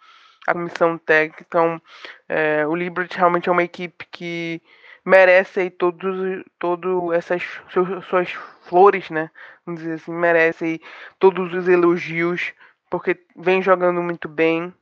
à 0.46 0.52
comissão 0.52 0.98
técnica. 0.98 1.44
Então, 1.46 1.80
é, 2.28 2.66
o 2.66 2.74
Liberty 2.74 3.16
realmente 3.16 3.48
é 3.48 3.52
uma 3.52 3.62
equipe 3.62 4.06
que 4.10 4.62
merece 5.04 5.60
aí 5.60 5.70
todos, 5.70 6.44
todas 6.58 7.12
essas 7.16 7.42
suas, 7.68 8.04
suas 8.06 8.32
flores, 8.62 9.10
né? 9.10 9.30
Vamos 9.64 9.80
dizer 9.80 9.94
assim, 9.94 10.12
merece 10.12 10.64
aí 10.64 10.80
todos 11.18 11.52
os 11.52 11.68
elogios, 11.68 12.52
porque 12.90 13.18
vem 13.36 13.62
jogando 13.62 14.02
muito 14.02 14.28
bem, 14.28 14.72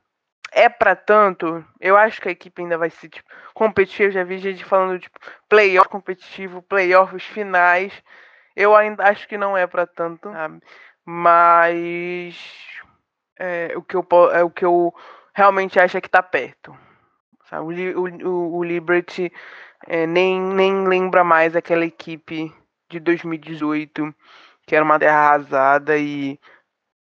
é 0.51 0.67
para 0.67 0.95
tanto, 0.95 1.65
eu 1.79 1.95
acho 1.95 2.21
que 2.21 2.27
a 2.27 2.31
equipe 2.31 2.61
ainda 2.61 2.77
vai 2.77 2.89
ser 2.89 3.09
tipo, 3.09 3.27
competitiva. 3.53 4.09
Eu 4.09 4.11
já 4.11 4.23
vi 4.23 4.37
gente 4.37 4.65
falando 4.65 4.97
de 4.97 5.03
tipo, 5.03 5.17
playoff 5.47 5.89
competitivo, 5.89 6.61
playoffs 6.61 7.23
finais. 7.23 7.93
Eu 8.55 8.75
ainda 8.75 9.03
acho 9.03 9.27
que 9.27 9.37
não 9.37 9.57
é 9.57 9.65
para 9.67 9.85
tanto, 9.85 10.31
sabe? 10.31 10.61
Mas 11.05 12.35
é, 13.39 13.73
o, 13.75 13.81
que 13.81 13.95
eu, 13.95 14.05
é, 14.33 14.43
o 14.43 14.49
que 14.49 14.65
eu 14.65 14.93
realmente 15.33 15.79
acho 15.79 15.97
é 15.97 16.01
que 16.01 16.09
tá 16.09 16.21
perto. 16.21 16.77
Sabe? 17.49 17.93
O, 17.93 18.03
o, 18.27 18.57
o 18.57 18.63
Liberty 18.63 19.31
é, 19.87 20.05
nem, 20.05 20.39
nem 20.39 20.87
lembra 20.87 21.23
mais 21.23 21.55
aquela 21.55 21.85
equipe 21.85 22.53
de 22.89 22.99
2018, 22.99 24.13
que 24.65 24.75
era 24.75 24.85
uma 24.85 24.99
terra 24.99 25.17
arrasada 25.17 25.97
e 25.97 26.39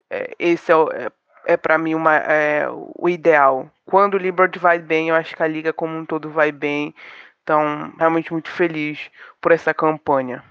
é, 0.10 0.36
esse 0.40 0.72
é, 0.72 0.76
é 0.76 1.12
é 1.46 1.56
para 1.56 1.78
mim 1.78 1.96
uma, 1.96 2.16
é, 2.16 2.68
o 2.70 3.08
ideal. 3.08 3.70
Quando 3.86 4.16
o 4.16 4.18
Liberty 4.18 4.60
vai 4.60 4.80
bem, 4.80 5.10
eu 5.10 5.16
acho 5.16 5.36
que 5.36 5.44
a 5.44 5.48
liga 5.48 5.72
como 5.72 5.96
um 5.96 6.06
todo 6.06 6.30
vai 6.30 6.52
bem. 6.52 6.94
Então, 7.44 7.94
realmente 7.98 8.34
muito 8.34 8.50
feliz 8.50 9.10
por 9.40 9.52
essa 9.52 9.74
campanha. 9.74 10.44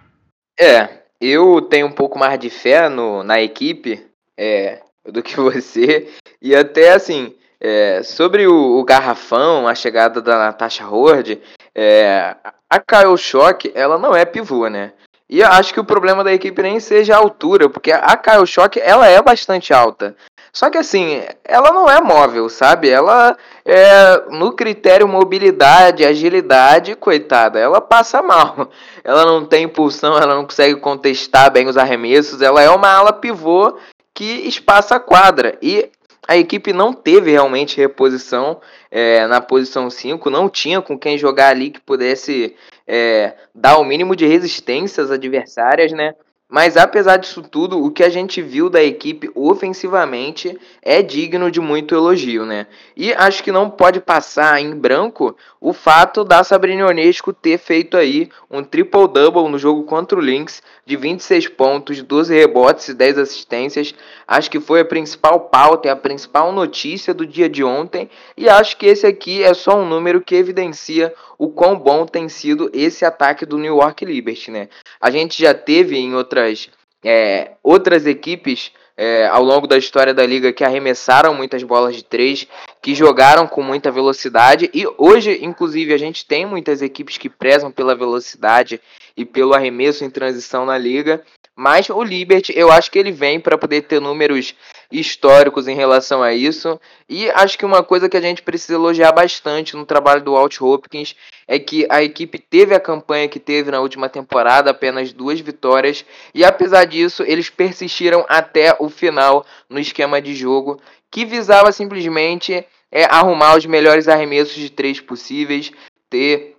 É, 0.59 0.88
eu 1.21 1.62
tenho 1.62 1.87
um 1.87 1.93
pouco 1.93 2.19
mais 2.19 2.38
de 2.38 2.51
fé 2.51 2.88
no, 2.88 3.23
na 3.23 3.40
equipe 3.40 4.07
é, 4.37 4.81
do 5.05 5.23
que 5.23 5.37
você. 5.40 6.09
E 6.40 6.55
até 6.55 6.93
assim, 6.93 7.35
é, 7.61 8.03
sobre 8.03 8.47
o, 8.47 8.79
o, 8.79 8.85
garrafão, 8.85 9.67
a 9.67 9.75
chegada 9.75 10.21
da 10.21 10.38
Natasha 10.38 10.87
Horde, 10.88 11.40
é, 11.75 12.37
a 12.69 12.79
Kyle 12.79 13.17
Shock, 13.17 13.73
ela 13.75 13.99
não 13.99 14.14
é 14.14 14.25
pivô, 14.25 14.69
né? 14.69 14.93
E 15.29 15.40
eu 15.40 15.49
acho 15.49 15.73
que 15.73 15.81
o 15.81 15.85
problema 15.85 16.23
da 16.23 16.33
equipe 16.33 16.61
nem 16.62 16.79
seja 16.79 17.14
a 17.14 17.19
altura, 17.19 17.69
porque 17.69 17.90
a 17.90 18.17
Kyle 18.17 18.47
Shock, 18.47 18.79
ela 18.79 19.09
é 19.09 19.21
bastante 19.23 19.73
alta. 19.73 20.14
Só 20.55 20.71
que 20.71 20.79
assim, 20.79 21.21
ela 21.43 21.73
não 21.73 21.90
é 21.90 22.01
móvel, 22.01 22.49
sabe? 22.49 22.88
Ela 22.88 23.37
é 23.64 24.23
no 24.31 24.53
critério 24.53 25.09
mobilidade, 25.09 26.05
agilidade, 26.05 26.95
coitada, 26.95 27.59
ela 27.59 27.81
passa 27.81 28.23
mal. 28.23 28.71
Ela 29.03 29.27
não 29.27 29.45
tem 29.45 29.64
impulsão, 29.64 30.17
ela 30.17 30.35
não 30.35 30.45
consegue 30.45 30.77
contestar 30.77 31.51
bem 31.51 31.69
os 31.69 31.77
arremessos, 31.77 32.40
ela 32.40 32.62
é 32.62 32.71
uma 32.71 32.88
ala 32.88 33.12
pivô 33.12 33.77
que 34.14 34.25
espaça 34.25 34.95
a 34.97 35.01
quadra. 35.01 35.59
E 35.61 35.90
a 36.27 36.38
equipe 36.38 36.73
não 36.73 36.93
teve 36.95 37.33
realmente 37.33 37.77
reposição 37.77 38.61
é, 38.90 39.27
na 39.27 39.43
posição 39.43 39.90
5, 39.90 40.31
não 40.31 40.49
tinha 40.49 40.81
com 40.81 40.99
quem 40.99 41.19
jogar 41.19 41.49
ali 41.49 41.71
que 41.71 41.81
pudesse 41.81 42.57
é, 42.87 43.35
dar 43.55 43.77
o 43.77 43.85
mínimo 43.85 44.17
de 44.17 44.27
resistência 44.27 45.03
às 45.03 45.11
adversárias, 45.11 45.93
né? 45.93 46.14
Mas 46.55 46.77
apesar 46.77 47.17
disso 47.17 47.43
tudo, 47.43 47.85
o 47.85 47.90
que 47.90 48.05
a 48.05 48.09
gente 48.09 48.40
viu 48.40 48.71
da 48.71 48.81
equipe 48.81 49.29
ofensivamente 49.35 50.57
é 50.81 51.03
digno 51.03 51.51
de 51.51 51.61
muito 51.61 51.97
elogio, 51.97 52.47
né? 52.47 52.69
E 52.97 53.12
acho 53.12 53.43
que 53.43 53.51
não 53.51 53.69
pode 53.69 53.99
passar 53.99 54.61
em 54.61 54.73
branco 54.73 55.37
o 55.61 55.73
fato 55.73 56.23
da 56.23 56.45
Sabrina 56.45 56.83
Ionesco 56.83 57.33
ter 57.33 57.59
feito 57.59 57.97
aí 57.97 58.29
um 58.49 58.62
triple-double 58.62 59.49
no 59.49 59.59
jogo 59.59 59.83
contra 59.83 60.17
o 60.17 60.23
Lynx, 60.23 60.62
de 60.87 60.97
26 60.97 61.49
pontos, 61.49 62.03
12 62.03 62.35
rebotes 62.35 62.88
e 62.88 62.94
10 62.94 63.18
assistências. 63.18 63.94
Acho 64.27 64.51
que 64.51 64.61
foi 64.61 64.81
a 64.81 64.85
principal 64.85 65.40
pauta, 65.40 65.90
a 65.90 65.97
principal 65.97 66.53
notícia 66.53 67.14
do 67.14 67.27
dia 67.27 67.49
de 67.49 67.64
ontem, 67.64 68.11
e 68.37 68.49
acho 68.49 68.77
que 68.77 68.87
esse 68.87 69.07
aqui 69.07 69.42
é 69.42 69.55
só 69.55 69.79
um 69.79 69.88
número 69.88 70.20
que 70.20 70.35
evidencia 70.35 71.14
o 71.38 71.49
quão 71.49 71.79
bom 71.79 72.07
tem 72.07 72.29
sido 72.29 72.70
esse 72.73 73.05
ataque 73.05 73.47
do 73.47 73.59
New 73.59 73.77
York 73.77 74.05
Liberty, 74.05 74.51
né? 74.51 74.68
A 75.01 75.11
gente 75.11 75.40
já 75.42 75.55
teve 75.55 75.97
em 75.97 76.14
outras, 76.14 76.68
é, 77.03 77.53
outras 77.62 78.07
equipes 78.07 78.73
é, 78.97 79.27
ao 79.27 79.43
longo 79.43 79.67
da 79.67 79.77
história 79.77 80.15
da 80.15 80.25
liga 80.25 80.53
que 80.53 80.65
arremessaram 80.65 81.35
muitas 81.35 81.63
bolas 81.63 81.97
de 81.97 82.05
três, 82.05 82.47
que 82.81 82.95
jogaram 82.95 83.47
com 83.47 83.63
muita 83.63 83.91
velocidade 83.91 84.71
e 84.73 84.85
hoje, 84.99 85.39
inclusive, 85.43 85.93
a 85.93 85.99
gente 85.99 86.25
tem 86.25 86.47
muitas 86.47 86.83
equipes 86.83 87.19
que 87.19 87.29
prezam 87.29 87.71
pela 87.71 87.95
velocidade 87.95 88.81
e 89.17 89.25
pelo 89.25 89.55
arremesso 89.55 90.05
em 90.05 90.11
transição 90.11 90.65
na 90.65 90.79
liga. 90.79 91.23
Mas 91.57 91.88
o 91.88 92.03
Liberty, 92.03 92.53
eu 92.57 92.71
acho 92.71 92.90
que 92.90 92.99
ele 92.99 93.12
vem 93.12 93.38
para 93.38 93.57
poder 93.57 93.83
ter 93.83 94.01
números 94.01 94.55
históricos 94.90 95.69
em 95.69 95.75
relação 95.75 96.23
a 96.23 96.33
isso. 96.33 96.81
E 97.09 97.31
acho 97.31 97.57
que 97.57 97.64
uma 97.64 97.83
coisa 97.83 98.09
que 98.09 98.17
a 98.17 98.21
gente 98.21 98.43
precisa 98.43 98.75
elogiar 98.75 99.12
bastante 99.12 99.77
no 99.77 99.87
trabalho 99.87 100.23
do 100.23 100.33
Walt 100.33 100.61
Hopkins 100.61 101.14
é 101.47 101.59
que 101.59 101.87
a 101.90 102.03
equipe 102.03 102.38
teve 102.38 102.75
a 102.75 102.81
campanha 102.81 103.29
que 103.29 103.38
teve 103.38 103.71
na 103.71 103.81
última 103.81 104.09
temporada, 104.09 104.71
apenas 104.71 105.12
duas 105.12 105.40
vitórias, 105.40 106.05
e 106.35 106.45
apesar 106.45 106.85
disso, 106.87 107.23
eles 107.27 107.51
persistiram 107.51 108.25
até 108.29 108.75
o 108.81 108.88
final 108.88 109.45
no 109.69 109.79
esquema 109.79 110.21
de 110.21 110.35
jogo, 110.35 110.81
que 111.11 111.25
visava 111.25 111.71
simplesmente 111.71 112.67
é, 112.90 113.05
arrumar 113.05 113.57
os 113.57 113.67
melhores 113.67 114.09
arremessos 114.09 114.55
de 114.55 114.71
três 114.71 115.01
possíveis, 115.01 115.71
ter, 116.09 116.54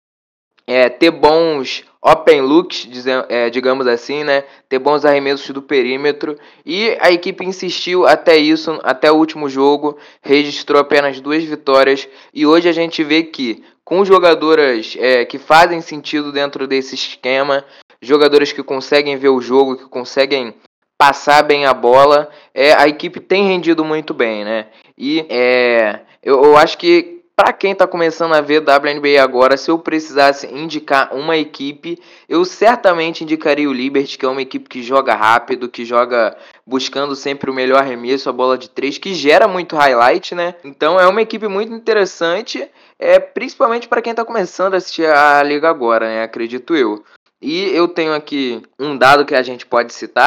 é, 0.68 0.90
ter 0.90 1.12
bons 1.12 1.84
open 2.02 2.42
looks, 2.42 2.88
é, 3.30 3.50
digamos 3.50 3.88
assim, 3.88 4.24
né? 4.24 4.44
Ter 4.70 4.80
bons 4.80 5.06
arremessos 5.06 5.50
do 5.50 5.62
perímetro. 5.62 6.38
E 6.66 6.96
a 7.00 7.12
equipe 7.12 7.44
insistiu 7.44 8.06
até 8.06 8.38
isso, 8.38 8.80
até 8.84 9.12
o 9.12 9.16
último 9.16 9.50
jogo, 9.50 9.98
registrou 10.22 10.80
apenas 10.80 11.20
duas 11.20 11.44
vitórias. 11.44 12.08
E 12.34 12.46
hoje 12.46 12.70
a 12.70 12.72
gente 12.72 13.04
vê 13.04 13.24
que, 13.24 13.64
com 13.84 14.06
jogadoras 14.06 14.96
é, 15.00 15.26
que 15.26 15.40
fazem 15.40 15.82
sentido 15.82 16.32
dentro 16.32 16.68
desse 16.68 16.96
esquema, 16.96 17.66
jogadores 18.02 18.52
que 18.52 18.62
conseguem 18.62 19.18
ver 19.18 19.30
o 19.30 19.42
jogo, 19.42 19.78
que 19.78 19.86
conseguem 19.86 20.54
passar 20.98 21.44
bem 21.44 21.66
a 21.66 21.74
bola, 21.74 22.30
é, 22.54 22.74
a 22.74 22.88
equipe 22.88 23.20
tem 23.20 23.48
rendido 23.48 23.84
muito 23.84 24.14
bem, 24.14 24.46
né? 24.46 24.68
E 24.98 25.26
é, 25.28 26.00
eu, 26.24 26.44
eu 26.44 26.58
acho 26.58 26.78
que 26.78 27.15
para 27.36 27.52
quem 27.52 27.74
está 27.74 27.86
começando 27.86 28.34
a 28.34 28.42
ver 28.42 28.62
WNBA 28.62 29.22
agora, 29.22 29.58
se 29.58 29.70
eu 29.70 29.78
precisasse 29.78 30.48
indicar 30.48 31.14
uma 31.14 31.36
equipe, 31.36 32.02
eu 32.30 32.46
certamente 32.46 33.24
indicaria 33.24 33.70
o 33.70 33.74
Liberty, 33.74 34.18
que 34.18 34.26
é 34.26 34.30
uma 34.30 34.42
equipe 34.42 34.70
que 34.70 34.82
joga 34.82 35.14
rápido, 35.14 35.68
que 35.68 35.84
joga 35.84 36.36
buscando 36.66 37.16
sempre 37.16 37.52
o 37.52 37.54
melhor 37.54 37.82
arremesso, 37.82 38.30
a 38.30 38.34
bola 38.34 38.58
de 38.58 38.70
três, 38.70 38.98
que 38.98 39.14
gera 39.14 39.48
muito 39.48 39.76
highlight, 39.76 40.34
né? 40.34 40.56
Então 40.64 41.00
é 41.00 41.06
uma 41.08 41.22
equipe 41.22 41.48
muito 41.48 41.74
interessante, 41.74 42.68
é 42.98 43.20
principalmente 43.20 43.88
para 43.88 44.02
quem 44.02 44.12
está 44.12 44.24
começando 44.24 44.74
a 44.74 44.78
assistir 44.78 45.06
a 45.06 45.44
liga 45.44 45.70
agora, 45.70 46.08
né? 46.08 46.24
Acredito 46.24 46.74
eu. 46.74 47.04
E 47.42 47.66
eu 47.76 47.88
tenho 47.90 48.14
aqui 48.14 48.64
um 48.80 48.98
dado 48.98 49.26
que 49.26 49.36
a 49.36 49.44
gente 49.44 49.66
pode 49.66 49.94
citar, 49.94 50.26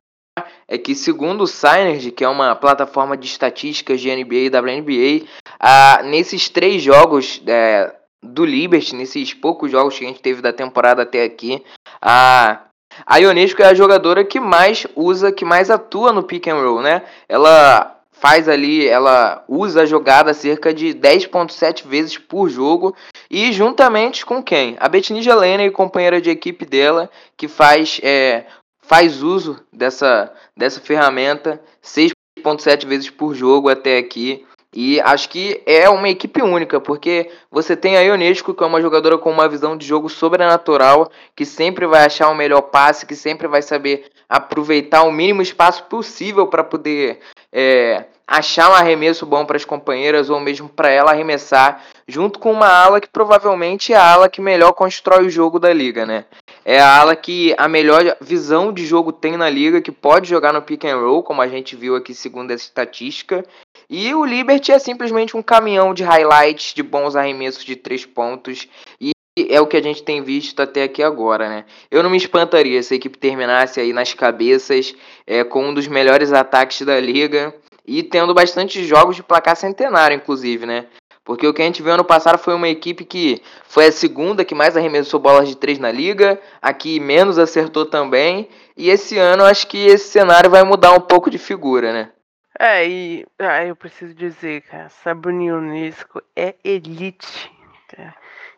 é 0.68 0.76
que, 0.76 0.94
segundo 0.94 1.44
o 1.44 1.46
Synergy, 1.46 2.10
que 2.10 2.22
é 2.22 2.28
uma 2.28 2.54
plataforma 2.54 3.16
de 3.16 3.26
estatísticas 3.26 4.00
de 4.00 4.14
NBA 4.14 4.34
e 4.34 4.50
WNBA, 4.50 5.26
ah, 5.58 6.02
nesses 6.04 6.50
três 6.50 6.82
jogos 6.82 7.42
é, 7.46 7.94
do 8.22 8.44
Liberty, 8.44 8.94
nesses 8.94 9.32
poucos 9.32 9.70
jogos 9.70 9.98
que 9.98 10.04
a 10.04 10.08
gente 10.08 10.20
teve 10.20 10.42
da 10.42 10.52
temporada 10.52 11.02
até 11.02 11.24
aqui, 11.24 11.64
a, 12.02 12.64
a 13.06 13.16
Ionesco 13.16 13.62
é 13.62 13.66
a 13.66 13.74
jogadora 13.74 14.24
que 14.24 14.38
mais 14.38 14.86
usa, 14.94 15.32
que 15.32 15.44
mais 15.44 15.70
atua 15.70 16.12
no 16.12 16.22
pick 16.22 16.48
and 16.48 16.56
roll, 16.56 16.82
né? 16.82 17.02
Ela 17.28 17.98
faz 18.20 18.48
ali, 18.48 18.86
ela 18.86 19.44
usa 19.48 19.82
a 19.82 19.86
jogada 19.86 20.34
cerca 20.34 20.74
de 20.74 20.88
10.7 20.88 21.86
vezes 21.86 22.18
por 22.18 22.48
jogo 22.48 22.94
e 23.30 23.52
juntamente 23.52 24.26
com 24.26 24.42
quem? 24.42 24.76
A 24.80 24.88
Betnija 24.88 25.34
Lene, 25.34 25.70
companheira 25.70 26.20
de 26.20 26.28
equipe 26.28 26.66
dela, 26.66 27.08
que 27.36 27.46
faz 27.46 28.00
é, 28.02 28.44
faz 28.88 29.22
uso 29.22 29.60
dessa, 29.70 30.32
dessa 30.56 30.80
ferramenta 30.80 31.60
6.7 31.84 32.86
vezes 32.86 33.10
por 33.10 33.34
jogo 33.34 33.68
até 33.68 33.98
aqui. 33.98 34.46
E 34.74 35.00
acho 35.00 35.28
que 35.28 35.62
é 35.66 35.88
uma 35.88 36.08
equipe 36.08 36.42
única, 36.42 36.80
porque 36.80 37.30
você 37.50 37.76
tem 37.76 37.96
a 37.96 38.00
Ionesco, 38.00 38.54
que 38.54 38.62
é 38.62 38.66
uma 38.66 38.80
jogadora 38.80 39.16
com 39.16 39.30
uma 39.30 39.48
visão 39.48 39.76
de 39.76 39.86
jogo 39.86 40.08
sobrenatural, 40.08 41.10
que 41.34 41.44
sempre 41.44 41.86
vai 41.86 42.04
achar 42.04 42.28
o 42.28 42.34
melhor 42.34 42.62
passe, 42.62 43.06
que 43.06 43.16
sempre 43.16 43.46
vai 43.48 43.62
saber 43.62 44.10
aproveitar 44.28 45.04
o 45.04 45.12
mínimo 45.12 45.40
espaço 45.40 45.84
possível 45.84 46.46
para 46.46 46.64
poder 46.64 47.20
é, 47.52 48.04
achar 48.28 48.70
um 48.70 48.74
arremesso 48.74 49.24
bom 49.24 49.46
para 49.46 49.56
as 49.56 49.64
companheiras 49.64 50.28
ou 50.28 50.38
mesmo 50.38 50.68
para 50.68 50.90
ela 50.90 51.12
arremessar, 51.12 51.82
junto 52.06 52.38
com 52.38 52.52
uma 52.52 52.68
ala 52.68 53.00
que 53.00 53.08
provavelmente 53.08 53.94
é 53.94 53.96
a 53.96 54.12
ala 54.12 54.28
que 54.28 54.42
melhor 54.42 54.72
constrói 54.72 55.24
o 55.24 55.30
jogo 55.30 55.58
da 55.58 55.72
liga, 55.72 56.04
né? 56.04 56.26
É 56.62 56.78
a 56.78 56.98
ala 56.98 57.16
que 57.16 57.54
a 57.56 57.66
melhor 57.66 58.18
visão 58.20 58.70
de 58.70 58.84
jogo 58.84 59.10
tem 59.10 59.38
na 59.38 59.48
liga, 59.48 59.80
que 59.80 59.90
pode 59.90 60.28
jogar 60.28 60.52
no 60.52 60.60
pick 60.60 60.84
and 60.84 60.98
roll, 60.98 61.22
como 61.22 61.40
a 61.40 61.48
gente 61.48 61.74
viu 61.74 61.96
aqui 61.96 62.14
segundo 62.14 62.50
essa 62.50 62.64
estatística. 62.64 63.42
E 63.88 64.14
o 64.14 64.26
Liberty 64.26 64.72
é 64.72 64.78
simplesmente 64.78 65.34
um 65.34 65.42
caminhão 65.42 65.94
de 65.94 66.04
highlights, 66.04 66.74
de 66.74 66.82
bons 66.82 67.16
arremessos 67.16 67.64
de 67.64 67.76
três 67.76 68.04
pontos. 68.04 68.68
E 69.00 69.12
é 69.48 69.58
o 69.58 69.66
que 69.66 69.78
a 69.78 69.82
gente 69.82 70.02
tem 70.02 70.22
visto 70.22 70.60
até 70.60 70.82
aqui 70.82 71.02
agora, 71.02 71.48
né? 71.48 71.64
Eu 71.90 72.02
não 72.02 72.10
me 72.10 72.18
espantaria 72.18 72.82
se 72.82 72.92
a 72.92 72.96
equipe 72.98 73.16
terminasse 73.16 73.80
aí 73.80 73.94
nas 73.94 74.12
cabeças 74.12 74.94
é, 75.26 75.44
com 75.44 75.68
um 75.68 75.72
dos 75.72 75.88
melhores 75.88 76.34
ataques 76.34 76.82
da 76.82 77.00
liga 77.00 77.54
e 77.88 78.02
tendo 78.02 78.34
bastante 78.34 78.84
jogos 78.84 79.16
de 79.16 79.22
placar 79.22 79.56
centenário, 79.56 80.14
inclusive, 80.14 80.66
né? 80.66 80.86
Porque 81.24 81.46
o 81.46 81.54
que 81.54 81.62
a 81.62 81.64
gente 81.64 81.82
viu 81.82 81.92
ano 81.92 82.04
passado 82.04 82.38
foi 82.38 82.54
uma 82.54 82.68
equipe 82.68 83.02
que 83.04 83.42
foi 83.64 83.86
a 83.86 83.92
segunda 83.92 84.44
que 84.44 84.54
mais 84.54 84.76
arremessou 84.76 85.18
bolas 85.18 85.48
de 85.48 85.56
três 85.56 85.78
na 85.78 85.90
liga, 85.90 86.38
a 86.60 86.72
que 86.72 87.00
menos 87.00 87.38
acertou 87.38 87.86
também. 87.86 88.48
E 88.76 88.90
esse 88.90 89.16
ano 89.18 89.44
acho 89.44 89.66
que 89.66 89.86
esse 89.86 90.10
cenário 90.10 90.50
vai 90.50 90.62
mudar 90.64 90.92
um 90.92 91.00
pouco 91.00 91.30
de 91.30 91.38
figura, 91.38 91.92
né? 91.92 92.12
É, 92.58 92.86
e 92.86 93.26
ah, 93.38 93.64
eu 93.64 93.74
preciso 93.74 94.14
dizer, 94.14 94.62
cara, 94.62 94.88
Sabrina 94.88 95.56
Unesco 95.56 96.20
é 96.36 96.54
elite. 96.62 97.50
Cara. 97.88 98.14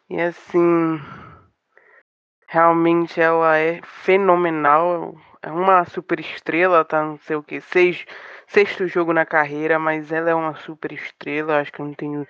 E 0.09 0.21
assim, 0.21 1.01
realmente 2.49 3.21
ela 3.21 3.57
é 3.59 3.81
fenomenal. 3.85 5.15
É 5.43 5.51
uma 5.51 5.85
super 5.85 6.19
estrela, 6.19 6.85
tá? 6.85 7.03
Não 7.03 7.19
sei 7.19 7.37
o 7.37 7.43
que, 7.43 7.61
seis, 7.61 8.05
sexto 8.53 8.87
jogo 8.87 9.13
na 9.13 9.25
carreira, 9.25 9.79
mas 9.79 10.13
ela 10.13 10.31
é 10.31 10.35
uma 10.35 10.55
super 10.55 10.93
estrela. 10.93 11.61
Acho 11.61 11.73
que 11.73 11.81
eu 11.81 11.87
não 11.87 11.95
tenho 11.95 12.27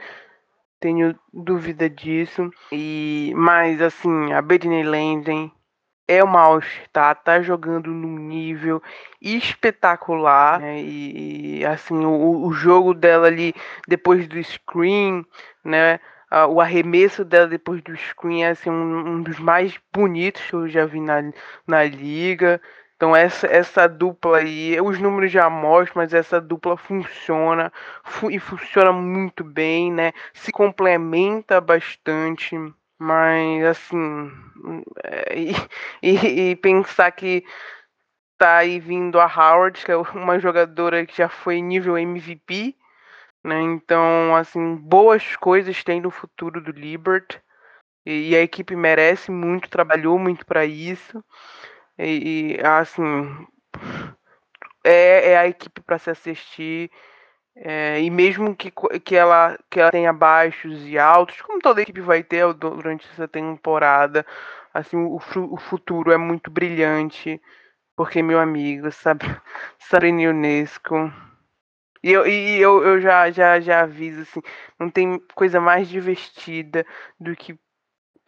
tenho 0.78 1.18
dúvida 1.32 1.88
disso. 1.90 2.50
E 2.72 3.32
mas 3.36 3.82
assim, 3.82 4.32
a 4.32 4.40
Britney 4.40 4.82
Landon 4.82 5.50
é 6.08 6.24
uma 6.24 6.40
All-Star, 6.40 7.22
tá 7.22 7.40
jogando 7.40 7.88
num 7.90 8.18
nível 8.18 8.82
espetacular, 9.22 10.58
né? 10.58 10.82
e, 10.82 11.60
e, 11.60 11.64
assim, 11.64 12.04
o, 12.04 12.46
o 12.46 12.52
jogo 12.52 12.92
dela 12.92 13.28
ali 13.28 13.54
depois 13.86 14.26
do 14.26 14.42
screen, 14.42 15.24
né? 15.64 16.00
O 16.48 16.60
arremesso 16.60 17.24
dela 17.24 17.46
depois 17.46 17.80
do 17.82 17.96
screen 17.96 18.44
é 18.44 18.50
assim, 18.50 18.70
um, 18.70 19.08
um, 19.08 19.22
dos 19.22 19.38
mais 19.38 19.76
bonitos 19.92 20.42
que 20.42 20.54
eu 20.54 20.68
já 20.68 20.84
vi 20.84 21.00
na, 21.00 21.22
na 21.66 21.84
liga. 21.84 22.60
Então 23.00 23.16
essa, 23.16 23.46
essa 23.46 23.88
dupla 23.88 24.40
aí, 24.40 24.78
os 24.78 24.98
números 25.00 25.32
já 25.32 25.48
mostram, 25.48 26.02
mas 26.02 26.12
essa 26.12 26.38
dupla 26.38 26.76
funciona 26.76 27.72
fu 28.04 28.30
e 28.30 28.38
funciona 28.38 28.92
muito 28.92 29.42
bem, 29.42 29.90
né? 29.90 30.12
Se 30.34 30.52
complementa 30.52 31.62
bastante, 31.62 32.54
mas 32.98 33.64
assim, 33.64 34.30
é, 35.02 35.34
e, 35.34 35.52
e, 36.02 36.50
e 36.50 36.56
pensar 36.56 37.10
que 37.12 37.42
tá 38.36 38.58
aí 38.58 38.78
vindo 38.78 39.18
a 39.18 39.24
Howard, 39.24 39.82
que 39.82 39.90
é 39.90 39.96
uma 39.96 40.38
jogadora 40.38 41.06
que 41.06 41.16
já 41.16 41.28
foi 41.30 41.62
nível 41.62 41.96
MVP, 41.96 42.76
né? 43.42 43.62
Então, 43.62 44.36
assim, 44.36 44.76
boas 44.76 45.36
coisas 45.36 45.82
tem 45.82 46.02
no 46.02 46.10
futuro 46.10 46.60
do 46.60 46.70
Libert. 46.70 47.40
E, 48.04 48.30
e 48.30 48.36
a 48.36 48.42
equipe 48.42 48.74
merece 48.76 49.30
muito, 49.30 49.70
trabalhou 49.70 50.18
muito 50.18 50.44
para 50.46 50.64
isso. 50.66 51.22
E, 52.06 52.56
e 52.56 52.60
assim, 52.66 53.46
é, 54.84 55.32
é, 55.32 55.38
a 55.38 55.46
equipe 55.48 55.80
para 55.82 55.98
se 55.98 56.10
assistir. 56.10 56.90
É, 57.56 58.00
e 58.00 58.10
mesmo 58.10 58.56
que, 58.56 58.72
que, 59.04 59.16
ela, 59.16 59.58
que 59.70 59.80
ela 59.80 59.90
tenha 59.90 60.12
baixos 60.12 60.86
e 60.86 60.98
altos, 60.98 61.40
como 61.42 61.60
toda 61.60 61.82
equipe 61.82 62.00
vai 62.00 62.22
ter 62.22 62.52
durante 62.54 63.08
essa 63.12 63.28
temporada, 63.28 64.24
assim, 64.72 64.96
o, 64.96 65.16
o 65.16 65.56
futuro 65.58 66.12
é 66.12 66.16
muito 66.16 66.50
brilhante. 66.50 67.40
Porque, 67.96 68.22
meu 68.22 68.40
amigo, 68.40 68.90
sabe, 68.92 69.24
Sabrina 69.78 70.30
Unesco. 70.30 71.12
E 72.02 72.10
eu, 72.12 72.26
e 72.26 72.58
eu, 72.58 72.82
eu 72.82 73.00
já, 73.00 73.30
já, 73.30 73.60
já 73.60 73.82
aviso 73.82 74.22
assim, 74.22 74.40
não 74.78 74.88
tem 74.88 75.18
coisa 75.34 75.60
mais 75.60 75.86
divertida 75.88 76.86
do 77.18 77.36
que 77.36 77.58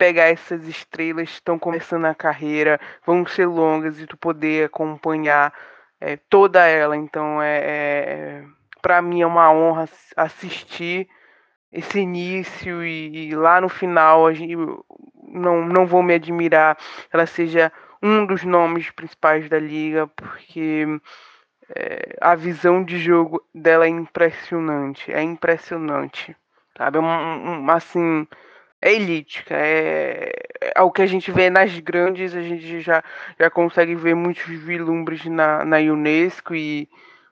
pegar 0.03 0.24
essas 0.24 0.66
estrelas 0.66 1.28
que 1.28 1.34
estão 1.34 1.57
começando 1.57 2.07
a 2.07 2.14
carreira, 2.14 2.80
vão 3.07 3.24
ser 3.24 3.46
longas 3.46 4.00
e 4.00 4.07
tu 4.09 4.16
poder 4.16 4.66
acompanhar 4.66 5.55
é, 6.00 6.16
toda 6.28 6.66
ela. 6.66 6.96
Então 6.96 7.40
é, 7.40 7.59
é, 7.59 7.64
é 7.68 8.44
para 8.82 9.00
mim 9.00 9.22
é 9.22 9.26
uma 9.28 9.53
honra 9.53 9.88
assistir 10.16 11.09
esse 11.70 12.00
início 12.00 12.84
e, 12.84 13.28
e, 13.28 13.36
lá 13.36 13.61
no 13.61 13.68
final 13.68 14.26
a 14.26 14.32
gente, 14.34 14.57
não, 15.22 15.64
não 15.64 15.86
vou 15.86 16.03
me 16.03 16.14
admirar 16.14 16.76
ela 17.12 17.24
seja 17.24 17.70
um 18.03 18.26
dos 18.26 18.42
nomes 18.42 18.90
principais 18.90 19.48
da 19.48 19.61
liga, 19.61 20.09
porque 20.09 20.84
é, 21.76 22.16
a 22.20 22.34
visão 22.34 22.82
de 22.82 22.98
jogo 22.98 23.40
dela 23.55 23.84
é 23.84 23.88
impressionante, 23.88 25.12
é 25.12 25.22
impressionante, 25.22 26.36
sabe? 26.76 26.98
Um, 26.98 27.05
um, 27.05 27.70
assim, 27.70 28.26
é 28.83 28.93
elítica, 28.93 29.55
é, 29.57 30.33
é 30.74 30.83
o 30.83 30.91
que 30.91 31.03
a 31.03 31.07
gente 31.07 31.30
vê 31.30 31.49
nas 31.49 31.78
grandes, 31.78 32.35
a 32.35 32.43
gente 32.43 32.80
já, 32.80 33.03
já 33.39 33.49
consegue 33.49 33.95
ver 33.95 34.16
muitos 34.16 34.43
vislumbres 34.45 35.24
na, 35.26 35.64
na 35.64 35.76
Unesco 35.78 36.53
e 36.53 36.89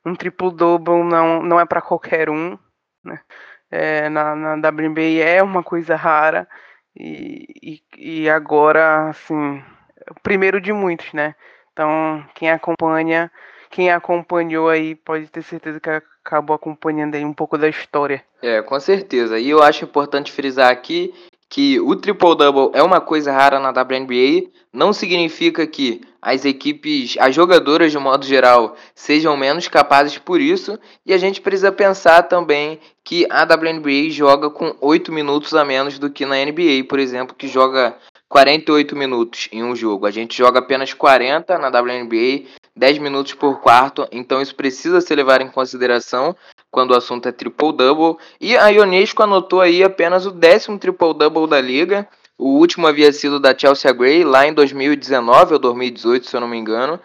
um 0.06 0.14
triple-double 0.14 1.02
não, 1.02 1.42
não 1.42 1.58
é 1.58 1.66
para 1.66 1.82
qualquer 1.82 2.30
um, 2.30 2.56
né? 3.04 3.20
É, 3.68 4.08
na, 4.08 4.34
na 4.34 4.68
WNBA 4.68 5.24
é 5.24 5.42
uma 5.42 5.62
coisa 5.62 5.94
rara 5.94 6.48
e, 6.96 7.46
e, 7.62 8.22
e 8.24 8.30
agora, 8.30 9.08
assim, 9.08 9.62
o 10.10 10.20
primeiro 10.22 10.60
de 10.60 10.72
muitos, 10.72 11.12
né? 11.12 11.34
Então, 11.72 12.24
quem 12.34 12.50
acompanha, 12.50 13.30
quem 13.70 13.90
acompanhou 13.90 14.68
aí 14.68 14.94
pode 14.94 15.28
ter 15.28 15.42
certeza 15.42 15.80
que 15.80 15.88
acabou 16.24 16.54
acompanhando 16.54 17.14
aí 17.14 17.24
um 17.24 17.32
pouco 17.32 17.56
da 17.56 17.68
história. 17.68 18.24
É, 18.42 18.60
com 18.62 18.78
certeza. 18.80 19.38
E 19.38 19.50
eu 19.50 19.62
acho 19.62 19.84
importante 19.84 20.32
frisar 20.32 20.70
aqui 20.70 21.14
que 21.50 21.80
o 21.80 21.96
triple-double 21.96 22.70
é 22.74 22.82
uma 22.82 23.00
coisa 23.00 23.32
rara 23.32 23.58
na 23.58 23.70
WNBA, 23.70 24.48
não 24.72 24.92
significa 24.92 25.66
que 25.66 26.00
as 26.22 26.44
equipes, 26.44 27.16
as 27.18 27.34
jogadoras 27.34 27.90
de 27.90 27.98
modo 27.98 28.24
geral, 28.24 28.76
sejam 28.94 29.36
menos 29.36 29.66
capazes 29.66 30.16
por 30.16 30.40
isso, 30.40 30.78
e 31.04 31.12
a 31.12 31.18
gente 31.18 31.40
precisa 31.40 31.72
pensar 31.72 32.22
também 32.22 32.78
que 33.02 33.26
a 33.28 33.42
WNBA 33.42 34.10
joga 34.10 34.48
com 34.48 34.76
8 34.80 35.10
minutos 35.10 35.52
a 35.52 35.64
menos 35.64 35.98
do 35.98 36.08
que 36.08 36.24
na 36.24 36.36
NBA, 36.36 36.84
por 36.88 37.00
exemplo, 37.00 37.34
que 37.34 37.48
joga 37.48 37.96
48 38.28 38.94
minutos 38.94 39.48
em 39.50 39.64
um 39.64 39.74
jogo. 39.74 40.06
A 40.06 40.10
gente 40.12 40.38
joga 40.38 40.60
apenas 40.60 40.94
40 40.94 41.58
na 41.58 41.68
WNBA, 41.68 42.46
10 42.80 42.96
minutos 42.96 43.34
por 43.34 43.60
quarto, 43.60 44.08
então 44.10 44.40
isso 44.40 44.54
precisa 44.54 45.02
ser 45.02 45.14
levado 45.14 45.42
em 45.42 45.50
consideração 45.50 46.34
quando 46.70 46.92
o 46.92 46.96
assunto 46.96 47.28
é 47.28 47.32
triple-double. 47.32 48.16
E 48.40 48.56
a 48.56 48.68
Ionesco 48.68 49.22
anotou 49.22 49.60
aí 49.60 49.84
apenas 49.84 50.24
o 50.24 50.30
décimo 50.30 50.78
triple-double 50.78 51.46
da 51.46 51.60
liga. 51.60 52.08
O 52.38 52.56
último 52.58 52.86
havia 52.86 53.12
sido 53.12 53.38
da 53.38 53.56
Chelsea 53.56 53.92
Gray 53.92 54.24
lá 54.24 54.46
em 54.46 54.54
2019 54.54 55.52
ou 55.52 55.58
2018, 55.58 56.26
se 56.26 56.34
eu 56.34 56.40
não 56.40 56.48
me 56.48 56.56
engano. 56.56 56.98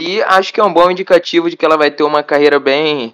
E 0.00 0.22
acho 0.22 0.54
que 0.54 0.60
é 0.60 0.64
um 0.64 0.72
bom 0.72 0.88
indicativo 0.88 1.50
de 1.50 1.56
que 1.56 1.64
ela 1.64 1.76
vai 1.76 1.90
ter 1.90 2.04
uma 2.04 2.22
carreira 2.22 2.60
bem, 2.60 3.12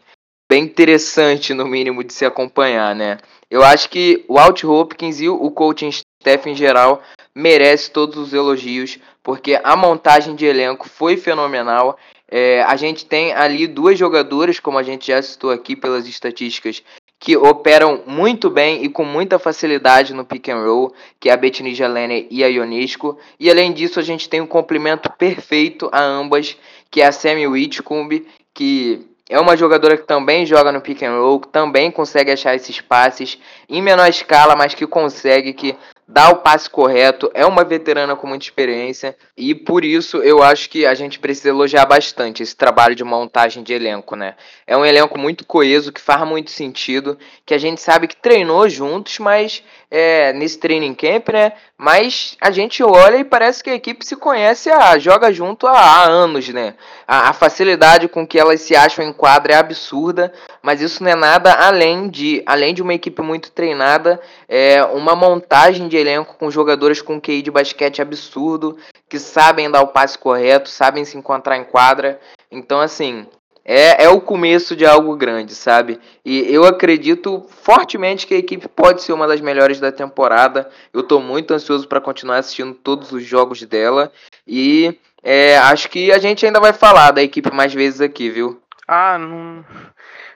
bem 0.50 0.64
interessante, 0.64 1.54
no 1.54 1.64
mínimo, 1.64 2.04
de 2.04 2.12
se 2.12 2.26
acompanhar, 2.26 2.94
né? 2.94 3.16
Eu 3.50 3.62
acho 3.64 3.88
que 3.88 4.22
o 4.28 4.38
Alt 4.38 4.64
Hopkins 4.64 5.18
e 5.18 5.30
o 5.30 5.50
coaching 5.50 5.88
staff 5.88 6.50
em 6.50 6.54
geral 6.54 7.02
merece 7.34 7.90
todos 7.90 8.16
os 8.16 8.32
elogios, 8.32 8.98
porque 9.22 9.58
a 9.62 9.76
montagem 9.76 10.34
de 10.34 10.44
elenco 10.44 10.88
foi 10.88 11.16
fenomenal. 11.16 11.96
É, 12.30 12.62
a 12.62 12.76
gente 12.76 13.04
tem 13.04 13.32
ali 13.32 13.66
duas 13.66 13.98
jogadoras, 13.98 14.58
como 14.58 14.78
a 14.78 14.82
gente 14.82 15.08
já 15.08 15.20
citou 15.22 15.50
aqui 15.50 15.76
pelas 15.76 16.06
estatísticas, 16.06 16.82
que 17.18 17.36
operam 17.36 18.02
muito 18.06 18.50
bem 18.50 18.84
e 18.84 18.88
com 18.88 19.04
muita 19.04 19.38
facilidade 19.38 20.12
no 20.12 20.24
pick 20.24 20.48
and 20.48 20.64
roll, 20.64 20.92
que 21.20 21.28
é 21.28 21.32
a 21.32 21.36
Betnija 21.36 21.86
Lene 21.86 22.26
e 22.30 22.42
a 22.42 22.48
Ionisco. 22.48 23.18
E 23.38 23.48
além 23.48 23.72
disso, 23.72 24.00
a 24.00 24.02
gente 24.02 24.28
tem 24.28 24.40
um 24.40 24.46
complemento 24.46 25.08
perfeito 25.12 25.88
a 25.92 26.02
ambas, 26.02 26.56
que 26.90 27.00
é 27.00 27.06
a 27.06 27.12
Sammy 27.12 27.46
Whitcomb, 27.46 28.26
que 28.52 29.06
é 29.30 29.38
uma 29.38 29.56
jogadora 29.56 29.96
que 29.96 30.06
também 30.06 30.44
joga 30.44 30.72
no 30.72 30.80
pick 30.80 31.02
and 31.02 31.12
roll, 31.12 31.40
que 31.40 31.48
também 31.48 31.90
consegue 31.90 32.32
achar 32.32 32.54
esses 32.54 32.80
passes 32.80 33.38
em 33.68 33.80
menor 33.80 34.08
escala, 34.08 34.56
mas 34.56 34.74
que 34.74 34.86
consegue, 34.86 35.52
que 35.52 35.76
dá 36.12 36.28
o 36.28 36.36
passe 36.36 36.68
correto, 36.68 37.30
é 37.32 37.46
uma 37.46 37.64
veterana 37.64 38.14
com 38.14 38.26
muita 38.26 38.44
experiência 38.44 39.16
e 39.34 39.54
por 39.54 39.82
isso 39.82 40.18
eu 40.18 40.42
acho 40.42 40.68
que 40.68 40.84
a 40.84 40.94
gente 40.94 41.18
precisa 41.18 41.48
elogiar 41.48 41.86
bastante 41.86 42.42
esse 42.42 42.54
trabalho 42.54 42.94
de 42.94 43.02
montagem 43.02 43.62
de 43.62 43.72
elenco, 43.72 44.14
né? 44.14 44.34
É 44.66 44.76
um 44.76 44.84
elenco 44.84 45.18
muito 45.18 45.46
coeso, 45.46 45.90
que 45.90 46.00
faz 46.00 46.28
muito 46.28 46.50
sentido, 46.50 47.18
que 47.46 47.54
a 47.54 47.58
gente 47.58 47.80
sabe 47.80 48.06
que 48.06 48.16
treinou 48.16 48.68
juntos, 48.68 49.18
mas 49.18 49.64
é, 49.94 50.32
nesse 50.32 50.58
training 50.58 50.94
camp, 50.94 51.28
né? 51.28 51.52
Mas 51.76 52.34
a 52.40 52.50
gente 52.50 52.82
olha 52.82 53.18
e 53.18 53.24
parece 53.24 53.62
que 53.62 53.68
a 53.68 53.74
equipe 53.74 54.06
se 54.06 54.16
conhece, 54.16 54.70
a, 54.70 54.98
joga 54.98 55.30
junto 55.30 55.66
há, 55.66 55.78
há 55.78 56.04
anos, 56.04 56.48
né? 56.48 56.76
A, 57.06 57.28
a, 57.28 57.32
facilidade 57.34 58.08
com 58.08 58.26
que 58.26 58.38
elas 58.38 58.62
se 58.62 58.74
acham 58.74 59.04
em 59.04 59.12
quadra 59.12 59.52
é 59.52 59.56
absurda, 59.56 60.32
mas 60.62 60.80
isso 60.80 61.04
não 61.04 61.10
é 61.10 61.14
nada 61.14 61.52
além 61.52 62.08
de, 62.08 62.42
além 62.46 62.72
de 62.72 62.80
uma 62.80 62.94
equipe 62.94 63.20
muito 63.20 63.52
treinada, 63.52 64.18
é 64.48 64.82
uma 64.82 65.14
montagem 65.14 65.88
de 65.88 65.98
elenco 65.98 66.36
com 66.38 66.50
jogadores 66.50 67.02
com 67.02 67.20
QI 67.20 67.42
de 67.42 67.50
basquete 67.50 68.00
absurdo, 68.00 68.78
que 69.10 69.18
sabem 69.18 69.70
dar 69.70 69.82
o 69.82 69.88
passe 69.88 70.16
correto, 70.16 70.70
sabem 70.70 71.04
se 71.04 71.18
encontrar 71.18 71.58
em 71.58 71.64
quadra. 71.64 72.18
Então, 72.50 72.80
assim, 72.80 73.26
é, 73.64 74.04
é 74.04 74.08
o 74.08 74.20
começo 74.20 74.74
de 74.74 74.84
algo 74.84 75.16
grande, 75.16 75.54
sabe? 75.54 76.00
E 76.24 76.52
eu 76.52 76.64
acredito 76.64 77.46
fortemente 77.62 78.26
que 78.26 78.34
a 78.34 78.38
equipe 78.38 78.68
pode 78.68 79.02
ser 79.02 79.12
uma 79.12 79.26
das 79.26 79.40
melhores 79.40 79.78
da 79.78 79.92
temporada. 79.92 80.68
Eu 80.92 81.00
estou 81.00 81.20
muito 81.20 81.54
ansioso 81.54 81.86
para 81.86 82.00
continuar 82.00 82.38
assistindo 82.38 82.74
todos 82.74 83.12
os 83.12 83.24
jogos 83.24 83.62
dela. 83.62 84.12
E 84.46 84.98
é, 85.22 85.56
acho 85.58 85.88
que 85.88 86.10
a 86.10 86.18
gente 86.18 86.44
ainda 86.44 86.58
vai 86.58 86.72
falar 86.72 87.12
da 87.12 87.22
equipe 87.22 87.52
mais 87.52 87.72
vezes 87.72 88.00
aqui, 88.00 88.30
viu? 88.30 88.60
Ah, 88.88 89.16
não, 89.16 89.64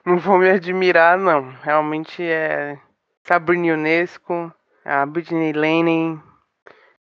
não 0.05 0.19
vou 0.19 0.39
me 0.39 0.49
admirar, 0.49 1.19
não. 1.19 1.53
Realmente 1.63 2.23
é 2.23 2.79
Sabrina 3.25 3.75
Unesco, 3.75 4.53
a 4.85 5.05
Britney 5.05 5.53
Lane 5.53 6.21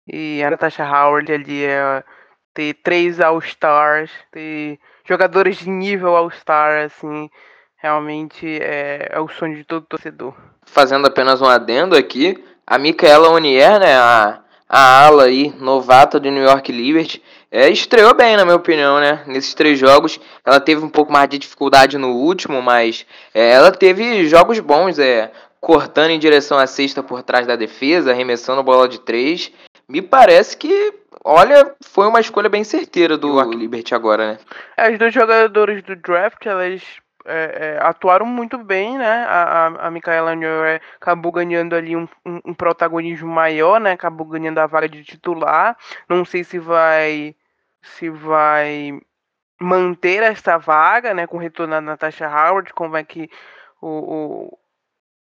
e 0.07 0.41
a 0.41 0.49
Natasha 0.49 0.85
Howard 0.85 1.31
ali 1.31 1.65
é 1.65 2.01
ter 2.53 2.75
três 2.75 3.19
All-Stars, 3.19 4.11
ter 4.31 4.79
jogadores 5.05 5.57
de 5.57 5.69
nível 5.69 6.15
All-Star, 6.15 6.85
assim, 6.85 7.29
realmente 7.77 8.47
é, 8.61 9.09
é, 9.11 9.19
o 9.19 9.27
sonho 9.27 9.55
de 9.55 9.63
todo 9.63 9.85
torcedor. 9.85 10.33
Fazendo 10.65 11.05
apenas 11.05 11.41
um 11.41 11.45
adendo 11.45 11.95
aqui, 11.95 12.41
a 12.65 12.77
Micaela 12.77 13.29
Onier, 13.29 13.79
né, 13.79 13.95
a, 13.95 14.39
a 14.69 15.05
ala 15.05 15.25
aí, 15.25 15.53
novata 15.59 16.19
do 16.19 16.31
New 16.31 16.43
York 16.43 16.71
Liberty, 16.71 17.21
é, 17.51 17.69
estreou 17.69 18.15
bem, 18.15 18.35
na 18.35 18.45
minha 18.45 18.55
opinião, 18.55 18.99
né? 18.99 19.23
Nesses 19.27 19.53
três 19.53 19.77
jogos, 19.77 20.19
ela 20.43 20.59
teve 20.59 20.83
um 20.83 20.89
pouco 20.89 21.11
mais 21.11 21.29
de 21.29 21.37
dificuldade 21.37 21.97
no 21.97 22.09
último, 22.09 22.61
mas 22.61 23.05
é, 23.33 23.51
ela 23.51 23.71
teve 23.71 24.25
jogos 24.27 24.59
bons, 24.59 24.97
é, 24.97 25.31
cortando 25.61 26.09
em 26.09 26.19
direção 26.19 26.57
à 26.57 26.65
cesta 26.65 27.03
por 27.03 27.21
trás 27.21 27.45
da 27.45 27.55
defesa, 27.55 28.11
arremessando 28.11 28.63
bola 28.63 28.87
de 28.87 28.99
três. 28.99 29.51
Me 29.87 30.01
parece 30.01 30.57
que, 30.57 30.93
olha, 31.23 31.75
foi 31.81 32.07
uma 32.07 32.19
escolha 32.19 32.49
bem 32.49 32.63
certeira 32.63 33.17
do 33.17 33.39
York 33.39 33.55
Liberty 33.55 33.95
agora, 33.95 34.33
né? 34.33 34.39
É, 34.77 34.91
os 34.91 34.99
dois 34.99 35.13
jogadores 35.13 35.83
do 35.83 35.95
draft, 35.95 36.45
elas 36.45 36.81
é, 37.25 37.77
é, 37.77 37.79
atuaram 37.81 38.25
muito 38.25 38.57
bem, 38.57 38.97
né? 38.97 39.25
A, 39.25 39.43
a, 39.43 39.87
a 39.87 39.91
Micaela 39.91 40.35
Nure 40.35 40.81
acabou 40.95 41.31
ganhando 41.31 41.75
ali 41.75 41.95
um, 41.95 42.07
um, 42.25 42.39
um, 42.45 42.53
protagonismo 42.53 43.29
maior, 43.29 43.79
né? 43.79 43.91
Acabou 43.91 44.27
ganhando 44.27 44.59
a 44.59 44.67
vaga 44.67 44.89
de 44.89 45.03
titular. 45.03 45.77
Não 46.09 46.25
sei 46.25 46.43
se 46.43 46.59
vai 46.59 47.35
se 47.81 48.09
vai 48.09 48.99
manter 49.59 50.23
essa 50.23 50.57
vaga, 50.57 51.13
né? 51.13 51.27
Com 51.27 51.37
o 51.37 51.39
retorno 51.39 51.73
da 51.73 51.81
Natasha 51.81 52.27
Howard, 52.27 52.73
como 52.73 52.97
é 52.97 53.03
que 53.03 53.29
o, 53.81 54.57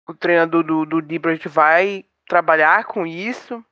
o 0.09 0.15
treinador 0.15 0.63
do, 0.63 0.85
do 0.85 1.01
Dibrat 1.01 1.47
vai 1.49 2.05
trabalhar 2.27 2.85
com 2.85 3.07
isso, 3.07 3.65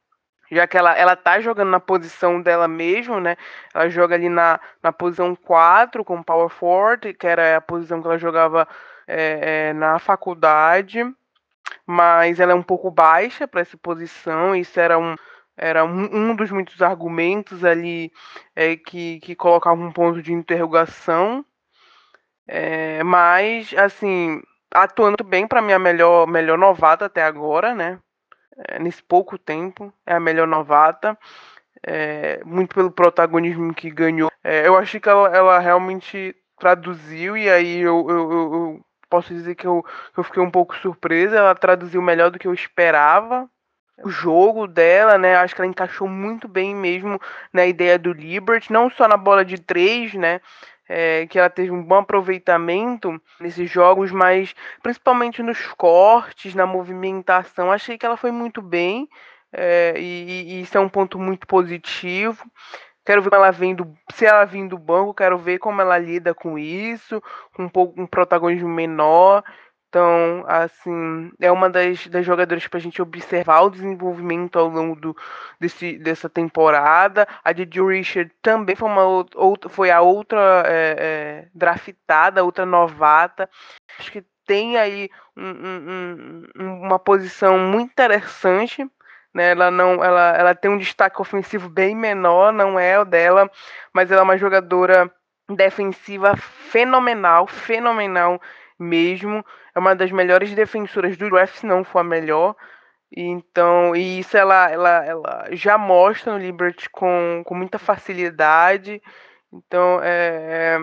já 0.50 0.66
que 0.66 0.76
ela, 0.76 0.96
ela 0.96 1.16
tá 1.16 1.40
jogando 1.40 1.70
na 1.70 1.80
posição 1.80 2.40
dela 2.42 2.66
mesmo, 2.66 3.20
né? 3.20 3.36
Ela 3.74 3.88
joga 3.88 4.14
ali 4.14 4.28
na, 4.28 4.60
na 4.82 4.92
posição 4.92 5.34
4 5.36 6.04
com 6.04 6.22
power 6.22 6.48
forward, 6.48 7.14
que 7.14 7.26
era 7.26 7.56
a 7.56 7.60
posição 7.60 8.00
que 8.00 8.06
ela 8.06 8.18
jogava 8.18 8.66
é, 9.06 9.68
é, 9.68 9.72
na 9.72 9.98
faculdade, 9.98 11.04
mas 11.86 12.40
ela 12.40 12.52
é 12.52 12.54
um 12.54 12.62
pouco 12.62 12.90
baixa 12.90 13.46
para 13.46 13.60
essa 13.60 13.76
posição, 13.76 14.54
isso 14.54 14.78
era 14.78 14.98
um 14.98 15.16
era 15.56 15.84
um, 15.84 16.30
um 16.30 16.34
dos 16.34 16.50
muitos 16.50 16.80
argumentos 16.80 17.64
ali 17.64 18.10
é, 18.56 18.76
que, 18.76 19.20
que 19.20 19.36
colocava 19.36 19.78
um 19.78 19.92
ponto 19.92 20.22
de 20.22 20.32
interrogação. 20.32 21.44
É, 22.48 23.02
mas, 23.04 23.74
assim, 23.74 24.40
atuando 24.72 25.22
bem 25.22 25.46
para 25.46 25.60
mim 25.60 25.72
a 25.72 25.78
melhor, 25.78 26.26
melhor 26.26 26.56
novata 26.56 27.04
até 27.04 27.22
agora, 27.22 27.74
né? 27.74 27.98
É, 28.68 28.78
nesse 28.78 29.02
pouco 29.02 29.38
tempo, 29.38 29.92
é 30.06 30.14
a 30.14 30.20
melhor 30.20 30.46
novata. 30.46 31.16
é, 31.86 32.42
muito 32.44 32.74
pelo 32.74 32.90
protagonismo 32.90 33.74
que 33.74 33.90
ganhou. 33.90 34.30
É, 34.44 34.66
eu 34.66 34.76
acho 34.76 35.00
que 35.00 35.08
ela, 35.08 35.28
ela, 35.34 35.58
realmente 35.58 36.34
traduziu, 36.58 37.36
e 37.36 37.48
aí 37.48 37.80
eu, 37.80 38.06
eu, 38.10 38.32
eu 38.32 38.86
posso 39.08 39.32
dizer 39.34 39.54
que 39.54 39.66
eu, 39.66 39.84
eu 40.16 40.22
fiquei 40.24 40.42
um 40.42 40.50
pouco 40.50 40.76
surpresa. 40.76 41.36
Ela 41.36 41.54
traduziu 41.54 42.02
melhor 42.02 42.30
do 42.30 42.38
que 42.38 42.46
eu 42.46 42.54
esperava 42.54 43.48
o 44.02 44.10
jogo 44.10 44.66
dela, 44.66 45.18
né? 45.18 45.36
Acho 45.36 45.54
que 45.54 45.60
ela 45.60 45.70
encaixou 45.70 46.08
muito 46.08 46.48
bem 46.48 46.74
mesmo 46.74 47.20
na 47.52 47.66
ideia 47.66 47.98
do 47.98 48.12
Liberty, 48.12 48.72
não 48.72 48.90
só 48.90 49.06
na 49.06 49.16
bola 49.16 49.44
de 49.44 49.58
três, 49.58 50.14
né? 50.14 50.40
É, 50.92 51.24
que 51.28 51.38
ela 51.38 51.48
teve 51.48 51.70
um 51.70 51.84
bom 51.84 51.98
aproveitamento 51.98 53.22
nesses 53.38 53.70
jogos, 53.70 54.10
mas 54.10 54.56
principalmente 54.82 55.40
nos 55.40 55.64
cortes, 55.74 56.52
na 56.52 56.66
movimentação. 56.66 57.70
Achei 57.70 57.96
que 57.96 58.04
ela 58.04 58.16
foi 58.16 58.32
muito 58.32 58.60
bem 58.60 59.08
é, 59.52 59.94
e, 59.96 60.58
e, 60.58 60.60
isso 60.62 60.76
é 60.76 60.80
um 60.80 60.88
ponto 60.88 61.18
muito 61.18 61.46
positivo. 61.46 62.44
Quero 63.04 63.22
ver 63.22 63.32
ela 63.32 63.50
vindo, 63.50 63.96
se 64.12 64.26
ela 64.26 64.44
vir 64.44 64.68
do 64.68 64.78
banco, 64.78 65.14
quero 65.14 65.38
ver 65.38 65.58
como 65.58 65.80
ela 65.80 65.98
lida 65.98 66.34
com 66.34 66.58
isso, 66.58 67.22
com 67.54 67.64
um 67.64 67.68
pouco 67.68 68.00
um 68.00 68.06
protagonismo 68.06 68.68
menor. 68.68 69.42
Então, 69.90 70.44
assim, 70.46 71.32
é 71.40 71.50
uma 71.50 71.68
das, 71.68 72.06
das 72.06 72.24
jogadoras 72.24 72.64
para 72.68 72.78
a 72.78 72.80
gente 72.80 73.02
observar 73.02 73.62
o 73.62 73.70
desenvolvimento 73.70 74.56
ao 74.56 74.68
longo 74.68 74.94
do, 74.94 75.16
desse, 75.58 75.98
dessa 75.98 76.30
temporada. 76.30 77.26
A 77.42 77.52
Didi 77.52 77.82
Richard 77.82 78.30
também 78.40 78.76
foi, 78.76 78.88
uma, 78.88 79.04
outra, 79.34 79.68
foi 79.68 79.90
a 79.90 80.00
outra 80.00 80.62
é, 80.64 80.96
é, 80.96 81.48
draftada, 81.52 82.44
outra 82.44 82.64
novata. 82.64 83.50
Acho 83.98 84.12
que 84.12 84.24
tem 84.46 84.78
aí 84.78 85.10
um, 85.36 85.50
um, 85.50 86.44
um, 86.56 86.82
uma 86.82 86.98
posição 87.00 87.58
muito 87.58 87.90
interessante. 87.90 88.88
Né? 89.34 89.50
Ela, 89.50 89.72
não, 89.72 90.04
ela, 90.04 90.36
ela 90.36 90.54
tem 90.54 90.70
um 90.70 90.78
destaque 90.78 91.20
ofensivo 91.20 91.68
bem 91.68 91.96
menor, 91.96 92.52
não 92.52 92.78
é 92.78 92.96
o 92.96 93.04
dela, 93.04 93.50
mas 93.92 94.08
ela 94.08 94.20
é 94.20 94.24
uma 94.24 94.38
jogadora 94.38 95.10
defensiva 95.48 96.36
fenomenal, 96.36 97.48
fenomenal 97.48 98.40
mesmo. 98.80 99.44
É 99.74 99.78
uma 99.78 99.94
das 99.94 100.10
melhores 100.10 100.52
defensoras 100.54 101.16
do 101.16 101.28
draft, 101.28 101.56
se 101.56 101.66
não 101.66 101.84
for 101.84 102.00
a 102.00 102.04
melhor. 102.04 102.56
Então, 103.14 103.94
e 103.94 104.20
isso 104.20 104.36
ela, 104.36 104.70
ela, 104.70 105.04
ela 105.04 105.48
já 105.52 105.76
mostra 105.76 106.32
no 106.32 106.38
Liberty 106.38 106.88
com, 106.90 107.42
com 107.44 107.54
muita 107.54 107.78
facilidade. 107.78 109.02
Então, 109.52 110.00
é, 110.02 110.78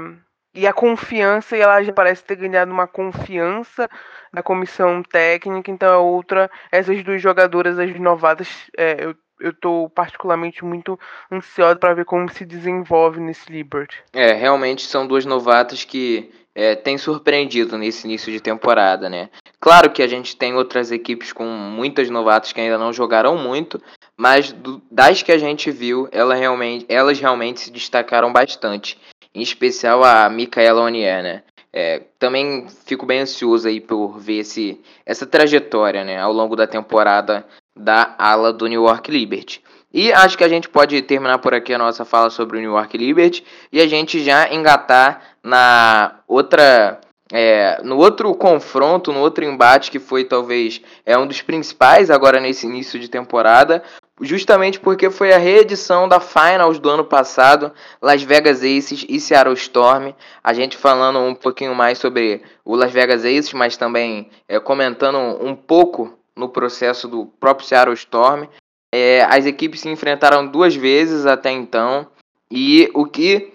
e 0.53 0.67
a 0.67 0.73
confiança, 0.73 1.55
e 1.55 1.61
ela 1.61 1.81
já 1.81 1.93
parece 1.93 2.23
ter 2.23 2.35
ganhado 2.35 2.71
uma 2.71 2.87
confiança 2.87 3.89
da 4.33 4.43
comissão 4.43 5.01
técnica. 5.03 5.71
Então, 5.71 5.93
é 5.93 5.97
outra, 5.97 6.51
essas 6.71 7.01
duas 7.03 7.21
jogadoras, 7.21 7.79
as 7.79 7.97
novatas, 7.99 8.69
é, 8.77 9.05
eu 9.05 9.15
eu 9.39 9.53
tô 9.53 9.89
particularmente 9.93 10.65
muito 10.65 10.99
ansioso 11.31 11.77
para 11.77 11.93
ver 11.93 12.05
como 12.05 12.29
se 12.29 12.45
desenvolve 12.45 13.19
nesse 13.19 13.51
Liberty. 13.51 14.03
É, 14.13 14.33
realmente 14.33 14.85
são 14.85 15.07
duas 15.07 15.25
novatas 15.25 15.83
que 15.83 16.31
é, 16.57 16.73
tem 16.73 16.97
surpreendido 16.97 17.77
nesse 17.77 18.07
início 18.07 18.31
de 18.31 18.39
temporada, 18.39 19.07
né? 19.07 19.29
Claro 19.59 19.91
que 19.91 20.01
a 20.01 20.07
gente 20.07 20.35
tem 20.35 20.55
outras 20.55 20.91
equipes 20.91 21.31
com 21.31 21.45
muitas 21.45 22.09
novatas 22.09 22.51
que 22.51 22.59
ainda 22.59 22.79
não 22.79 22.91
jogaram 22.91 23.37
muito, 23.37 23.79
mas 24.17 24.51
do, 24.51 24.81
das 24.89 25.21
que 25.21 25.31
a 25.31 25.37
gente 25.37 25.69
viu, 25.69 26.09
ela 26.11 26.33
realmente, 26.33 26.83
elas 26.89 27.19
realmente 27.19 27.59
se 27.59 27.71
destacaram 27.71 28.33
bastante. 28.33 28.99
Em 29.35 29.41
especial 29.43 30.03
a 30.03 30.27
Micaela 30.29 30.81
Onier, 30.81 31.21
né? 31.21 31.43
É, 31.71 32.01
também 32.17 32.65
fico 32.87 33.05
bem 33.05 33.19
ansioso 33.19 33.67
aí 33.67 33.79
por 33.79 34.17
ver 34.17 34.39
esse, 34.39 34.81
essa 35.05 35.27
trajetória 35.27 36.03
né, 36.03 36.19
ao 36.19 36.33
longo 36.33 36.55
da 36.55 36.65
temporada 36.65 37.45
da 37.77 38.15
ala 38.17 38.51
do 38.51 38.65
New 38.65 38.83
York 38.83 39.11
Liberty. 39.11 39.61
E 39.93 40.11
acho 40.11 40.37
que 40.37 40.43
a 40.43 40.49
gente 40.49 40.67
pode 40.67 41.01
terminar 41.01 41.39
por 41.39 41.53
aqui 41.53 41.73
a 41.73 41.77
nossa 41.77 42.03
fala 42.03 42.29
sobre 42.29 42.57
o 42.57 42.61
New 42.61 42.71
York 42.71 42.97
Liberty 42.97 43.43
e 43.71 43.79
a 43.81 43.87
gente 43.87 44.23
já 44.23 44.53
engatar 44.53 45.21
na 45.41 46.19
outra 46.27 46.99
é, 47.31 47.81
no 47.83 47.97
outro 47.97 48.33
confronto, 48.35 49.11
no 49.11 49.19
outro 49.19 49.43
embate 49.43 49.91
que 49.91 49.99
foi 49.99 50.23
talvez 50.23 50.81
é 51.05 51.17
um 51.17 51.27
dos 51.27 51.41
principais 51.41 52.09
agora 52.09 52.39
nesse 52.39 52.65
início 52.65 52.99
de 52.99 53.09
temporada, 53.09 53.83
justamente 54.21 54.79
porque 54.79 55.09
foi 55.09 55.33
a 55.33 55.37
reedição 55.37 56.07
da 56.07 56.19
Finals 56.19 56.79
do 56.79 56.89
ano 56.89 57.03
passado, 57.03 57.71
Las 58.01 58.23
Vegas 58.23 58.59
Aces 58.59 59.05
e 59.07 59.19
Seattle 59.19 59.55
Storm. 59.55 60.13
A 60.43 60.53
gente 60.53 60.77
falando 60.77 61.19
um 61.19 61.35
pouquinho 61.35 61.75
mais 61.75 61.97
sobre 61.97 62.41
o 62.63 62.75
Las 62.75 62.91
Vegas 62.91 63.25
Aces, 63.25 63.53
mas 63.53 63.77
também 63.77 64.29
é, 64.47 64.59
comentando 64.59 65.17
um 65.17 65.55
pouco 65.55 66.17
no 66.35 66.49
processo 66.49 67.07
do 67.07 67.25
próprio 67.39 67.67
Seattle 67.67 67.95
Storm. 67.95 68.47
É, 68.93 69.23
as 69.29 69.45
equipes 69.45 69.81
se 69.81 69.89
enfrentaram 69.89 70.47
duas 70.47 70.75
vezes 70.75 71.25
até 71.25 71.51
então. 71.51 72.07
E 72.49 72.89
o 72.93 73.05
que 73.05 73.53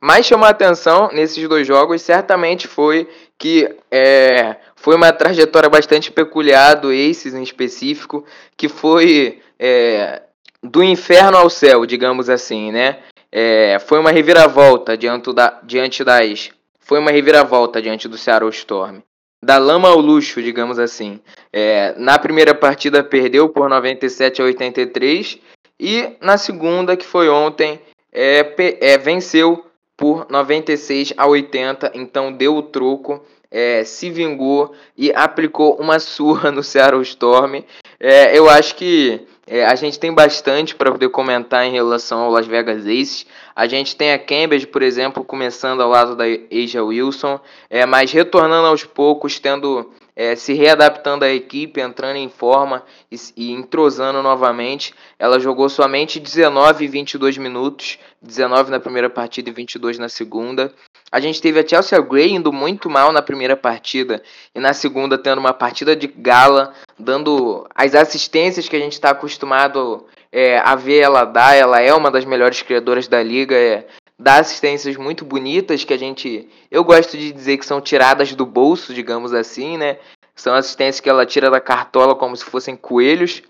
mais 0.00 0.26
chamou 0.26 0.46
a 0.46 0.50
atenção 0.50 1.08
nesses 1.12 1.48
dois 1.48 1.66
jogos 1.66 2.02
certamente 2.02 2.68
foi 2.68 3.08
que 3.38 3.74
é, 3.90 4.56
foi 4.76 4.94
uma 4.94 5.12
trajetória 5.12 5.68
bastante 5.68 6.10
peculiar 6.10 6.74
do 6.74 6.90
Aces 6.90 7.34
em 7.34 7.42
específico, 7.42 8.24
que 8.56 8.68
foi 8.68 9.40
é, 9.58 10.22
do 10.62 10.82
inferno 10.82 11.38
ao 11.38 11.48
céu, 11.48 11.86
digamos 11.86 12.28
assim, 12.28 12.70
né? 12.70 12.98
É, 13.32 13.78
foi 13.78 13.98
uma 13.98 14.10
reviravolta 14.10 14.96
diante, 14.96 15.32
da, 15.32 15.60
diante 15.62 16.04
das. 16.04 16.50
Foi 16.78 16.98
uma 16.98 17.10
reviravolta 17.10 17.82
diante 17.82 18.06
do 18.06 18.16
Seattle 18.16 18.50
Storm 18.50 19.00
da 19.42 19.58
lama 19.58 19.88
ao 19.88 19.98
luxo, 19.98 20.42
digamos 20.42 20.78
assim. 20.78 21.20
É, 21.52 21.94
na 21.98 22.18
primeira 22.18 22.54
partida 22.54 23.04
perdeu 23.04 23.48
por 23.48 23.68
97 23.68 24.42
a 24.42 24.44
83 24.44 25.38
e 25.78 26.16
na 26.20 26.38
segunda, 26.38 26.96
que 26.96 27.04
foi 27.04 27.28
ontem, 27.28 27.80
é, 28.12 28.54
é, 28.80 28.98
venceu 28.98 29.64
por 29.96 30.26
96 30.30 31.14
a 31.16 31.26
80, 31.26 31.92
então 31.94 32.32
deu 32.32 32.56
o 32.56 32.62
troco, 32.62 33.22
é, 33.50 33.84
se 33.84 34.10
vingou 34.10 34.74
e 34.96 35.12
aplicou 35.12 35.76
uma 35.76 35.98
surra 36.00 36.50
no 36.50 36.62
Seattle 36.62 37.02
Storm. 37.02 37.62
É, 38.00 38.36
eu 38.36 38.48
acho 38.48 38.74
que 38.74 39.26
é, 39.46 39.64
a 39.64 39.74
gente 39.74 39.98
tem 39.98 40.12
bastante 40.12 40.74
para 40.74 40.90
poder 40.90 41.08
comentar 41.10 41.64
em 41.64 41.72
relação 41.72 42.20
ao 42.20 42.30
Las 42.30 42.46
Vegas 42.46 42.84
Aces. 42.84 43.26
A 43.56 43.66
gente 43.66 43.96
tem 43.96 44.12
a 44.12 44.18
Cambridge, 44.18 44.66
por 44.66 44.82
exemplo, 44.82 45.24
começando 45.24 45.80
ao 45.80 45.88
lado 45.88 46.14
da 46.14 46.24
Asia 46.52 46.84
Wilson, 46.84 47.40
é, 47.70 47.86
mas 47.86 48.12
retornando 48.12 48.66
aos 48.66 48.84
poucos, 48.84 49.40
tendo 49.40 49.90
é, 50.14 50.36
se 50.36 50.52
readaptando 50.52 51.24
à 51.24 51.30
equipe, 51.30 51.80
entrando 51.80 52.16
em 52.16 52.28
forma 52.28 52.82
e, 53.10 53.16
e, 53.34 53.52
entrosando 53.52 54.22
novamente. 54.22 54.92
Ela 55.18 55.40
jogou 55.40 55.70
somente 55.70 56.20
19 56.20 56.84
e 56.84 56.88
22 56.88 57.38
minutos, 57.38 57.98
19 58.20 58.70
na 58.70 58.78
primeira 58.78 59.08
partida 59.08 59.48
e 59.48 59.52
22 59.54 59.98
na 59.98 60.10
segunda. 60.10 60.70
A 61.10 61.18
gente 61.18 61.40
teve 61.40 61.58
a 61.58 61.66
Chelsea 61.66 61.98
Gray 62.02 62.32
indo 62.32 62.52
muito 62.52 62.90
mal 62.90 63.10
na 63.10 63.22
primeira 63.22 63.56
partida 63.56 64.22
e 64.54 64.60
na 64.60 64.74
segunda 64.74 65.16
tendo 65.16 65.38
uma 65.38 65.54
partida 65.54 65.96
de 65.96 66.08
gala, 66.08 66.74
dando 66.98 67.66
as 67.74 67.94
assistências 67.94 68.68
que 68.68 68.76
a 68.76 68.80
gente 68.80 68.92
está 68.92 69.10
acostumado 69.10 70.04
é, 70.36 70.58
a 70.58 70.74
ver 70.74 70.98
ela 70.98 71.24
dar. 71.24 71.54
Ela 71.54 71.80
é 71.80 71.94
uma 71.94 72.10
das 72.10 72.26
melhores 72.26 72.60
criadoras 72.60 73.08
da 73.08 73.22
liga, 73.22 73.56
é, 73.56 73.86
dá 74.18 74.36
assistências 74.36 74.94
muito 74.96 75.24
bonitas 75.24 75.82
que 75.82 75.94
a 75.94 75.96
gente, 75.96 76.46
eu 76.70 76.84
gosto 76.84 77.16
de 77.16 77.32
dizer 77.32 77.56
que 77.56 77.64
são 77.64 77.80
tiradas 77.80 78.34
do 78.34 78.44
bolso, 78.44 78.92
digamos 78.92 79.32
assim, 79.32 79.78
né? 79.78 79.96
São 80.34 80.54
assistências 80.54 81.00
que 81.00 81.08
ela 81.08 81.24
tira 81.24 81.50
da 81.50 81.58
cartola 81.58 82.14
como 82.14 82.36
se 82.36 82.44
fossem 82.44 82.76
coelhos. 82.76 83.42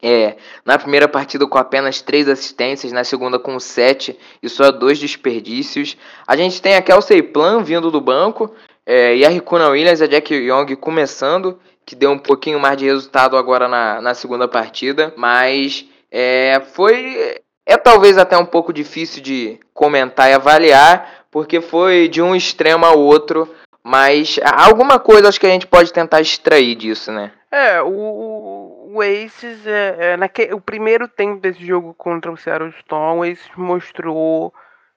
É, 0.00 0.36
na 0.64 0.78
primeira 0.78 1.08
partida 1.08 1.44
com 1.46 1.58
apenas 1.58 2.00
três 2.00 2.28
assistências, 2.28 2.92
na 2.92 3.02
segunda 3.02 3.36
com 3.36 3.58
sete 3.58 4.16
e 4.42 4.48
só 4.48 4.70
dois 4.70 4.98
desperdícios. 4.98 5.96
A 6.26 6.36
gente 6.36 6.62
tem 6.62 6.76
a 6.76 6.82
Kelsey 6.82 7.20
Plan 7.20 7.62
vindo 7.64 7.90
do 7.90 8.00
banco 8.00 8.54
é, 8.86 9.16
e 9.16 9.26
a 9.26 9.28
Ricuna 9.28 9.68
Williams 9.68 10.00
e 10.00 10.04
a 10.04 10.06
Jack 10.06 10.32
Young 10.32 10.76
começando, 10.76 11.58
que 11.84 11.96
deu 11.96 12.12
um 12.12 12.18
pouquinho 12.18 12.60
mais 12.60 12.78
de 12.78 12.86
resultado 12.86 13.36
agora 13.36 13.66
na, 13.66 14.00
na 14.00 14.14
segunda 14.14 14.46
partida, 14.46 15.12
mas 15.16 15.84
é, 16.10 16.60
foi 16.72 17.40
é 17.66 17.76
talvez 17.76 18.16
até 18.16 18.36
um 18.36 18.46
pouco 18.46 18.72
difícil 18.72 19.22
de 19.22 19.60
comentar 19.74 20.30
e 20.30 20.34
avaliar, 20.34 21.26
porque 21.30 21.60
foi 21.60 22.08
de 22.08 22.22
um 22.22 22.34
extremo 22.34 22.86
ao 22.86 22.98
outro, 22.98 23.54
mas 23.82 24.40
alguma 24.42 24.98
coisa 24.98 25.28
acho 25.28 25.38
que 25.38 25.46
a 25.46 25.50
gente 25.50 25.66
pode 25.66 25.92
tentar 25.92 26.20
extrair 26.20 26.74
disso, 26.74 27.12
né? 27.12 27.32
É, 27.50 27.80
o, 27.82 28.90
o 28.90 29.02
Aces, 29.02 29.66
é, 29.66 29.96
é, 29.98 30.16
naquele, 30.16 30.54
o 30.54 30.60
primeiro 30.60 31.06
tempo 31.08 31.40
desse 31.40 31.64
jogo 31.64 31.94
contra 31.94 32.32
o 32.32 32.36
Seattle 32.36 32.70
Storm, 32.80 33.18
o 33.18 33.22
Aces 33.22 33.50
mostrou 33.56 34.52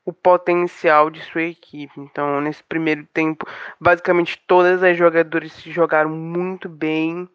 o 0.05 0.13
potencial 0.13 1.09
de 1.09 1.21
sua 1.21 1.43
equipe. 1.43 1.93
Então, 1.97 2.41
nesse 2.41 2.63
primeiro 2.63 3.05
tempo, 3.13 3.45
basicamente 3.79 4.41
todas 4.47 4.81
as 4.81 4.97
jogadoras 4.97 5.51
se 5.53 5.71
jogaram 5.71 6.09
muito 6.09 6.67
bem. 6.67 7.29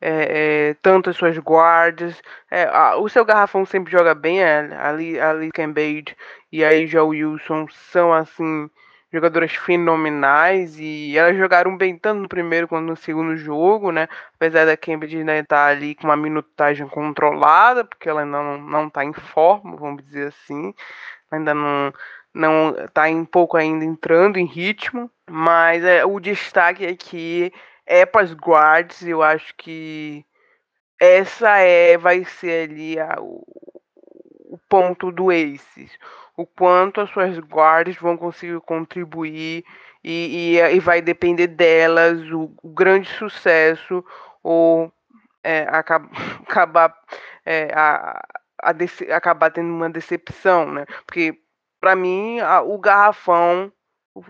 É, 0.00 0.70
é, 0.70 0.74
tanto 0.80 1.10
as 1.10 1.16
suas 1.16 1.36
guardas. 1.38 2.20
É, 2.50 2.64
a, 2.64 2.96
o 2.96 3.08
seu 3.08 3.24
garrafão 3.24 3.66
sempre 3.66 3.90
joga 3.92 4.14
bem, 4.14 4.42
é, 4.42 4.68
ali, 4.76 5.18
ali 5.18 5.50
Cambage 5.50 6.16
e 6.52 6.64
aí 6.64 6.86
já 6.86 7.02
o 7.02 7.08
Wilson 7.08 7.66
são 7.68 8.12
assim 8.12 8.70
jogadoras 9.12 9.52
fenomenais 9.54 10.78
e 10.78 11.16
elas 11.16 11.36
jogaram 11.36 11.76
bem 11.76 11.96
tanto 11.96 12.22
no 12.22 12.28
primeiro 12.28 12.68
quanto 12.68 12.86
no 12.86 12.96
segundo 12.96 13.36
jogo, 13.36 13.90
né? 13.90 14.06
Apesar 14.34 14.66
da 14.66 14.76
Cambridge 14.76 15.16
ainda 15.16 15.38
estar 15.38 15.68
ali 15.68 15.94
com 15.94 16.04
uma 16.04 16.16
minutagem 16.16 16.86
controlada, 16.88 17.84
porque 17.84 18.08
ela 18.08 18.24
não, 18.24 18.58
não 18.58 18.90
tá 18.90 19.04
em 19.04 19.12
forma, 19.12 19.76
vamos 19.76 20.04
dizer 20.04 20.28
assim, 20.28 20.74
ainda 21.30 21.54
não 21.54 21.92
não 22.34 22.74
tá 22.92 23.08
em 23.08 23.24
pouco 23.24 23.56
ainda 23.56 23.84
entrando 23.84 24.38
em 24.38 24.44
ritmo, 24.44 25.10
mas 25.28 25.82
é, 25.82 26.04
o 26.04 26.20
destaque 26.20 26.86
aqui 26.86 27.52
é 27.88 28.04
para 28.04 28.22
as 28.22 28.34
guards, 28.34 29.02
eu 29.02 29.22
acho 29.22 29.54
que 29.56 30.24
essa 31.00 31.58
é 31.58 31.96
vai 31.96 32.24
ser 32.24 32.70
ali 32.70 32.98
a, 33.00 33.16
o, 33.20 33.42
ponto 34.68 35.10
do 35.10 35.30
Aces 35.30 35.98
o 36.36 36.46
quanto 36.46 37.00
as 37.00 37.10
suas 37.10 37.38
guardas 37.40 37.96
vão 37.96 38.16
conseguir 38.16 38.60
contribuir 38.60 39.64
e, 40.04 40.54
e, 40.56 40.76
e 40.76 40.78
vai 40.80 41.02
depender 41.02 41.48
delas 41.48 42.20
o, 42.30 42.54
o 42.62 42.68
grande 42.68 43.08
sucesso 43.08 44.04
ou 44.42 44.92
é, 45.42 45.62
acaba, 45.62 46.08
acabar 46.46 46.94
é, 47.44 47.72
a, 47.74 48.22
a 48.62 48.72
dece, 48.72 49.10
acabar 49.10 49.50
tendo 49.50 49.68
uma 49.68 49.90
decepção, 49.90 50.70
né? 50.70 50.84
Porque 51.04 51.40
para 51.80 51.96
mim 51.96 52.38
a, 52.38 52.62
o 52.62 52.78
garrafão 52.78 53.72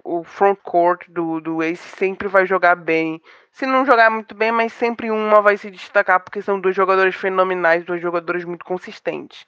o, 0.05 0.25
front 0.25 0.59
court 0.63 1.09
do, 1.09 1.41
do 1.41 1.63
Ace 1.63 1.83
sempre 1.97 2.29
vai 2.29 2.47
jogar 2.47 2.75
bem. 2.75 3.21
Se 3.51 3.67
não 3.67 3.85
jogar 3.85 4.11
muito 4.11 4.35
bem, 4.35 4.53
mas 4.53 4.73
sempre 4.73 5.11
uma 5.11 5.41
vai 5.41 5.57
se 5.57 5.71
destacar 5.71 6.21
porque 6.21 6.43
são 6.43 6.61
dois 6.61 6.75
jogadores 6.75 7.15
fenomenais, 7.15 7.85
dois 7.85 8.01
jogadores 8.01 8.45
muito 8.45 8.65
consistentes. 8.65 9.47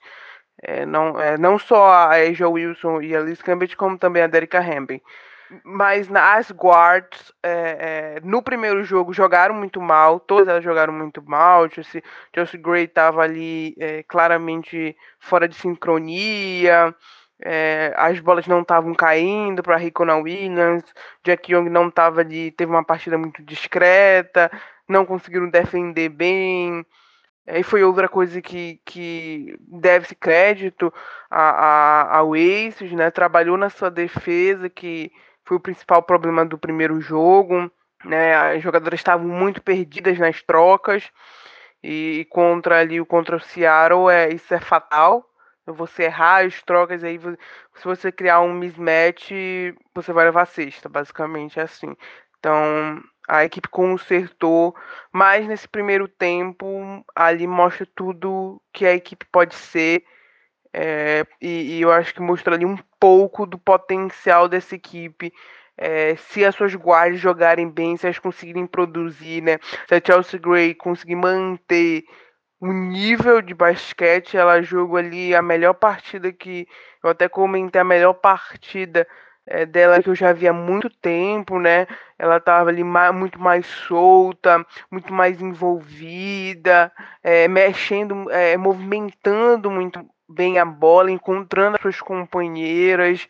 É, 0.61 0.85
não, 0.85 1.19
é, 1.19 1.37
não 1.37 1.57
só 1.57 1.85
a 1.91 2.09
Asia 2.15 2.47
Wilson 2.47 3.01
e 3.01 3.15
a 3.15 3.21
Liz 3.21 3.41
Cambridge, 3.41 3.75
como 3.75 3.97
também 3.97 4.21
a 4.21 4.27
Derika 4.27 4.59
Hamben. 4.59 5.01
Mas 5.65 6.07
nas 6.07 6.49
guards, 6.51 7.33
é, 7.43 8.15
é, 8.17 8.19
no 8.23 8.41
primeiro 8.41 8.83
jogo, 8.85 9.13
jogaram 9.13 9.53
muito 9.53 9.81
mal. 9.81 10.19
Todas 10.19 10.47
elas 10.47 10.63
jogaram 10.63 10.93
muito 10.93 11.21
mal. 11.21 11.67
Josie, 11.67 12.01
Josie 12.33 12.57
Gray 12.57 12.85
estava 12.85 13.21
ali 13.21 13.75
é, 13.77 14.03
claramente 14.03 14.95
fora 15.19 15.47
de 15.49 15.55
sincronia. 15.55 16.95
É, 17.43 17.93
as 17.97 18.19
bolas 18.19 18.45
não 18.47 18.61
estavam 18.61 18.93
caindo 18.93 19.63
para 19.63 19.77
Ricona 19.77 20.15
Williams. 20.17 20.83
Jack 21.23 21.51
Young 21.51 21.69
não 21.69 21.87
estava 21.87 22.21
ali, 22.21 22.51
teve 22.51 22.71
uma 22.71 22.83
partida 22.83 23.17
muito 23.17 23.41
discreta. 23.43 24.51
Não 24.87 25.05
conseguiram 25.05 25.49
defender 25.49 26.09
bem. 26.09 26.85
E 27.47 27.63
foi 27.63 27.83
outra 27.83 28.07
coisa 28.07 28.41
que, 28.41 28.79
que 28.85 29.57
deve-se 29.59 30.15
crédito 30.15 30.93
a, 31.29 32.11
a, 32.11 32.17
ao 32.17 32.33
Aces, 32.33 32.91
né? 32.91 33.09
Trabalhou 33.09 33.57
na 33.57 33.69
sua 33.69 33.89
defesa, 33.89 34.69
que 34.69 35.11
foi 35.43 35.57
o 35.57 35.61
principal 35.61 36.03
problema 36.03 36.45
do 36.45 36.57
primeiro 36.57 37.01
jogo. 37.01 37.71
Né? 38.05 38.35
As 38.35 38.63
jogadoras 38.63 38.99
estavam 38.99 39.27
muito 39.27 39.61
perdidas 39.61 40.19
nas 40.19 40.41
trocas. 40.43 41.09
E 41.83 42.27
contra 42.29 42.79
ali 42.79 43.01
o 43.01 43.05
contra 43.05 43.35
o 43.35 43.39
Seattle, 43.39 44.09
é, 44.09 44.31
isso 44.31 44.53
é 44.53 44.59
fatal. 44.59 45.25
Você 45.73 46.03
errar 46.03 46.45
as 46.45 46.61
trocas 46.63 47.03
aí, 47.03 47.19
se 47.19 47.83
você 47.85 48.11
criar 48.11 48.41
um 48.41 48.53
mismatch, 48.53 49.31
você 49.93 50.13
vai 50.13 50.25
levar 50.25 50.45
sexta, 50.45 50.89
basicamente 50.89 51.59
é 51.59 51.63
assim. 51.63 51.95
Então, 52.39 53.01
a 53.27 53.45
equipe 53.45 53.69
consertou, 53.69 54.75
mas 55.11 55.47
nesse 55.47 55.67
primeiro 55.67 56.07
tempo 56.07 57.05
ali 57.15 57.47
mostra 57.47 57.87
tudo 57.95 58.61
que 58.73 58.85
a 58.85 58.93
equipe 58.93 59.25
pode 59.31 59.55
ser. 59.55 60.03
É, 60.73 61.25
e, 61.41 61.77
e, 61.77 61.81
eu 61.81 61.91
acho 61.91 62.13
que 62.13 62.21
mostrou 62.21 62.55
ali 62.55 62.65
um 62.65 62.77
pouco 62.99 63.45
do 63.45 63.57
potencial 63.57 64.47
dessa 64.47 64.75
equipe. 64.75 65.31
É, 65.77 66.15
se 66.15 66.45
as 66.45 66.55
suas 66.55 66.75
guardas 66.75 67.19
jogarem 67.19 67.69
bem, 67.69 67.97
se 67.97 68.05
elas 68.05 68.19
conseguirem 68.19 68.67
produzir, 68.67 69.41
né? 69.41 69.59
Se 69.87 69.95
a 69.95 70.01
Chelsea 70.05 70.39
Gray 70.39 70.73
conseguir 70.73 71.15
manter 71.15 72.03
o 72.61 72.71
nível 72.71 73.41
de 73.41 73.55
basquete, 73.55 74.37
ela 74.37 74.61
jogou 74.61 74.97
ali 74.97 75.35
a 75.35 75.41
melhor 75.41 75.73
partida 75.73 76.31
que. 76.31 76.67
Eu 77.03 77.09
até 77.09 77.27
comentei 77.27 77.81
a 77.81 77.83
melhor 77.83 78.13
partida 78.13 79.07
é, 79.47 79.65
dela 79.65 80.01
que 80.01 80.09
eu 80.09 80.15
já 80.15 80.31
vi 80.31 80.47
há 80.47 80.53
muito 80.53 80.87
tempo, 80.89 81.59
né? 81.59 81.87
Ela 82.19 82.37
estava 82.37 82.69
ali 82.69 82.83
mais, 82.83 83.13
muito 83.15 83.39
mais 83.41 83.65
solta, 83.65 84.63
muito 84.91 85.11
mais 85.11 85.41
envolvida, 85.41 86.91
é, 87.23 87.47
mexendo, 87.47 88.29
é, 88.29 88.55
movimentando 88.57 89.71
muito 89.71 90.07
bem 90.29 90.59
a 90.59 90.65
bola, 90.65 91.09
encontrando 91.09 91.77
as 91.77 91.81
suas 91.81 91.99
companheiras. 91.99 93.27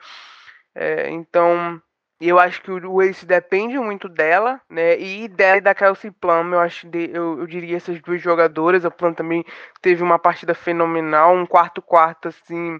então, 1.10 1.82
eu 2.28 2.40
acho 2.40 2.62
que 2.62 2.72
o 2.72 3.02
Ace 3.02 3.26
depende 3.26 3.78
muito 3.80 4.08
dela, 4.08 4.62
né? 4.70 5.00
E 5.00 5.28
dela 5.28 5.58
e 5.58 5.62
da 5.62 5.74
Kelsey 5.74 6.12
Plum, 6.12 6.54
eu 6.54 6.60
acho 6.60 6.88
de, 6.88 7.10
eu, 7.12 7.40
eu 7.40 7.48
diria 7.48 7.78
essas 7.78 8.00
duas 8.02 8.22
jogadoras. 8.22 8.86
A 8.86 8.92
Plum 8.92 9.14
também 9.14 9.44
teve 9.82 10.04
uma 10.04 10.20
partida 10.20 10.54
fenomenal, 10.54 11.36
um 11.36 11.46
quarto 11.46 11.82
quarto 11.82 12.28
assim 12.28 12.80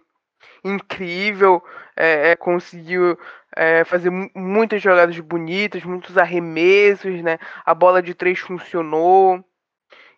incrível, 0.64 1.64
é, 1.96 2.32
é, 2.32 2.36
conseguiu 2.36 3.18
é, 3.56 3.84
fazer 3.84 4.10
muitas 4.36 4.82
jogadas 4.82 5.20
bonitas, 5.20 5.84
muitos 5.84 6.18
arremessos, 6.18 7.22
né? 7.22 7.38
A 7.66 7.74
bola 7.74 8.02
de 8.02 8.14
três 8.14 8.40
funcionou. 8.40 9.44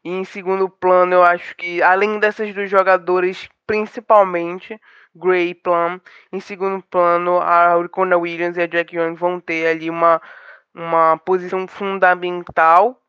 E 0.03 0.09
em 0.09 0.25
segundo 0.25 0.69
plano, 0.69 1.13
eu 1.13 1.23
acho 1.23 1.55
que 1.55 1.81
além 1.81 2.19
dessas 2.19 2.53
duas 2.53 2.69
jogadoras, 2.69 3.47
principalmente 3.65 4.79
Gray 5.15 5.53
Plum, 5.53 5.99
em 6.31 6.39
segundo 6.39 6.83
plano, 6.83 7.39
a 7.39 7.77
Uricona 7.77 8.17
Williams 8.17 8.57
e 8.57 8.61
a 8.61 8.67
Jack 8.67 8.95
Young 8.95 9.15
vão 9.15 9.39
ter 9.39 9.67
ali 9.67 9.89
uma, 9.89 10.21
uma 10.73 11.17
posição 11.17 11.67
fundamental 11.67 12.99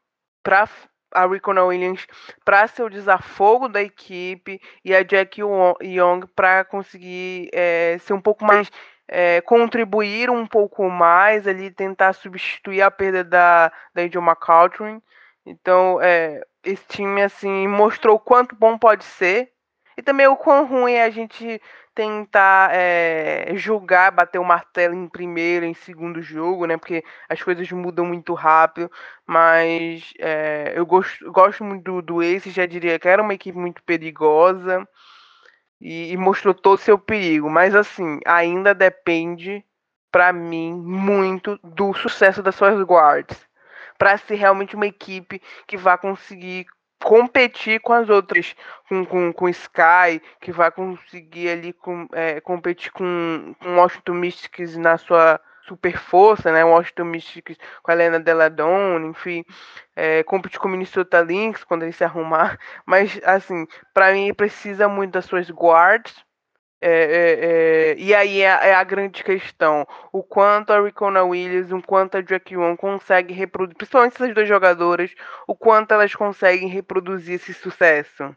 para 0.42 0.68
a 1.14 1.26
Ricona 1.26 1.64
Williams 1.64 2.06
para 2.44 2.66
ser 2.66 2.82
o 2.82 2.90
desafogo 2.90 3.68
da 3.68 3.80
equipe 3.80 4.60
e 4.84 4.94
a 4.94 5.02
Jack 5.02 5.40
Young 5.40 6.26
para 6.34 6.64
conseguir 6.64 7.48
é, 7.54 7.96
ser 8.00 8.12
um 8.12 8.20
pouco 8.20 8.44
mais 8.44 8.70
é, 9.06 9.40
contribuir 9.40 10.28
um 10.28 10.46
pouco 10.46 10.90
mais 10.90 11.46
ali 11.46 11.70
tentar 11.70 12.12
substituir 12.14 12.82
a 12.82 12.90
perda 12.90 13.22
da 13.22 13.72
da 13.94 14.02
Angel 14.02 14.22
McCautrin 14.22 15.00
então 15.46 16.00
é, 16.02 16.42
esse 16.64 16.84
time 16.88 17.22
assim 17.22 17.68
mostrou 17.68 18.16
o 18.16 18.20
quanto 18.20 18.56
bom 18.56 18.76
pode 18.76 19.04
ser 19.04 19.52
e 19.96 20.02
também 20.02 20.26
o 20.26 20.36
quão 20.36 20.66
ruim 20.66 20.94
é 20.94 21.04
a 21.04 21.10
gente 21.10 21.60
tentar 21.94 22.70
é, 22.74 23.52
julgar, 23.56 24.10
bater 24.10 24.38
o 24.38 24.44
martelo 24.44 24.94
em 24.94 25.08
primeiro, 25.08 25.64
em 25.64 25.74
segundo 25.74 26.20
jogo, 26.20 26.66
né? 26.66 26.76
Porque 26.76 27.04
as 27.28 27.42
coisas 27.42 27.70
mudam 27.70 28.04
muito 28.04 28.34
rápido. 28.34 28.90
Mas 29.26 30.12
é, 30.18 30.72
eu 30.74 30.84
gosto, 30.84 31.30
gosto 31.30 31.64
muito 31.64 31.84
do, 31.84 32.02
do 32.02 32.22
Ace, 32.22 32.50
já 32.50 32.66
diria 32.66 32.98
que 32.98 33.08
era 33.08 33.22
uma 33.22 33.34
equipe 33.34 33.56
muito 33.56 33.82
perigosa 33.84 34.86
e, 35.80 36.12
e 36.12 36.16
mostrou 36.16 36.52
todo 36.54 36.74
o 36.78 36.82
seu 36.82 36.98
perigo. 36.98 37.48
Mas 37.48 37.74
assim, 37.74 38.18
ainda 38.26 38.74
depende, 38.74 39.64
para 40.10 40.32
mim, 40.32 40.74
muito 40.74 41.58
do 41.62 41.94
sucesso 41.94 42.42
das 42.42 42.54
suas 42.56 42.80
guards. 42.82 43.38
Para 43.96 44.18
ser 44.18 44.34
realmente 44.34 44.74
uma 44.74 44.86
equipe 44.88 45.40
que 45.66 45.76
vá 45.76 45.96
conseguir 45.96 46.66
competir 47.02 47.80
com 47.80 47.92
as 47.92 48.08
outras, 48.08 48.54
com, 48.88 49.04
com, 49.04 49.32
com 49.32 49.48
Sky, 49.48 50.20
que 50.40 50.52
vai 50.52 50.70
conseguir 50.70 51.50
ali 51.50 51.72
com, 51.72 52.08
é, 52.12 52.40
competir 52.40 52.90
com, 52.92 53.54
com 53.60 53.76
Washington 53.76 54.14
Mystics 54.14 54.76
na 54.76 54.96
sua 54.96 55.40
super 55.66 55.98
força, 55.98 56.52
né? 56.52 56.64
Washington 56.64 57.04
Mystics 57.04 57.58
com 57.82 57.90
a 57.90 57.94
Helena 57.94 58.20
Deladon, 58.20 58.98
enfim, 59.10 59.44
é, 59.96 60.22
competir 60.22 60.58
com 60.58 60.68
o 60.68 60.70
Minnesota 60.70 61.20
Lynx 61.20 61.64
quando 61.64 61.82
ele 61.82 61.92
se 61.92 62.04
arrumar. 62.04 62.58
Mas, 62.86 63.20
assim, 63.24 63.66
para 63.92 64.12
mim 64.12 64.32
precisa 64.34 64.88
muito 64.88 65.12
das 65.12 65.24
suas 65.24 65.50
guards 65.50 66.24
é, 66.86 66.90
é, 66.90 67.92
é, 67.92 67.94
e 67.96 68.14
aí 68.14 68.42
é, 68.42 68.68
é, 68.68 68.74
a 68.74 68.84
grande 68.84 69.24
questão. 69.24 69.86
O 70.12 70.22
quanto 70.22 70.70
a 70.70 70.82
Ricona 70.82 71.22
Williams, 71.22 71.72
o 71.72 71.80
quanto 71.80 72.18
a 72.18 72.20
Jack 72.20 72.54
Wong 72.54 72.76
consegue 72.76 73.32
reproduzir, 73.32 73.78
principalmente 73.78 74.16
essas 74.16 74.34
duas 74.34 74.46
jogadoras, 74.46 75.10
o 75.48 75.56
quanto 75.56 75.94
elas 75.94 76.14
conseguem 76.14 76.68
reproduzir 76.68 77.36
esse 77.36 77.54
sucesso. 77.54 78.36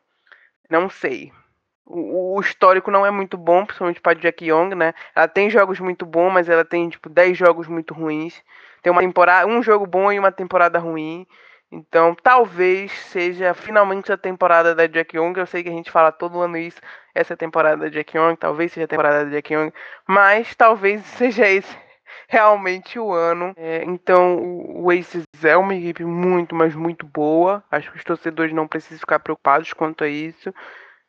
Não 0.70 0.90
sei. 0.90 1.34
O, 1.86 2.38
o 2.38 2.40
histórico 2.40 2.90
não 2.90 3.06
é 3.06 3.12
muito 3.12 3.38
bom, 3.38 3.66
principalmente 3.66 4.00
para 4.00 4.18
Jack 4.18 4.46
Young, 4.46 4.76
né? 4.76 4.94
Ela 5.14 5.28
tem 5.28 5.50
jogos 5.50 5.82
muito 5.82 6.06
bons, 6.06 6.32
mas 6.32 6.48
ela 6.48 6.64
tem 6.64 6.88
tipo 6.88 7.10
10 7.10 7.38
jogos 7.38 7.68
muito 7.68 7.94
ruins. 7.94 8.42
Tem 8.82 8.90
uma 8.94 9.02
temporada, 9.02 9.46
um 9.46 9.62
jogo 9.62 9.86
bom 9.86 10.10
e 10.10 10.18
uma 10.18 10.32
temporada 10.32 10.80
ruim. 10.80 11.28
Então, 11.72 12.16
talvez 12.16 12.92
seja 12.92 13.54
finalmente 13.54 14.12
a 14.12 14.18
temporada 14.18 14.74
da 14.74 14.88
Jack 14.88 15.18
Young. 15.18 15.38
Eu 15.38 15.46
sei 15.46 15.64
que 15.64 15.70
a 15.70 15.74
gente 15.74 15.92
fala 15.92 16.12
todo 16.12 16.42
ano 16.42 16.58
isso. 16.58 16.80
Essa 17.14 17.36
temporada 17.36 17.78
da 17.78 17.90
Jack 17.90 18.16
Young, 18.16 18.36
talvez 18.38 18.72
seja 18.72 18.86
a 18.86 18.88
temporada 18.88 19.26
da 19.26 19.32
Jack 19.32 19.54
Young, 19.54 19.72
mas 20.08 20.56
talvez 20.56 21.04
seja 21.18 21.48
esse 21.48 21.78
realmente 22.28 23.00
o 23.00 23.14
ano. 23.14 23.54
É, 23.58 23.84
então, 23.86 24.38
o 24.82 24.90
Aces 24.92 25.26
é 25.44 25.58
uma 25.58 25.76
equipe 25.76 26.04
muito, 26.06 26.56
mas 26.56 26.76
muito 26.76 27.06
boa. 27.06 27.64
Acho 27.72 27.92
que 27.92 27.98
os 27.98 28.04
torcedores 28.04 28.54
não 28.54 28.68
precisam 28.68 29.00
ficar 29.00 29.20
preocupados 29.20 29.74
quanto 29.74 30.04
a 30.04 30.08
isso. 30.08 30.54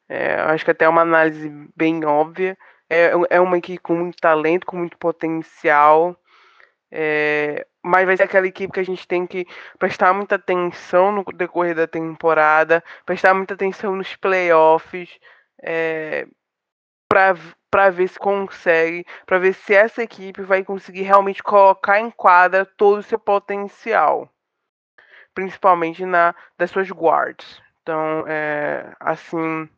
É, 0.09 0.35
acho 0.41 0.65
que 0.65 0.71
até 0.71 0.87
é 0.87 0.89
uma 0.89 1.03
análise 1.03 1.51
bem 1.77 2.05
óbvia. 2.05 2.57
É, 2.91 3.13
é 3.31 3.41
uma 3.41 3.59
equipe 3.59 3.79
com 3.79 3.95
muito 3.95 4.17
talento, 4.19 4.67
com 4.67 4.77
muito 4.77 4.97
potencial. 4.99 6.17
É, 6.91 7.67
mas 7.83 8.07
vai 8.07 8.17
ser 8.17 8.25
aquela 8.25 8.47
equipe 8.47 8.73
que 8.73 8.81
a 8.81 8.85
gente 8.85 9.07
tem 9.07 9.27
que 9.27 9.47
prestar 9.79 10.13
muita 10.13 10.35
atenção 10.35 11.13
no 11.13 11.25
decorrer 11.25 11.75
da 11.75 11.87
temporada, 11.87 12.83
prestar 13.07 13.35
muita 13.35 13.55
atenção 13.55 13.95
nos 13.95 14.17
playoffs, 14.17 15.19
é, 15.63 16.27
para 17.09 17.91
ver 17.91 18.09
se 18.09 18.19
consegue, 18.19 19.07
para 19.25 19.39
ver 19.39 19.55
se 19.55 19.75
essa 19.75 20.03
equipe 20.03 20.43
vai 20.43 20.63
conseguir 20.65 21.03
realmente 21.03 21.43
colocar 21.43 22.01
em 22.01 22.11
quadra 22.11 22.67
todo 22.67 22.99
o 22.99 23.03
seu 23.03 23.19
potencial, 23.19 24.29
principalmente 25.35 26.05
na 26.05 26.35
das 26.59 26.71
suas 26.71 26.91
guards. 26.91 27.63
Então, 27.83 28.25
é, 28.27 28.93
assim, 29.01 29.69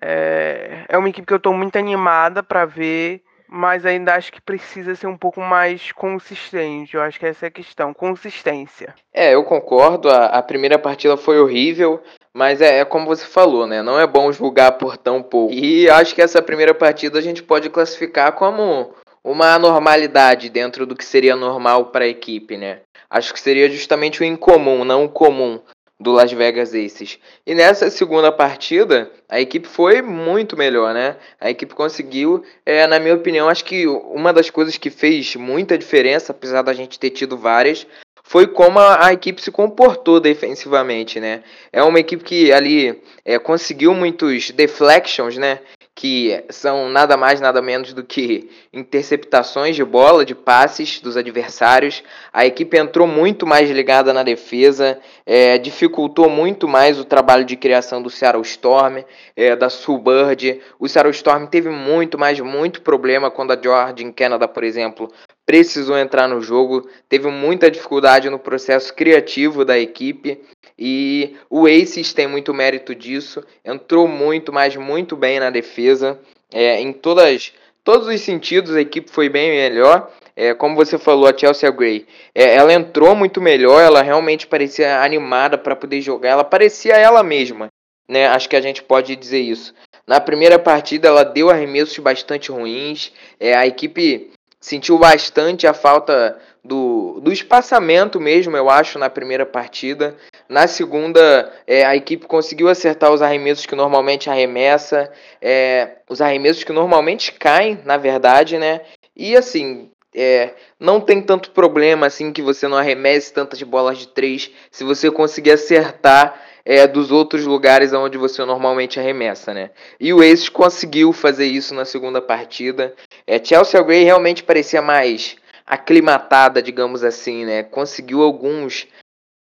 é, 0.00 0.86
é 0.88 0.96
uma 0.96 1.08
equipe 1.08 1.26
que 1.26 1.32
eu 1.32 1.38
estou 1.38 1.52
muito 1.52 1.76
animada 1.76 2.42
para 2.42 2.64
ver 2.64 3.22
mas 3.48 3.86
ainda 3.86 4.14
acho 4.14 4.32
que 4.32 4.40
precisa 4.40 4.94
ser 4.94 5.06
um 5.06 5.16
pouco 5.16 5.40
mais 5.40 5.90
consistente. 5.92 6.94
Eu 6.94 7.02
acho 7.02 7.18
que 7.18 7.26
essa 7.26 7.46
é 7.46 7.48
a 7.48 7.50
questão, 7.50 7.94
consistência. 7.94 8.94
É, 9.12 9.34
eu 9.34 9.42
concordo. 9.44 10.10
A, 10.10 10.26
a 10.26 10.42
primeira 10.42 10.78
partida 10.78 11.16
foi 11.16 11.40
horrível, 11.40 12.02
mas 12.32 12.60
é, 12.60 12.80
é, 12.80 12.84
como 12.84 13.06
você 13.06 13.24
falou, 13.24 13.66
né? 13.66 13.82
Não 13.82 13.98
é 13.98 14.06
bom 14.06 14.30
julgar 14.30 14.72
por 14.72 14.96
tão 14.96 15.22
pouco. 15.22 15.54
E 15.54 15.88
acho 15.88 16.14
que 16.14 16.22
essa 16.22 16.42
primeira 16.42 16.74
partida 16.74 17.18
a 17.18 17.22
gente 17.22 17.42
pode 17.42 17.70
classificar 17.70 18.32
como 18.32 18.92
uma 19.24 19.54
anormalidade 19.54 20.48
dentro 20.48 20.86
do 20.86 20.94
que 20.94 21.04
seria 21.04 21.34
normal 21.34 21.86
para 21.86 22.04
a 22.04 22.08
equipe, 22.08 22.56
né? 22.56 22.80
Acho 23.10 23.32
que 23.32 23.40
seria 23.40 23.70
justamente 23.70 24.20
o 24.20 24.24
incomum, 24.24 24.84
não 24.84 25.04
o 25.04 25.08
comum 25.08 25.60
do 26.00 26.12
Las 26.12 26.32
Vegas 26.32 26.74
Aces. 26.74 27.18
E 27.46 27.54
nessa 27.54 27.90
segunda 27.90 28.30
partida, 28.30 29.10
a 29.28 29.40
equipe 29.40 29.66
foi 29.66 30.00
muito 30.00 30.56
melhor, 30.56 30.94
né? 30.94 31.16
A 31.40 31.50
equipe 31.50 31.74
conseguiu, 31.74 32.44
é, 32.64 32.86
na 32.86 33.00
minha 33.00 33.14
opinião, 33.14 33.48
acho 33.48 33.64
que 33.64 33.86
uma 33.86 34.32
das 34.32 34.48
coisas 34.48 34.76
que 34.76 34.90
fez 34.90 35.34
muita 35.34 35.76
diferença, 35.76 36.32
apesar 36.32 36.62
da 36.62 36.72
gente 36.72 36.98
ter 36.98 37.10
tido 37.10 37.36
várias, 37.36 37.86
foi 38.22 38.46
como 38.46 38.78
a, 38.78 39.06
a 39.06 39.12
equipe 39.12 39.42
se 39.42 39.50
comportou 39.50 40.20
defensivamente, 40.20 41.18
né? 41.18 41.42
É 41.72 41.82
uma 41.82 41.98
equipe 41.98 42.22
que 42.22 42.52
ali 42.52 43.02
é, 43.24 43.38
conseguiu 43.38 43.92
muitos 43.92 44.50
deflections, 44.50 45.36
né? 45.36 45.60
que 45.98 46.44
são 46.48 46.88
nada 46.88 47.16
mais 47.16 47.40
nada 47.40 47.60
menos 47.60 47.92
do 47.92 48.04
que 48.04 48.48
interceptações 48.72 49.74
de 49.74 49.82
bola, 49.82 50.24
de 50.24 50.32
passes 50.32 51.00
dos 51.00 51.16
adversários. 51.16 52.04
A 52.32 52.46
equipe 52.46 52.78
entrou 52.78 53.04
muito 53.04 53.44
mais 53.44 53.68
ligada 53.68 54.12
na 54.12 54.22
defesa, 54.22 55.00
é, 55.30 55.58
dificultou 55.58 56.30
muito 56.30 56.66
mais 56.66 56.98
o 56.98 57.04
trabalho 57.04 57.44
de 57.44 57.54
criação 57.54 58.00
do 58.00 58.08
Seattle 58.08 58.42
Storm, 58.44 59.04
é, 59.36 59.54
da 59.54 59.68
Subbird. 59.68 60.58
O 60.80 60.88
Seattle 60.88 61.12
Storm 61.12 61.44
teve 61.44 61.68
muito, 61.68 62.16
mais 62.16 62.40
muito 62.40 62.80
problema 62.80 63.30
quando 63.30 63.50
a 63.50 63.94
em 63.98 64.10
Canada, 64.10 64.48
por 64.48 64.64
exemplo, 64.64 65.12
precisou 65.44 65.98
entrar 65.98 66.26
no 66.28 66.40
jogo, 66.40 66.88
teve 67.10 67.28
muita 67.28 67.70
dificuldade 67.70 68.30
no 68.30 68.38
processo 68.38 68.94
criativo 68.94 69.66
da 69.66 69.78
equipe. 69.78 70.40
E 70.78 71.36
o 71.50 71.66
Aces 71.66 72.14
tem 72.14 72.26
muito 72.26 72.54
mérito 72.54 72.94
disso. 72.94 73.44
Entrou 73.62 74.08
muito, 74.08 74.50
mas 74.50 74.76
muito 74.76 75.14
bem 75.14 75.38
na 75.38 75.50
defesa. 75.50 76.18
É, 76.50 76.80
em 76.80 76.90
todas, 76.90 77.52
todos 77.84 78.08
os 78.08 78.20
sentidos, 78.22 78.74
a 78.74 78.80
equipe 78.80 79.10
foi 79.10 79.28
bem 79.28 79.50
melhor. 79.50 80.10
É, 80.40 80.54
como 80.54 80.76
você 80.76 80.96
falou, 80.96 81.26
a 81.26 81.36
Chelsea 81.36 81.68
Gray, 81.68 82.06
é, 82.32 82.54
ela 82.54 82.72
entrou 82.72 83.12
muito 83.16 83.40
melhor. 83.40 83.82
Ela 83.82 84.02
realmente 84.02 84.46
parecia 84.46 85.02
animada 85.02 85.58
para 85.58 85.74
poder 85.74 86.00
jogar. 86.00 86.28
Ela 86.28 86.44
parecia 86.44 86.94
ela 86.94 87.24
mesma. 87.24 87.66
Né? 88.08 88.28
Acho 88.28 88.48
que 88.48 88.54
a 88.54 88.60
gente 88.60 88.80
pode 88.80 89.16
dizer 89.16 89.40
isso. 89.40 89.74
Na 90.06 90.20
primeira 90.20 90.56
partida, 90.56 91.08
ela 91.08 91.24
deu 91.24 91.50
arremessos 91.50 91.98
bastante 91.98 92.52
ruins. 92.52 93.12
É, 93.40 93.52
a 93.56 93.66
equipe 93.66 94.30
sentiu 94.60 94.96
bastante 94.96 95.66
a 95.66 95.74
falta 95.74 96.38
do, 96.62 97.18
do 97.20 97.32
espaçamento 97.32 98.20
mesmo, 98.20 98.56
eu 98.56 98.70
acho, 98.70 98.96
na 98.96 99.10
primeira 99.10 99.44
partida. 99.44 100.14
Na 100.48 100.68
segunda, 100.68 101.52
é, 101.66 101.84
a 101.84 101.96
equipe 101.96 102.28
conseguiu 102.28 102.68
acertar 102.68 103.10
os 103.10 103.22
arremessos 103.22 103.66
que 103.66 103.74
normalmente 103.74 104.30
arremessa, 104.30 105.12
é, 105.42 105.96
os 106.08 106.20
arremessos 106.20 106.62
que 106.62 106.72
normalmente 106.72 107.32
caem, 107.32 107.80
na 107.84 107.96
verdade, 107.96 108.56
né? 108.56 108.82
E 109.16 109.36
assim, 109.36 109.90
é, 110.20 110.54
não 110.80 111.00
tem 111.00 111.22
tanto 111.22 111.52
problema 111.52 112.06
assim 112.06 112.32
que 112.32 112.42
você 112.42 112.66
não 112.66 112.76
arremesse 112.76 113.32
tantas 113.32 113.62
bolas 113.62 113.98
de 113.98 114.08
três 114.08 114.50
se 114.68 114.82
você 114.82 115.10
conseguir 115.12 115.52
acertar 115.52 116.42
é, 116.64 116.86
dos 116.88 117.12
outros 117.12 117.46
lugares 117.46 117.92
onde 117.92 118.18
você 118.18 118.44
normalmente 118.44 118.98
arremessa, 118.98 119.54
né? 119.54 119.70
E 120.00 120.12
o 120.12 120.20
Aces 120.20 120.48
conseguiu 120.48 121.12
fazer 121.12 121.46
isso 121.46 121.72
na 121.72 121.84
segunda 121.84 122.20
partida. 122.20 122.94
É, 123.26 123.42
Chelsea 123.42 123.80
Gray 123.80 124.02
realmente 124.02 124.42
parecia 124.42 124.82
mais 124.82 125.36
aclimatada, 125.64 126.60
digamos 126.60 127.04
assim, 127.04 127.44
né? 127.44 127.62
Conseguiu 127.62 128.22
alguns 128.22 128.88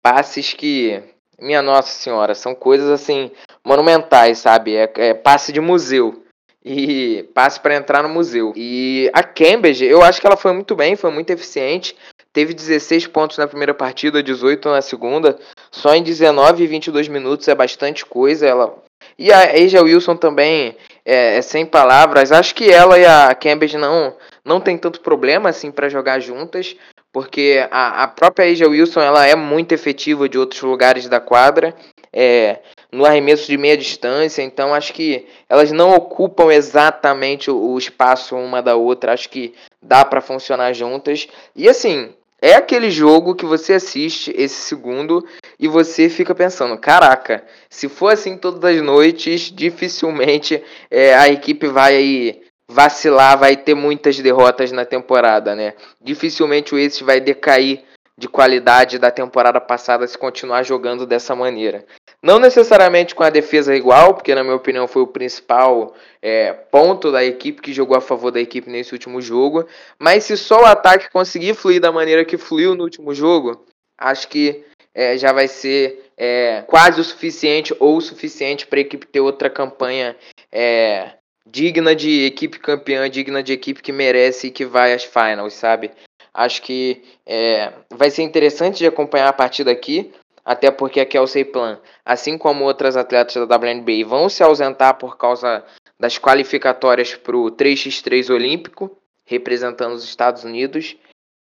passes 0.03 0.53
que, 0.53 1.01
minha 1.39 1.63
nossa 1.63 1.89
senhora, 1.89 2.35
são 2.35 2.53
coisas 2.53 2.89
assim 2.89 3.31
monumentais, 3.65 4.37
sabe? 4.37 4.75
É, 4.75 4.91
é 4.95 5.13
passe 5.15 5.51
de 5.51 5.59
museu 5.59 6.23
e 6.63 7.23
passe 7.33 7.59
para 7.59 7.75
entrar 7.75 8.03
no 8.03 8.09
museu. 8.09 8.53
E 8.55 9.09
a 9.13 9.23
Cambridge, 9.23 9.85
eu 9.85 10.01
acho 10.03 10.19
que 10.19 10.27
ela 10.27 10.37
foi 10.37 10.51
muito 10.53 10.75
bem, 10.75 10.95
foi 10.95 11.11
muito 11.11 11.29
eficiente. 11.29 11.95
Teve 12.33 12.53
16 12.53 13.07
pontos 13.07 13.37
na 13.37 13.47
primeira 13.47 13.73
partida, 13.73 14.21
18 14.21 14.69
na 14.69 14.81
segunda. 14.81 15.39
Só 15.71 15.95
em 15.95 16.03
19 16.03 16.63
e 16.63 16.67
22 16.67 17.07
minutos 17.07 17.47
é 17.47 17.55
bastante 17.55 18.05
coisa. 18.05 18.45
Ela 18.45 18.83
e 19.17 19.31
a 19.31 19.51
Asia 19.51 19.81
Wilson 19.81 20.15
também 20.15 20.75
é, 21.05 21.37
é, 21.37 21.41
sem 21.41 21.65
palavras. 21.65 22.31
Acho 22.31 22.53
que 22.53 22.69
ela 22.69 22.99
e 22.99 23.05
a 23.05 23.33
Cambridge 23.33 23.77
não 23.77 24.15
não 24.45 24.61
tem 24.61 24.77
tanto 24.77 25.01
problema 25.01 25.49
assim 25.49 25.71
para 25.71 25.89
jogar 25.89 26.19
juntas, 26.19 26.75
porque 27.11 27.67
a, 27.69 28.03
a 28.03 28.07
própria 28.07 28.49
Asia 28.49 28.69
Wilson 28.69 29.01
ela 29.01 29.25
é 29.25 29.35
muito 29.35 29.73
efetiva 29.73 30.29
de 30.29 30.37
outros 30.37 30.61
lugares 30.61 31.09
da 31.09 31.19
quadra. 31.19 31.75
É, 32.13 32.59
no 32.97 33.05
arremesso 33.05 33.47
de 33.47 33.57
meia 33.57 33.77
distância, 33.77 34.41
então 34.41 34.73
acho 34.73 34.91
que 34.91 35.27
elas 35.47 35.71
não 35.71 35.93
ocupam 35.93 36.51
exatamente 36.51 37.51
o, 37.51 37.77
espaço 37.77 38.35
uma 38.35 38.61
da 38.61 38.75
outra, 38.75 39.13
acho 39.13 39.29
que 39.29 39.53
dá 39.81 40.03
para 40.03 40.19
funcionar 40.19 40.73
juntas. 40.73 41.27
E 41.55 41.69
assim, 41.69 42.09
é 42.41 42.55
aquele 42.55 42.89
jogo 42.89 43.35
que 43.35 43.45
você 43.45 43.73
assiste 43.73 44.33
esse 44.35 44.55
segundo 44.55 45.23
e 45.59 45.67
você 45.67 46.09
fica 46.09 46.33
pensando: 46.33 46.75
caraca, 46.77 47.43
se 47.69 47.87
for 47.87 48.11
assim 48.11 48.35
todas 48.35 48.63
as 48.63 48.81
noites, 48.81 49.51
dificilmente 49.51 50.63
é, 50.89 51.15
a 51.15 51.29
equipe 51.29 51.67
vai 51.67 51.95
aí 51.95 52.41
vacilar, 52.67 53.37
vai 53.37 53.55
ter 53.55 53.75
muitas 53.75 54.19
derrotas 54.19 54.71
na 54.71 54.85
temporada, 54.85 55.55
né? 55.55 55.73
Dificilmente 56.01 56.73
o 56.73 56.77
Aces 56.77 57.01
vai 57.01 57.21
decair 57.21 57.83
de 58.17 58.27
qualidade 58.27 58.97
da 58.97 59.11
temporada 59.11 59.61
passada 59.61 60.07
se 60.07 60.17
continuar 60.17 60.63
jogando 60.63 61.05
dessa 61.05 61.35
maneira. 61.35 61.85
Não 62.21 62.39
necessariamente 62.39 63.13
com 63.13 63.23
a 63.23 63.29
defesa 63.29 63.75
igual, 63.75 64.15
porque 64.15 64.33
na 64.33 64.43
minha 64.43 64.55
opinião 64.55 64.87
foi 64.87 65.03
o 65.03 65.07
principal 65.07 65.93
é, 66.19 66.51
ponto 66.51 67.11
da 67.11 67.23
equipe 67.23 67.61
que 67.61 67.73
jogou 67.73 67.95
a 67.95 68.01
favor 68.01 68.31
da 68.31 68.41
equipe 68.41 68.69
nesse 68.69 68.91
último 68.93 69.21
jogo. 69.21 69.67
Mas 69.99 70.23
se 70.23 70.35
só 70.35 70.61
o 70.61 70.65
ataque 70.65 71.11
conseguir 71.11 71.53
fluir 71.53 71.79
da 71.79 71.91
maneira 71.91 72.25
que 72.25 72.37
fluiu 72.37 72.73
no 72.73 72.83
último 72.83 73.13
jogo, 73.13 73.65
acho 73.99 74.27
que 74.27 74.65
é, 74.95 75.15
já 75.15 75.31
vai 75.31 75.47
ser 75.47 76.11
é, 76.17 76.63
quase 76.65 76.99
o 76.99 77.03
suficiente 77.03 77.75
ou 77.79 77.97
o 77.97 78.01
suficiente 78.01 78.65
para 78.65 78.79
a 78.79 78.81
equipe 78.81 79.05
ter 79.05 79.19
outra 79.19 79.47
campanha 79.47 80.15
é, 80.51 81.11
digna 81.45 81.95
de 81.95 82.25
equipe 82.25 82.57
campeã, 82.57 83.07
digna 83.07 83.43
de 83.43 83.53
equipe 83.53 83.81
que 83.81 83.91
merece 83.91 84.47
e 84.47 84.51
que 84.51 84.65
vai 84.65 84.93
às 84.93 85.03
finals, 85.03 85.53
sabe? 85.53 85.91
Acho 86.37 86.61
que 86.61 87.01
é, 87.25 87.73
vai 87.89 88.11
ser 88.11 88.21
interessante 88.21 88.77
de 88.77 88.85
acompanhar 88.85 89.27
a 89.27 89.33
partida 89.33 89.71
aqui, 89.71 90.13
até 90.45 90.69
porque 90.69 90.99
a 90.99 91.05
Kelsey 91.05 91.43
Plan, 91.43 91.79
assim 92.05 92.37
como 92.37 92.63
outras 92.63 92.95
atletas 92.95 93.33
da 93.33 93.57
WNBA, 93.57 94.05
vão 94.05 94.29
se 94.29 94.43
ausentar 94.43 94.99
por 94.99 95.17
causa 95.17 95.63
das 95.99 96.19
qualificatórias 96.19 97.15
para 97.15 97.35
o 97.35 97.49
3x3 97.49 98.31
olímpico, 98.31 98.95
representando 99.25 99.93
os 99.93 100.03
Estados 100.03 100.43
Unidos. 100.43 100.95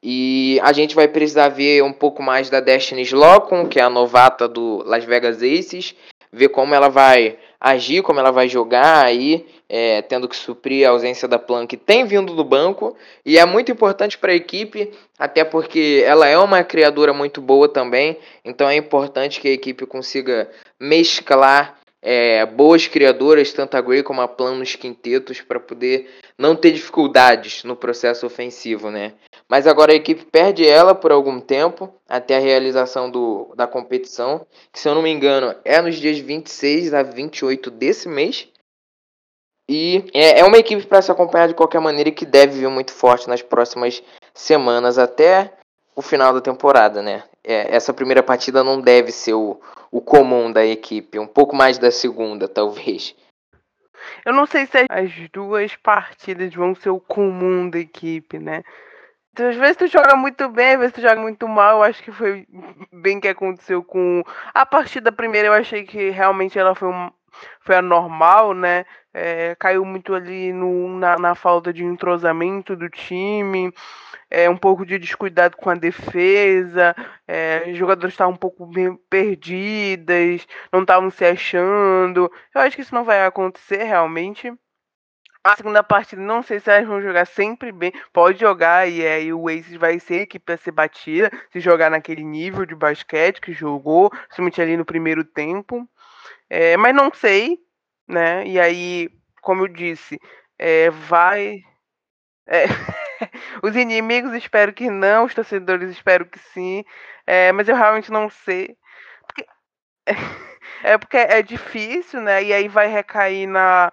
E 0.02 0.58
a 0.62 0.72
gente 0.72 0.94
vai 0.94 1.06
precisar 1.06 1.50
ver 1.50 1.82
um 1.82 1.92
pouco 1.92 2.22
mais 2.22 2.48
da 2.48 2.58
Destiny 2.58 3.02
Slocum, 3.02 3.68
que 3.68 3.78
é 3.78 3.82
a 3.82 3.90
novata 3.90 4.48
do 4.48 4.82
Las 4.86 5.04
Vegas 5.04 5.42
Aces, 5.42 5.94
ver 6.32 6.48
como 6.48 6.74
ela 6.74 6.88
vai 6.88 7.38
agir, 7.60 8.02
como 8.02 8.20
ela 8.20 8.30
vai 8.30 8.48
jogar 8.48 9.04
aí, 9.04 9.46
é, 9.68 10.02
tendo 10.02 10.28
que 10.28 10.36
suprir 10.36 10.86
a 10.86 10.90
ausência 10.90 11.26
da 11.26 11.38
Plan 11.38 11.66
que 11.66 11.76
tem 11.76 12.04
vindo 12.04 12.34
do 12.34 12.44
banco. 12.44 12.96
E 13.24 13.38
é 13.38 13.44
muito 13.44 13.72
importante 13.72 14.16
para 14.16 14.32
a 14.32 14.36
equipe, 14.36 14.92
até 15.18 15.44
porque 15.44 16.02
ela 16.06 16.26
é 16.26 16.38
uma 16.38 16.62
criadora 16.62 17.12
muito 17.12 17.40
boa 17.40 17.68
também. 17.68 18.16
Então 18.44 18.68
é 18.68 18.76
importante 18.76 19.40
que 19.40 19.48
a 19.48 19.52
equipe 19.52 19.84
consiga 19.86 20.48
mesclar 20.78 21.78
é, 22.00 22.46
boas 22.46 22.86
criadoras, 22.86 23.52
tanto 23.52 23.76
a 23.76 23.80
Gray 23.80 24.02
como 24.02 24.20
a 24.20 24.28
Plan 24.28 24.54
nos 24.54 24.74
quintetos, 24.76 25.40
para 25.40 25.58
poder 25.58 26.08
não 26.38 26.54
ter 26.54 26.70
dificuldades 26.70 27.64
no 27.64 27.74
processo 27.74 28.24
ofensivo, 28.24 28.90
né? 28.90 29.14
Mas 29.48 29.66
agora 29.66 29.92
a 29.92 29.96
equipe 29.96 30.24
perde 30.24 30.66
ela 30.66 30.94
por 30.94 31.10
algum 31.10 31.40
tempo, 31.40 31.92
até 32.08 32.36
a 32.36 32.40
realização 32.40 33.10
do, 33.10 33.52
da 33.56 33.66
competição, 33.66 34.46
que 34.72 34.78
se 34.78 34.88
eu 34.88 34.94
não 34.94 35.02
me 35.02 35.10
engano 35.10 35.54
é 35.64 35.82
nos 35.82 35.96
dias 35.96 36.18
26 36.18 36.94
a 36.94 37.02
28 37.02 37.70
desse 37.70 38.08
mês. 38.08 38.46
E 39.68 40.04
é, 40.14 40.40
é 40.40 40.44
uma 40.44 40.58
equipe 40.58 40.86
para 40.86 41.02
se 41.02 41.10
acompanhar 41.10 41.48
de 41.48 41.54
qualquer 41.54 41.80
maneira 41.80 42.08
e 42.08 42.12
que 42.12 42.24
deve 42.24 42.60
vir 42.60 42.70
muito 42.70 42.92
forte 42.92 43.28
nas 43.28 43.42
próximas 43.42 44.02
semanas, 44.32 44.96
até 44.96 45.52
o 45.94 46.00
final 46.00 46.32
da 46.32 46.40
temporada, 46.40 47.02
né? 47.02 47.24
É, 47.42 47.74
essa 47.74 47.92
primeira 47.92 48.22
partida 48.22 48.62
não 48.62 48.80
deve 48.80 49.10
ser 49.10 49.34
o, 49.34 49.60
o 49.90 50.00
comum 50.00 50.52
da 50.52 50.64
equipe, 50.64 51.18
um 51.18 51.26
pouco 51.26 51.56
mais 51.56 51.76
da 51.76 51.90
segunda, 51.90 52.46
talvez. 52.46 53.14
Eu 54.24 54.32
não 54.32 54.46
sei 54.46 54.66
se 54.66 54.86
as 54.88 55.12
duas 55.30 55.74
partidas 55.76 56.54
vão 56.54 56.74
ser 56.74 56.90
o 56.90 57.00
comum 57.00 57.68
da 57.68 57.78
equipe, 57.78 58.38
né? 58.38 58.62
Então, 59.32 59.48
às 59.48 59.56
vezes 59.56 59.76
tu 59.76 59.86
joga 59.86 60.16
muito 60.16 60.48
bem, 60.48 60.72
às 60.72 60.78
vezes 60.78 60.94
tu 60.94 61.00
joga 61.00 61.20
muito 61.20 61.46
mal. 61.46 61.76
Eu 61.78 61.82
acho 61.84 62.02
que 62.02 62.10
foi 62.10 62.46
bem 62.92 63.20
que 63.20 63.28
aconteceu 63.28 63.82
com 63.84 64.22
a 64.52 64.66
partida 64.66 65.12
primeira. 65.12 65.48
Eu 65.48 65.52
achei 65.52 65.84
que 65.84 66.10
realmente 66.10 66.58
ela 66.58 66.74
foi 66.74 66.88
um, 66.88 67.10
foi 67.60 67.76
anormal, 67.76 68.52
né? 68.52 68.84
É, 69.14 69.54
caiu 69.58 69.84
muito 69.84 70.14
ali 70.14 70.52
no, 70.52 70.98
na, 70.98 71.18
na 71.18 71.34
falta 71.34 71.72
de 71.72 71.84
entrosamento 71.84 72.76
do 72.76 72.88
time 72.88 73.72
é, 74.30 74.48
um 74.48 74.56
pouco 74.56 74.84
de 74.84 74.98
descuidado 74.98 75.56
com 75.56 75.70
a 75.70 75.74
defesa, 75.74 76.94
é, 77.26 77.64
os 77.70 77.78
jogadores 77.78 78.14
estavam 78.14 78.34
um 78.34 78.36
pouco 78.36 78.68
perdidas, 79.08 80.46
não 80.72 80.82
estavam 80.82 81.10
se 81.10 81.24
achando. 81.24 82.30
Eu 82.54 82.60
acho 82.60 82.76
que 82.76 82.82
isso 82.82 82.94
não 82.94 83.04
vai 83.04 83.24
acontecer 83.24 83.84
realmente. 83.84 84.52
A 85.42 85.56
segunda 85.56 85.82
partida, 85.82 86.20
não 86.20 86.42
sei 86.42 86.60
se 86.60 86.70
elas 86.70 86.86
vão 86.86 87.00
jogar 87.00 87.24
sempre 87.26 87.72
bem. 87.72 87.92
Pode 88.12 88.38
jogar 88.40 88.88
e 88.88 89.06
aí 89.06 89.32
o 89.32 89.48
Aces 89.48 89.76
vai 89.76 89.98
ser 89.98 90.14
a 90.14 90.22
equipe 90.22 90.52
a 90.52 90.56
ser 90.58 90.72
batida 90.72 91.30
se 91.50 91.60
jogar 91.60 91.90
naquele 91.90 92.22
nível 92.22 92.66
de 92.66 92.74
basquete 92.74 93.40
que 93.40 93.52
jogou, 93.52 94.12
somente 94.30 94.60
ali 94.60 94.76
no 94.76 94.84
primeiro 94.84 95.24
tempo. 95.24 95.88
É, 96.50 96.76
mas 96.76 96.94
não 96.94 97.12
sei, 97.14 97.58
né? 98.06 98.46
E 98.46 98.60
aí, 98.60 99.10
como 99.40 99.62
eu 99.62 99.68
disse, 99.68 100.20
é, 100.58 100.90
vai. 100.90 101.62
É, 102.46 102.64
os 103.62 103.76
inimigos 103.76 104.32
espero 104.32 104.72
que 104.72 104.90
não, 104.90 105.24
os 105.24 105.34
torcedores 105.34 105.90
espero 105.90 106.26
que 106.26 106.38
sim, 106.38 106.84
é, 107.26 107.52
mas 107.52 107.68
eu 107.68 107.76
realmente 107.76 108.10
não 108.10 108.28
sei. 108.30 108.76
Porque, 109.26 109.46
é 110.82 110.98
porque 110.98 111.16
é 111.16 111.42
difícil, 111.42 112.20
né? 112.20 112.42
E 112.42 112.52
aí 112.52 112.68
vai 112.68 112.88
recair 112.88 113.46
na, 113.46 113.92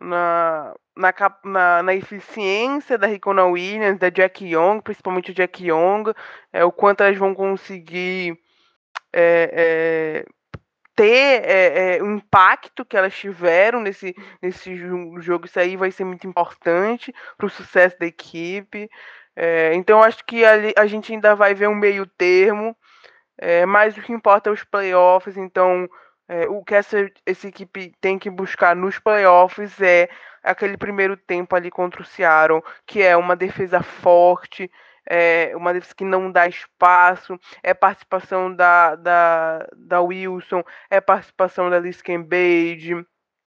na, 0.00 0.74
na, 0.96 1.14
na, 1.44 1.82
na 1.82 1.94
eficiência 1.94 2.96
da 2.98 3.06
Ricona 3.06 3.44
Williams, 3.44 3.98
da 3.98 4.10
Jack 4.10 4.44
Young, 4.44 4.80
principalmente 4.80 5.30
o 5.30 5.34
Jack 5.34 5.64
Young, 5.64 6.12
é, 6.52 6.64
o 6.64 6.72
quanto 6.72 7.02
elas 7.02 7.18
vão 7.18 7.34
conseguir. 7.34 8.38
É, 9.12 10.24
é, 10.24 10.39
ter 11.00 11.42
é, 11.46 11.96
é, 11.96 12.02
o 12.02 12.10
impacto 12.10 12.84
que 12.84 12.94
elas 12.94 13.16
tiveram 13.16 13.80
nesse, 13.80 14.14
nesse 14.42 14.76
jogo, 14.76 15.46
isso 15.46 15.58
aí 15.58 15.74
vai 15.74 15.90
ser 15.90 16.04
muito 16.04 16.26
importante 16.26 17.10
para 17.38 17.46
o 17.46 17.50
sucesso 17.50 17.98
da 17.98 18.04
equipe. 18.04 18.90
É, 19.34 19.72
então 19.72 20.02
acho 20.02 20.22
que 20.26 20.44
a, 20.44 20.52
a, 20.76 20.86
gente 20.86 21.10
ainda 21.10 21.34
vai 21.34 21.54
ver 21.54 21.70
um 21.70 21.74
meio 21.74 22.04
termo, 22.04 22.76
é, 23.38 23.64
mas 23.64 23.96
o 23.96 24.02
que 24.02 24.12
importa 24.12 24.50
é 24.50 24.52
os 24.52 24.62
playoffs. 24.62 25.38
Então 25.38 25.88
é, 26.28 26.46
o 26.48 26.62
que 26.62 26.74
essa, 26.74 27.10
essa 27.24 27.48
equipe 27.48 27.94
tem 27.98 28.18
que 28.18 28.28
buscar 28.28 28.76
nos 28.76 28.98
playoffs 28.98 29.80
é 29.80 30.10
aquele 30.42 30.76
primeiro 30.76 31.16
tempo 31.16 31.56
ali 31.56 31.70
contra 31.70 32.02
o 32.02 32.04
Seattle, 32.04 32.62
que 32.86 33.00
é 33.00 33.16
uma 33.16 33.34
defesa 33.34 33.82
forte, 33.82 34.70
é 35.08 35.52
uma 35.56 35.72
defesa 35.72 35.94
que 35.94 36.04
não 36.04 36.30
dá 36.30 36.46
espaço, 36.46 37.38
é 37.62 37.74
participação 37.74 38.54
da, 38.54 38.94
da, 38.96 39.66
da 39.76 40.00
Wilson, 40.00 40.62
é 40.90 41.00
participação 41.00 41.70
da 41.70 41.78
Liz 41.78 42.02
Cambage, 42.02 43.04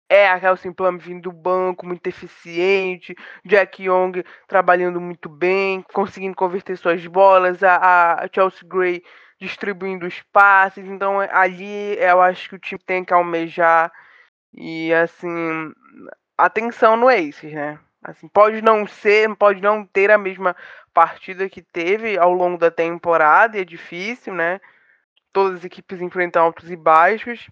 é 0.09 0.27
a 0.27 0.39
Kelsey 0.39 0.73
Plum 0.73 0.97
vindo 0.97 1.29
do 1.29 1.31
banco, 1.31 1.85
muito 1.85 2.05
eficiente, 2.07 3.15
Jack 3.45 3.83
Young 3.83 4.23
trabalhando 4.47 4.99
muito 4.99 5.29
bem, 5.29 5.83
conseguindo 5.93 6.35
converter 6.35 6.77
suas 6.77 7.05
bolas, 7.05 7.63
a, 7.63 8.15
a 8.15 8.27
Chelsea 8.33 8.67
Gray 8.67 9.03
distribuindo 9.39 10.05
os 10.05 10.21
passes, 10.33 10.85
então 10.85 11.19
ali 11.19 11.95
eu 11.97 12.21
acho 12.21 12.49
que 12.49 12.55
o 12.55 12.59
time 12.59 12.81
tem 12.85 13.05
que 13.05 13.13
almejar 13.13 13.91
e 14.53 14.93
assim, 14.93 15.71
atenção 16.37 16.97
no 16.97 17.07
Aces, 17.07 17.53
né? 17.53 17.79
Assim, 18.03 18.27
pode 18.27 18.61
não 18.61 18.87
ser, 18.87 19.33
pode 19.35 19.61
não 19.61 19.85
ter 19.85 20.09
a 20.09 20.17
mesma 20.17 20.55
partida 20.93 21.49
que 21.49 21.61
teve 21.61 22.17
ao 22.17 22.33
longo 22.33 22.57
da 22.57 22.71
temporada, 22.71 23.57
e 23.57 23.61
é 23.61 23.65
difícil, 23.65 24.33
né? 24.33 24.59
Todas 25.33 25.59
as 25.59 25.65
equipes 25.65 26.01
enfrentam 26.01 26.43
altos 26.43 26.71
e 26.71 26.75
baixos, 26.75 27.49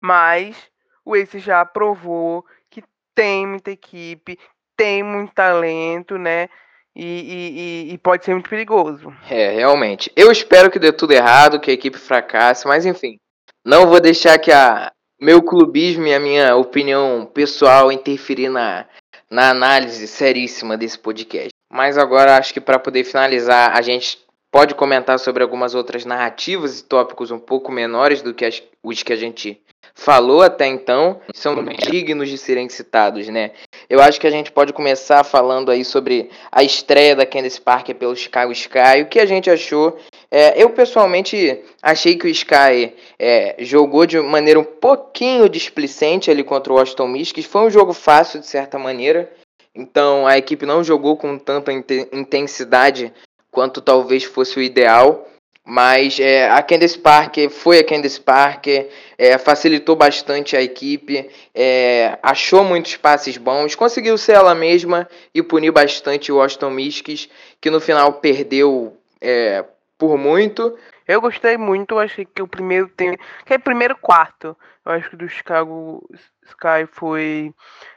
mas 0.00 0.56
o 1.04 1.16
Ace 1.16 1.38
já 1.38 1.64
provou 1.64 2.44
que 2.70 2.82
tem 3.14 3.46
muita 3.46 3.70
equipe, 3.70 4.38
tem 4.76 5.02
muito 5.02 5.32
talento, 5.32 6.18
né? 6.18 6.48
E, 6.94 7.86
e, 7.88 7.94
e, 7.94 7.98
pode 7.98 8.22
ser 8.22 8.34
muito 8.34 8.50
perigoso. 8.50 9.14
É, 9.30 9.50
realmente. 9.50 10.12
Eu 10.14 10.30
espero 10.30 10.70
que 10.70 10.78
dê 10.78 10.92
tudo 10.92 11.12
errado, 11.12 11.58
que 11.58 11.70
a 11.70 11.74
equipe 11.74 11.96
fracasse, 11.96 12.66
mas 12.66 12.84
enfim. 12.84 13.16
Não 13.64 13.86
vou 13.86 13.98
deixar 13.98 14.38
que 14.38 14.52
a 14.52 14.92
meu 15.18 15.42
clubismo 15.42 16.06
e 16.06 16.14
a 16.14 16.20
minha 16.20 16.54
opinião 16.56 17.24
pessoal 17.32 17.90
interferir 17.90 18.50
na, 18.50 18.86
na 19.32 19.48
análise 19.48 20.06
seríssima 20.06 20.76
desse 20.76 20.98
podcast. 20.98 21.48
Mas 21.72 21.96
agora 21.96 22.36
acho 22.36 22.52
que 22.52 22.60
para 22.60 22.78
poder 22.78 23.02
finalizar, 23.02 23.74
a 23.74 23.80
gente 23.80 24.18
pode 24.50 24.74
comentar 24.74 25.18
sobre 25.18 25.42
algumas 25.42 25.74
outras 25.74 26.04
narrativas 26.04 26.80
e 26.80 26.84
tópicos 26.84 27.30
um 27.30 27.38
pouco 27.38 27.72
menores 27.72 28.20
do 28.20 28.34
que 28.34 28.44
as, 28.44 28.62
os 28.82 29.02
que 29.02 29.10
a 29.10 29.16
gente 29.16 29.58
falou 29.94 30.42
até 30.42 30.66
então, 30.66 31.20
são 31.34 31.64
dignos 31.64 32.28
de 32.28 32.38
serem 32.38 32.68
citados, 32.68 33.28
né? 33.28 33.52
Eu 33.88 34.00
acho 34.00 34.20
que 34.20 34.26
a 34.26 34.30
gente 34.30 34.50
pode 34.50 34.72
começar 34.72 35.22
falando 35.24 35.70
aí 35.70 35.84
sobre 35.84 36.30
a 36.50 36.62
estreia 36.62 37.14
da 37.14 37.26
Candice 37.26 37.60
Parker 37.60 37.94
pelo 37.94 38.16
Chicago 38.16 38.52
Sky, 38.52 39.02
o 39.02 39.06
que 39.06 39.20
a 39.20 39.26
gente 39.26 39.50
achou. 39.50 39.98
É, 40.30 40.60
eu 40.62 40.70
pessoalmente 40.70 41.62
achei 41.82 42.16
que 42.16 42.26
o 42.26 42.30
Sky 42.30 42.94
é, 43.18 43.56
jogou 43.58 44.06
de 44.06 44.18
maneira 44.20 44.58
um 44.58 44.64
pouquinho 44.64 45.48
displicente 45.48 46.30
ali 46.30 46.42
contra 46.42 46.72
o 46.72 46.76
Washington 46.76 47.08
Mystics, 47.08 47.44
foi 47.44 47.62
um 47.62 47.70
jogo 47.70 47.92
fácil 47.92 48.40
de 48.40 48.46
certa 48.46 48.78
maneira, 48.78 49.30
então 49.74 50.26
a 50.26 50.38
equipe 50.38 50.66
não 50.66 50.82
jogou 50.82 51.16
com 51.16 51.38
tanta 51.38 51.72
intensidade 52.12 53.12
quanto 53.50 53.80
talvez 53.82 54.24
fosse 54.24 54.58
o 54.58 54.62
ideal. 54.62 55.28
Mas 55.64 56.18
é, 56.18 56.50
a 56.50 56.60
Candice 56.60 56.98
Parker 56.98 57.48
foi 57.48 57.78
a 57.78 57.84
Candice 57.84 58.20
Parker, 58.20 58.88
é, 59.16 59.38
facilitou 59.38 59.94
bastante 59.94 60.56
a 60.56 60.62
equipe, 60.62 61.30
é, 61.54 62.18
achou 62.20 62.64
muitos 62.64 62.96
passes 62.96 63.36
bons, 63.36 63.76
conseguiu 63.76 64.18
ser 64.18 64.32
ela 64.32 64.56
mesma 64.56 65.08
e 65.32 65.40
punir 65.40 65.70
bastante 65.70 66.32
o 66.32 66.38
Washington 66.38 66.70
Mystics, 66.70 67.28
que 67.60 67.70
no 67.70 67.80
final 67.80 68.14
perdeu 68.14 68.96
é, 69.20 69.64
por 69.96 70.18
muito. 70.18 70.76
Eu 71.06 71.20
gostei 71.20 71.56
muito, 71.56 71.98
achei 71.98 72.24
que 72.24 72.42
o 72.42 72.48
primeiro 72.48 72.88
tempo, 72.88 73.22
que 73.44 73.54
é 73.54 73.56
o 73.56 73.60
primeiro 73.60 73.96
quarto, 73.96 74.56
eu 74.84 74.92
acho 74.92 75.10
que 75.10 75.16
do 75.16 75.28
Chicago 75.28 76.02
Sky 76.44 76.86
foi 76.90 77.54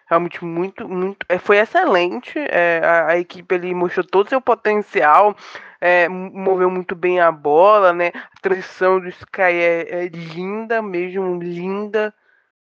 realmente 0.07 0.43
muito, 0.43 0.87
muito, 0.87 1.25
é, 1.29 1.37
foi 1.37 1.57
excelente. 1.57 2.37
É, 2.37 2.81
a, 2.83 3.07
a, 3.07 3.17
equipe 3.17 3.55
ali 3.55 3.73
mostrou 3.73 4.05
todo 4.05 4.27
o 4.27 4.29
seu 4.29 4.41
potencial, 4.41 5.35
é, 5.81 6.07
moveu 6.09 6.69
muito 6.69 6.95
bem 6.95 7.19
a 7.19 7.31
bola, 7.31 7.93
né? 7.93 8.11
A 8.15 8.41
transição 8.41 8.99
do 8.99 9.09
Sky 9.09 9.41
é, 9.41 10.05
é 10.05 10.07
linda 10.07 10.81
mesmo, 10.81 11.41
linda. 11.41 12.13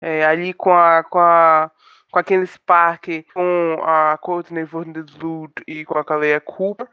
É, 0.03 0.25
ali 0.25 0.55
com 0.55 0.73
a, 0.73 1.05
com 1.05 1.19
a 1.19 1.71
com 2.11 2.19
a 2.19 2.25
Candice 2.25 2.59
Park, 2.67 3.07
com 3.33 3.79
a 3.85 4.19
Courtney 4.19 4.65
Vanderloot 4.65 5.53
e 5.67 5.85
com 5.85 5.97
a 5.99 6.05
Kalea 6.05 6.41
Cooper. 6.41 6.89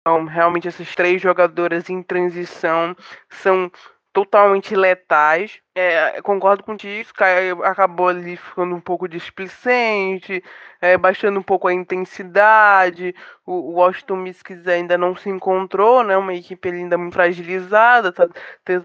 Então, 0.00 0.24
realmente 0.24 0.68
essas 0.68 0.94
três 0.94 1.20
jogadoras 1.20 1.88
em 1.90 2.02
transição 2.02 2.96
são 3.28 3.70
totalmente 4.16 4.74
letais. 4.74 5.60
É, 5.74 6.22
concordo 6.22 6.64
contigo, 6.64 7.02
Sky 7.02 7.52
acabou 7.62 8.08
ali 8.08 8.38
ficando 8.38 8.74
um 8.74 8.80
pouco 8.80 9.06
displicente, 9.06 10.42
é, 10.80 10.96
baixando 10.96 11.38
um 11.38 11.42
pouco 11.42 11.68
a 11.68 11.74
intensidade. 11.74 13.14
O, 13.44 13.52
o 13.52 13.72
Washington 13.74 14.16
Mystics 14.16 14.66
ainda 14.66 14.96
não 14.96 15.14
se 15.14 15.28
encontrou, 15.28 16.02
né? 16.02 16.16
Uma 16.16 16.32
equipe 16.32 16.66
ainda 16.70 16.96
muito 16.96 17.12
fragilizada, 17.12 18.10
tá, 18.10 18.26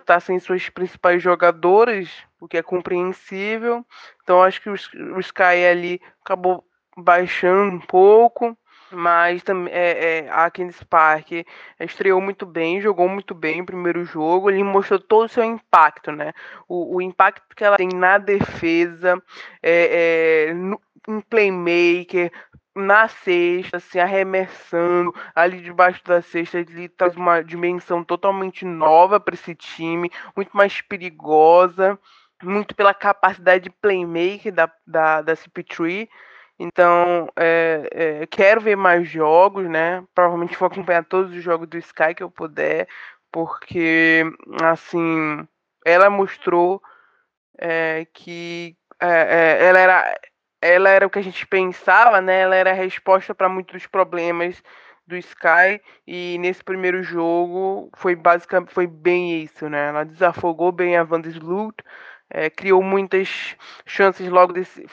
tá 0.06 0.20
sem 0.20 0.38
suas 0.38 0.68
principais 0.68 1.24
jogadoras, 1.24 2.10
o 2.38 2.46
que 2.46 2.58
é 2.58 2.62
compreensível. 2.62 3.86
Então 4.24 4.44
acho 4.44 4.62
que 4.62 4.70
o, 4.70 4.74
o 5.16 5.20
Sky 5.22 5.66
ali 5.72 6.02
acabou 6.26 6.62
baixando 6.98 7.78
um 7.78 7.80
pouco 7.80 8.58
mas 8.92 9.44
também 9.44 9.74
é, 9.74 10.26
é, 10.26 10.30
a 10.30 10.50
Candice 10.50 10.86
Parker 10.86 11.46
estreou 11.80 12.22
muito 12.22 12.46
bem, 12.46 12.82
jogou 12.82 13.08
muito 13.08 13.34
bem 13.34 13.62
o 13.62 13.66
primeiro 13.66 14.04
jogo, 14.06 14.50
ele 14.50 14.64
mostrou 14.64 15.00
todo 15.00 15.26
o 15.26 15.30
seu 15.30 15.44
impacto, 15.44 16.12
né? 16.12 16.34
O, 16.68 16.98
o 16.98 17.02
impacto 17.02 17.56
que 17.56 17.64
ela 17.64 17.78
tem 17.78 17.90
na 17.90 18.18
defesa, 18.18 19.22
é, 19.62 20.48
é, 20.50 20.54
no, 20.54 20.80
em 21.08 21.22
playmaker, 21.22 22.32
na 22.76 23.08
cesta, 23.08 23.80
se 23.80 24.00
assim, 24.00 24.00
arremessando 24.00 25.14
ali 25.36 25.62
debaixo 25.62 26.02
da 26.06 26.22
cesta, 26.22 26.60
ele 26.60 26.88
traz 26.88 27.16
uma 27.16 27.44
dimensão 27.44 28.04
totalmente 28.04 28.64
nova 28.66 29.20
para 29.20 29.34
esse 29.34 29.54
time, 29.54 30.10
muito 30.36 30.56
mais 30.56 30.82
perigosa, 30.82 32.00
muito 32.42 32.74
pela 32.74 32.94
capacidade 32.94 33.66
de 33.66 33.70
playmaker 33.70 34.54
da, 34.54 34.72
da, 34.88 35.22
da 35.22 35.34
CP3 35.34 36.08
Então, 36.64 37.28
é, 37.36 38.22
é, 38.22 38.28
quero 38.28 38.62
ver 38.62 38.76
mais 38.76 39.10
jogos, 39.10 39.68
né? 39.68 40.04
Provavelmente 40.14 40.56
vou 40.56 40.68
acompanhar 40.68 41.04
todos 41.04 41.36
os 41.36 41.44
jogos 41.44 41.68
do 41.68 41.78
Sky 41.80 42.14
que 42.16 42.22
eu 42.22 42.30
puder, 42.30 42.88
porque, 43.32 44.24
assim, 44.62 45.48
ela 45.84 46.08
mostrou 46.12 46.80
é, 47.60 48.06
que 48.14 48.78
é, 49.00 49.60
é, 49.60 49.66
ela, 49.66 49.80
era, 49.80 50.20
ela 50.62 50.90
era 50.92 51.08
o 51.08 51.10
que 51.10 51.18
a 51.18 51.24
gente 51.24 51.48
pensava, 51.48 52.22
né? 52.22 52.42
Ela 52.42 52.56
era 52.56 52.70
a 52.72 52.76
resposta 52.76 53.34
para 53.34 53.50
muitos 53.50 53.74
dos 53.74 53.88
problemas 53.88 54.62
do 55.08 55.18
Sky 55.18 55.82
e 56.06 56.38
nesse 56.40 56.64
primeiro 56.64 57.02
jogo 57.02 57.90
foi 57.96 58.16
basicamente 58.16 58.72
foi 58.72 58.86
bem 58.86 59.42
isso, 59.42 59.68
né? 59.68 59.90
Ela 59.90 60.06
desafogou 60.06 60.72
bem 60.72 60.96
a 60.96 61.04
Van 61.04 61.22
Sloot, 61.26 61.84
é, 62.30 62.52
criou 62.52 62.84
muitas 62.84 63.58
chances 63.86 64.30
logo 64.30 64.54
desse 64.54 64.86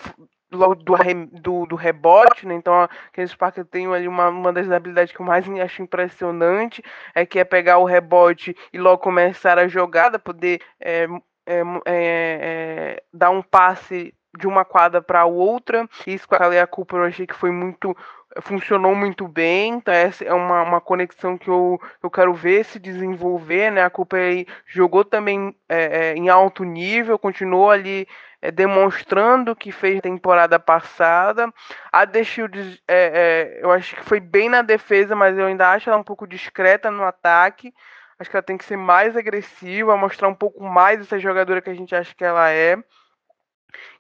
logo 0.51 0.75
do, 0.77 0.95
do, 1.33 1.67
do 1.67 1.77
rebote, 1.77 2.47
né? 2.47 2.55
Então 2.55 2.75
a 2.75 2.89
Candice 3.13 3.37
Parker 3.37 3.65
tem 3.65 3.87
ali 3.87 4.09
uma, 4.09 4.29
uma 4.29 4.53
das 4.53 4.71
habilidades 4.71 5.15
que 5.15 5.21
eu 5.21 5.27
mais 5.27 5.49
acho 5.49 5.83
impressionante, 5.83 6.83
é 7.15 7.27
que 7.27 7.39
é 7.39 7.45
pegar 7.45 7.79
o 7.79 7.85
rebote 7.85 8.57
e 8.73 8.79
logo 8.79 8.99
começar 8.99 9.59
a 9.59 9.69
jogada, 9.69 10.19
poder 10.19 10.61
é, 10.81 11.07
é, 11.47 11.63
é, 11.87 13.03
dar 13.13 13.31
um 13.31 13.43
passe 13.43 14.15
de 14.37 14.47
uma 14.47 14.65
quadra 14.65 15.01
para 15.01 15.25
outra. 15.25 15.89
Isso 16.07 16.29
com 16.29 16.35
a 16.35 16.39
Kalea 16.39 16.67
Cooper 16.67 16.99
eu 16.99 17.05
achei 17.05 17.27
que 17.27 17.35
foi 17.35 17.51
muito 17.51 17.97
funcionou 18.43 18.95
muito 18.95 19.27
bem, 19.27 19.75
então 19.75 19.93
essa 19.93 20.25
é 20.25 20.33
uma, 20.33 20.63
uma 20.63 20.81
conexão 20.81 21.39
que 21.39 21.49
eu, 21.49 21.81
eu 22.03 22.11
quero 22.11 22.33
ver 22.35 22.65
se 22.65 22.79
desenvolver, 22.79 23.71
né? 23.73 23.83
A 23.83 23.91
Cooper 23.91 24.47
jogou 24.67 25.05
também 25.05 25.57
é, 25.69 26.11
é, 26.11 26.15
em 26.15 26.29
alto 26.29 26.63
nível, 26.63 27.19
continuou 27.19 27.71
ali 27.71 28.07
é, 28.41 28.51
demonstrando 28.51 29.57
que 29.57 29.73
fez 29.73 30.01
temporada 30.01 30.59
passada. 30.59 31.53
A 31.91 32.07
The 32.07 32.23
Shields, 32.23 32.81
é, 32.87 33.59
é, 33.59 33.65
eu 33.65 33.71
acho 33.71 33.97
que 33.97 34.05
foi 34.05 34.21
bem 34.21 34.49
na 34.49 34.63
defesa, 34.63 35.17
mas 35.17 35.37
eu 35.37 35.47
ainda 35.47 35.71
acho 35.71 35.89
ela 35.89 35.99
um 35.99 36.05
pouco 36.05 36.27
discreta 36.27 36.91
no 36.91 37.05
ataque. 37.05 37.73
Acho 38.19 38.31
que 38.31 38.37
ela 38.37 38.43
tem 38.43 38.59
que 38.59 38.65
ser 38.65 38.77
mais 38.77 39.17
agressiva, 39.17 39.97
mostrar 39.97 40.29
um 40.29 40.35
pouco 40.35 40.63
mais 40.63 41.01
essa 41.01 41.19
jogadora 41.19 41.63
que 41.63 41.71
a 41.71 41.75
gente 41.75 41.95
acha 41.95 42.15
que 42.15 42.25
ela 42.25 42.51
é. 42.51 42.77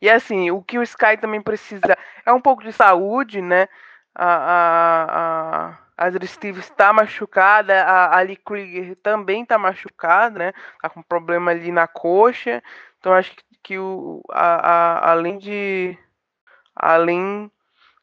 E 0.01 0.09
assim, 0.09 0.51
o 0.51 0.62
que 0.62 0.79
o 0.79 0.83
Sky 0.83 1.16
também 1.21 1.41
precisa 1.41 1.97
é 2.25 2.33
um 2.33 2.41
pouco 2.41 2.62
de 2.62 2.73
saúde, 2.73 3.41
né? 3.41 3.69
A, 4.14 5.79
a, 5.97 6.07
a, 6.07 6.27
Steve 6.27 6.61
está 6.61 6.93
machucada, 6.93 7.85
a 7.85 8.16
Ali 8.16 8.37
Krieger 8.37 8.97
também 8.97 9.43
está 9.43 9.59
machucada, 9.59 10.39
né? 10.39 10.53
Tá 10.81 10.89
com 10.89 11.03
problema 11.03 11.51
ali 11.51 11.71
na 11.71 11.87
coxa. 11.87 12.62
Então 12.99 13.12
acho 13.12 13.35
que, 13.35 13.43
que 13.62 13.79
o, 13.79 14.23
a, 14.31 14.71
a, 14.71 15.11
além 15.12 15.39
de. 15.39 15.97
Além 16.75 17.51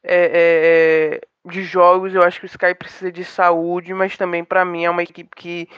é, 0.02 0.16
é, 0.16 1.16
é, 1.16 1.20
de 1.50 1.62
jogos, 1.62 2.14
eu 2.14 2.22
acho 2.22 2.40
que 2.40 2.46
o 2.46 2.52
Sky 2.52 2.74
precisa 2.74 3.10
de 3.10 3.24
saúde, 3.24 3.92
mas 3.94 4.16
também 4.16 4.44
para 4.44 4.64
mim 4.64 4.84
é 4.84 4.90
uma 4.90 5.02
equipe 5.02 5.30
que, 5.34 5.68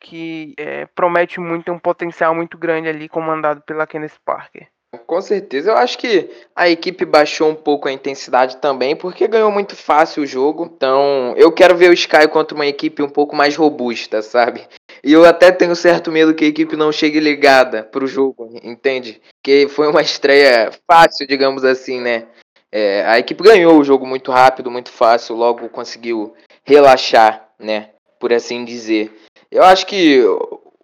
que 0.00 0.54
é, 0.56 0.86
promete 0.86 1.40
muito, 1.40 1.64
tem 1.64 1.74
um 1.74 1.78
potencial 1.78 2.34
muito 2.34 2.58
grande 2.58 2.88
ali, 2.88 3.08
comandado 3.08 3.62
pela 3.62 3.86
Kenneth 3.86 4.18
Parker. 4.24 4.68
Com 4.98 5.20
certeza, 5.20 5.70
eu 5.70 5.76
acho 5.76 5.98
que 5.98 6.30
a 6.54 6.68
equipe 6.68 7.04
baixou 7.04 7.50
um 7.50 7.54
pouco 7.54 7.88
a 7.88 7.92
intensidade 7.92 8.56
também, 8.58 8.94
porque 8.96 9.28
ganhou 9.28 9.50
muito 9.50 9.76
fácil 9.76 10.22
o 10.22 10.26
jogo. 10.26 10.70
Então, 10.76 11.34
eu 11.36 11.52
quero 11.52 11.76
ver 11.76 11.90
o 11.90 11.94
Sky 11.94 12.28
contra 12.28 12.54
uma 12.54 12.66
equipe 12.66 13.02
um 13.02 13.08
pouco 13.08 13.34
mais 13.34 13.56
robusta, 13.56 14.22
sabe? 14.22 14.66
E 15.02 15.12
eu 15.12 15.24
até 15.24 15.52
tenho 15.52 15.76
certo 15.76 16.10
medo 16.10 16.34
que 16.34 16.44
a 16.44 16.48
equipe 16.48 16.76
não 16.76 16.90
chegue 16.90 17.20
ligada 17.20 17.82
pro 17.82 18.06
jogo, 18.06 18.58
entende? 18.62 19.20
Que 19.42 19.68
foi 19.68 19.88
uma 19.88 20.00
estreia 20.02 20.70
fácil, 20.90 21.26
digamos 21.26 21.64
assim, 21.64 22.00
né? 22.00 22.26
É, 22.72 23.04
a 23.04 23.18
equipe 23.18 23.42
ganhou 23.42 23.78
o 23.78 23.84
jogo 23.84 24.06
muito 24.06 24.32
rápido, 24.32 24.70
muito 24.70 24.90
fácil, 24.90 25.36
logo 25.36 25.68
conseguiu 25.68 26.34
relaxar, 26.64 27.48
né? 27.58 27.90
Por 28.18 28.32
assim 28.32 28.64
dizer. 28.64 29.14
Eu 29.50 29.62
acho 29.62 29.86
que 29.86 30.24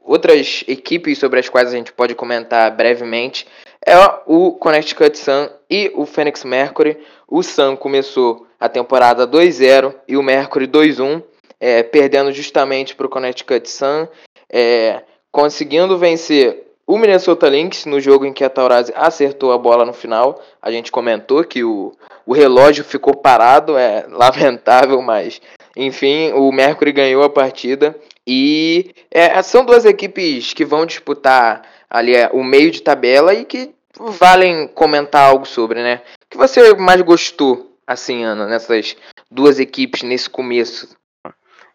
outras 0.04 0.64
equipes 0.68 1.18
sobre 1.18 1.40
as 1.40 1.48
quais 1.48 1.72
a 1.72 1.76
gente 1.76 1.92
pode 1.92 2.14
comentar 2.14 2.70
brevemente 2.76 3.46
é 3.86 3.96
o 4.26 4.52
Connecticut 4.52 5.16
Sun 5.16 5.48
e 5.68 5.90
o 5.94 6.04
Phoenix 6.04 6.44
Mercury. 6.44 6.98
O 7.26 7.42
Sun 7.42 7.76
começou 7.76 8.46
a 8.58 8.68
temporada 8.68 9.26
2-0 9.26 9.94
e 10.06 10.16
o 10.16 10.22
Mercury 10.22 10.66
2-1, 10.66 11.22
é, 11.58 11.82
perdendo 11.82 12.32
justamente 12.32 12.94
para 12.94 13.06
o 13.06 13.10
Connecticut 13.10 13.68
Sun, 13.68 14.06
é, 14.50 15.02
conseguindo 15.32 15.96
vencer 15.96 16.66
o 16.86 16.98
Minnesota 16.98 17.48
Lynx 17.48 17.86
no 17.86 18.00
jogo 18.00 18.26
em 18.26 18.32
que 18.32 18.42
a 18.42 18.50
Taurasi 18.50 18.92
acertou 18.96 19.52
a 19.52 19.58
bola 19.58 19.84
no 19.84 19.92
final. 19.92 20.42
A 20.60 20.70
gente 20.72 20.90
comentou 20.90 21.44
que 21.44 21.62
o, 21.62 21.92
o 22.26 22.32
relógio 22.32 22.84
ficou 22.84 23.14
parado, 23.14 23.78
é 23.78 24.04
lamentável, 24.10 25.00
mas 25.00 25.40
enfim, 25.76 26.32
o 26.32 26.50
Mercury 26.50 26.92
ganhou 26.92 27.22
a 27.22 27.30
partida. 27.30 27.96
E 28.26 28.90
é, 29.10 29.40
são 29.42 29.64
duas 29.64 29.84
equipes 29.84 30.52
que 30.52 30.64
vão 30.64 30.84
disputar 30.84 31.62
ali 31.91 32.14
é, 32.14 32.30
o 32.32 32.45
meio 32.45 32.70
de 32.70 32.80
tabela 32.80 33.34
e 33.34 33.45
que 33.45 33.74
valem 34.18 34.68
comentar 34.68 35.28
algo 35.28 35.45
sobre, 35.45 35.82
né? 35.82 36.03
O 36.24 36.30
que 36.30 36.38
você 36.38 36.74
mais 36.74 37.03
gostou, 37.03 37.76
assim, 37.86 38.24
Ana, 38.24 38.47
nessas 38.47 38.97
duas 39.30 39.59
equipes 39.59 40.03
nesse 40.03 40.30
começo? 40.30 40.97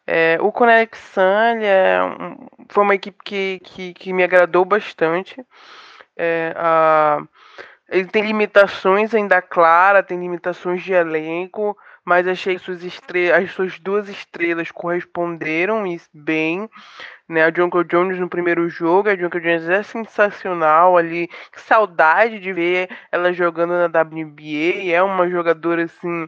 É, 0.07 0.37
o 0.39 0.51
Connect 0.51 0.97
Sun 0.97 1.61
é 1.61 1.99
foi 2.69 2.83
uma 2.83 2.95
equipe 2.95 3.17
que, 3.23 3.59
que, 3.63 3.93
que 3.93 4.13
me 4.13 4.23
agradou 4.23 4.63
bastante. 4.63 5.43
É, 6.15 6.53
a, 6.55 7.21
ele 7.89 8.07
tem 8.07 8.23
limitações 8.23 9.13
ainda 9.13 9.41
claras, 9.41 10.05
tem 10.05 10.19
limitações 10.19 10.83
de 10.83 10.93
elenco, 10.93 11.77
mas 12.05 12.27
achei 12.27 12.55
que 12.55 12.63
suas 12.63 12.83
estrelas, 12.83 13.43
as 13.43 13.51
suas 13.51 13.79
duas 13.79 14.07
estrelas 14.07 14.69
corresponderam 14.71 15.83
bem. 16.13 16.69
Né, 17.27 17.43
a 17.43 17.51
Jungle 17.51 17.83
Jones 17.83 18.19
no 18.19 18.29
primeiro 18.29 18.69
jogo, 18.69 19.09
a 19.09 19.15
Jungle 19.15 19.41
Jones 19.41 19.67
é 19.67 19.81
sensacional 19.81 20.95
ali, 20.95 21.27
que 21.51 21.59
saudade 21.59 22.39
de 22.39 22.53
ver 22.53 22.87
ela 23.11 23.33
jogando 23.33 23.73
na 23.73 23.85
WNBA, 23.87 24.91
é 24.93 25.01
uma 25.01 25.27
jogadora 25.27 25.85
assim, 25.85 26.27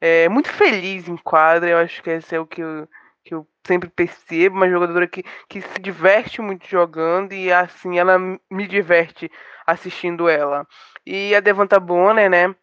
é, 0.00 0.28
muito 0.28 0.48
feliz 0.48 1.08
em 1.08 1.16
quadra, 1.16 1.70
eu 1.70 1.78
acho 1.78 2.00
que 2.00 2.10
esse 2.10 2.36
é 2.36 2.38
o 2.38 2.46
que 2.46 2.62
eu, 2.62 2.88
que 3.24 3.34
eu 3.34 3.44
sempre 3.66 3.90
percebo, 3.90 4.54
uma 4.54 4.70
jogadora 4.70 5.08
que, 5.08 5.24
que 5.48 5.60
se 5.60 5.80
diverte 5.80 6.40
muito 6.40 6.68
jogando 6.68 7.32
e 7.32 7.52
assim, 7.52 7.98
ela 7.98 8.16
me 8.18 8.68
diverte 8.68 9.28
assistindo 9.66 10.28
ela. 10.28 10.64
E 11.04 11.34
a 11.34 11.40
Devonta 11.40 11.80
Bonner, 11.80 12.30
né, 12.30 12.54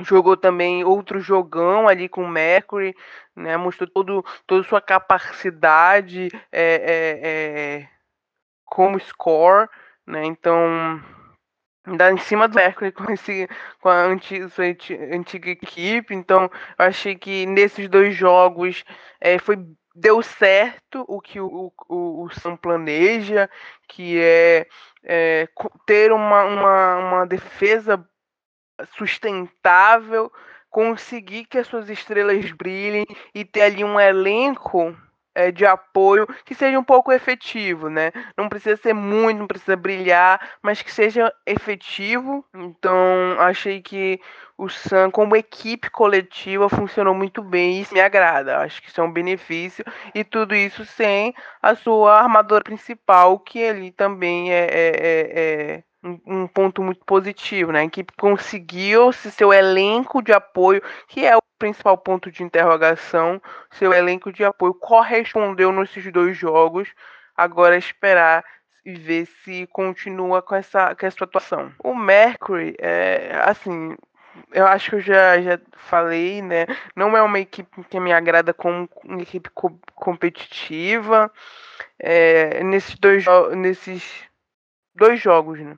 jogou 0.00 0.36
também 0.36 0.84
outro 0.84 1.20
jogão 1.20 1.86
ali 1.86 2.08
com 2.08 2.24
o 2.24 2.28
Mercury, 2.28 2.94
né? 3.36 3.56
Mostrou 3.56 3.88
todo, 3.88 4.24
toda 4.46 4.62
sua 4.64 4.80
capacidade 4.80 6.28
é, 6.50 6.74
é, 6.74 7.20
é, 7.82 7.88
como 8.64 8.98
score, 8.98 9.68
né? 10.06 10.24
Então 10.24 11.00
ainda 11.86 12.10
em 12.10 12.18
cima 12.18 12.48
do 12.48 12.56
Mercury 12.56 12.92
com, 12.92 13.12
esse, 13.12 13.48
com 13.80 13.88
a 13.88 14.04
antiga, 14.04 14.48
sua 14.48 14.64
antiga 15.12 15.50
equipe. 15.50 16.14
Então 16.14 16.50
eu 16.78 16.86
achei 16.86 17.14
que 17.14 17.46
nesses 17.46 17.88
dois 17.88 18.14
jogos 18.14 18.84
é, 19.20 19.38
foi 19.38 19.56
deu 19.94 20.20
certo 20.22 21.04
o 21.06 21.20
que 21.20 21.40
o, 21.40 21.72
o, 21.88 22.24
o 22.24 22.30
Sam 22.30 22.56
planeja, 22.56 23.48
que 23.88 24.18
é, 24.20 24.66
é 25.04 25.48
ter 25.86 26.10
uma, 26.10 26.44
uma, 26.44 26.96
uma 26.96 27.26
defesa 27.26 28.04
sustentável, 28.96 30.30
conseguir 30.70 31.44
que 31.46 31.58
as 31.58 31.66
suas 31.66 31.88
estrelas 31.88 32.50
brilhem 32.52 33.06
e 33.34 33.44
ter 33.44 33.62
ali 33.62 33.84
um 33.84 33.98
elenco 33.98 34.96
é, 35.34 35.50
de 35.50 35.66
apoio 35.66 36.26
que 36.44 36.54
seja 36.54 36.78
um 36.78 36.84
pouco 36.84 37.12
efetivo, 37.12 37.88
né? 37.88 38.12
Não 38.36 38.48
precisa 38.48 38.76
ser 38.76 38.92
muito, 38.92 39.38
não 39.38 39.46
precisa 39.46 39.76
brilhar, 39.76 40.40
mas 40.62 40.80
que 40.80 40.92
seja 40.92 41.32
efetivo. 41.44 42.44
Então, 42.54 42.94
achei 43.40 43.82
que 43.82 44.20
o 44.56 44.68
Sam, 44.68 45.10
como 45.10 45.36
equipe 45.36 45.90
coletiva, 45.90 46.68
funcionou 46.68 47.14
muito 47.14 47.42
bem 47.42 47.78
e 47.78 47.80
isso 47.80 47.92
me 47.92 48.00
agrada. 48.00 48.58
Acho 48.58 48.80
que 48.80 48.88
isso 48.88 49.00
é 49.00 49.04
um 49.04 49.12
benefício. 49.12 49.84
E 50.14 50.22
tudo 50.22 50.54
isso 50.54 50.84
sem 50.84 51.34
a 51.60 51.74
sua 51.74 52.20
armadora 52.20 52.62
principal, 52.62 53.38
que 53.40 53.64
ali 53.64 53.90
também 53.90 54.52
é, 54.52 54.66
é, 54.70 55.00
é, 55.00 55.84
um, 56.26 56.46
ponto 56.46 56.82
muito 56.82 57.04
positivo, 57.04 57.72
né? 57.72 57.80
A 57.80 57.84
equipe 57.84 58.12
conseguiu 58.18 59.12
se 59.12 59.30
seu 59.30 59.52
elenco 59.52 60.22
de 60.22 60.32
apoio, 60.32 60.82
que 61.08 61.24
é 61.24 61.36
o 61.36 61.42
principal 61.58 61.96
ponto 61.96 62.30
de 62.30 62.42
interrogação, 62.42 63.40
seu 63.70 63.92
elenco 63.92 64.32
de 64.32 64.44
apoio 64.44 64.74
correspondeu 64.74 65.72
nesses 65.72 66.12
dois 66.12 66.36
jogos. 66.36 66.88
Agora 67.36 67.74
é 67.74 67.78
esperar 67.78 68.44
e 68.84 68.94
ver 68.94 69.26
se 69.26 69.66
continua 69.68 70.42
com 70.42 70.54
essa, 70.54 70.94
com 70.94 71.06
essa 71.06 71.24
atuação. 71.24 71.72
O 71.82 71.94
Mercury, 71.94 72.76
é, 72.78 73.40
assim, 73.44 73.96
eu 74.52 74.66
acho 74.66 74.90
que 74.90 74.96
eu 74.96 75.00
já, 75.00 75.40
já 75.40 75.58
falei, 75.76 76.42
né? 76.42 76.66
Não 76.94 77.16
é 77.16 77.22
uma 77.22 77.40
equipe 77.40 77.82
que 77.84 77.98
me 77.98 78.12
agrada 78.12 78.52
como 78.52 78.88
uma 79.04 79.22
equipe 79.22 79.48
co 79.50 79.78
competitiva. 79.94 81.32
É, 81.98 82.62
nesses 82.62 82.98
dois 82.98 83.24
nesses 83.56 84.24
dois 84.94 85.20
jogos, 85.20 85.58
né? 85.60 85.76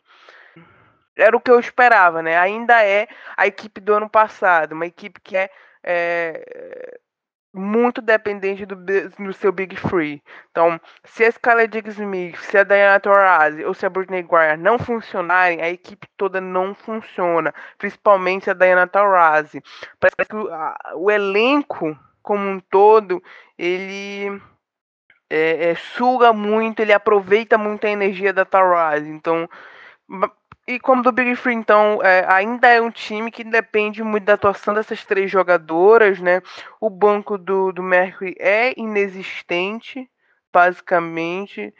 Era 1.16 1.36
o 1.36 1.40
que 1.40 1.50
eu 1.50 1.58
esperava, 1.58 2.22
né? 2.22 2.36
Ainda 2.38 2.84
é 2.84 3.08
a 3.36 3.46
equipe 3.46 3.80
do 3.80 3.94
ano 3.94 4.08
passado, 4.08 4.72
uma 4.72 4.86
equipe 4.86 5.20
que 5.20 5.36
é, 5.36 5.50
é 5.82 6.98
muito 7.52 8.02
dependente 8.02 8.66
do, 8.66 8.76
do 8.76 9.32
seu 9.32 9.50
Big 9.50 9.74
Free. 9.76 10.22
Então, 10.50 10.78
se 11.04 11.24
a 11.24 11.28
Skylar 11.28 11.66
Diggs 11.66 11.98
Smith, 11.98 12.36
se 12.36 12.58
a 12.58 12.64
Diana 12.64 13.00
Taurasi 13.00 13.64
ou 13.64 13.72
se 13.72 13.86
a 13.86 13.90
Britney 13.90 14.22
Griner 14.22 14.58
não 14.58 14.78
funcionarem, 14.78 15.62
a 15.62 15.70
equipe 15.70 16.06
toda 16.18 16.40
não 16.40 16.74
funciona. 16.74 17.54
Principalmente 17.78 18.50
a 18.50 18.54
Diana 18.54 18.86
Taurasi. 18.86 19.62
Parece 19.98 20.28
que 20.28 20.36
o, 20.36 20.52
a, 20.52 20.76
o 20.96 21.10
elenco 21.10 21.98
como 22.26 22.50
um 22.50 22.58
todo, 22.58 23.22
ele 23.56 24.42
é, 25.30 25.70
é, 25.70 25.74
suga 25.76 26.32
muito, 26.32 26.80
ele 26.80 26.92
aproveita 26.92 27.56
muito 27.56 27.86
a 27.86 27.90
energia 27.90 28.32
da 28.32 28.44
Taurasi. 28.44 29.08
Então, 29.08 29.48
e 30.68 30.80
como 30.80 31.02
do 31.02 31.12
Big 31.12 31.36
Free, 31.36 31.54
então, 31.54 32.02
é, 32.02 32.26
ainda 32.28 32.68
é 32.68 32.80
um 32.80 32.90
time 32.90 33.30
que 33.30 33.44
depende 33.44 34.02
muito 34.02 34.24
da 34.24 34.34
atuação 34.34 34.74
dessas 34.74 35.04
três 35.04 35.30
jogadoras, 35.30 36.18
né? 36.18 36.42
O 36.80 36.90
banco 36.90 37.38
do, 37.38 37.70
do 37.70 37.82
Mercury 37.82 38.34
é 38.40 38.74
inexistente, 38.76 40.10
basicamente. 40.52 41.72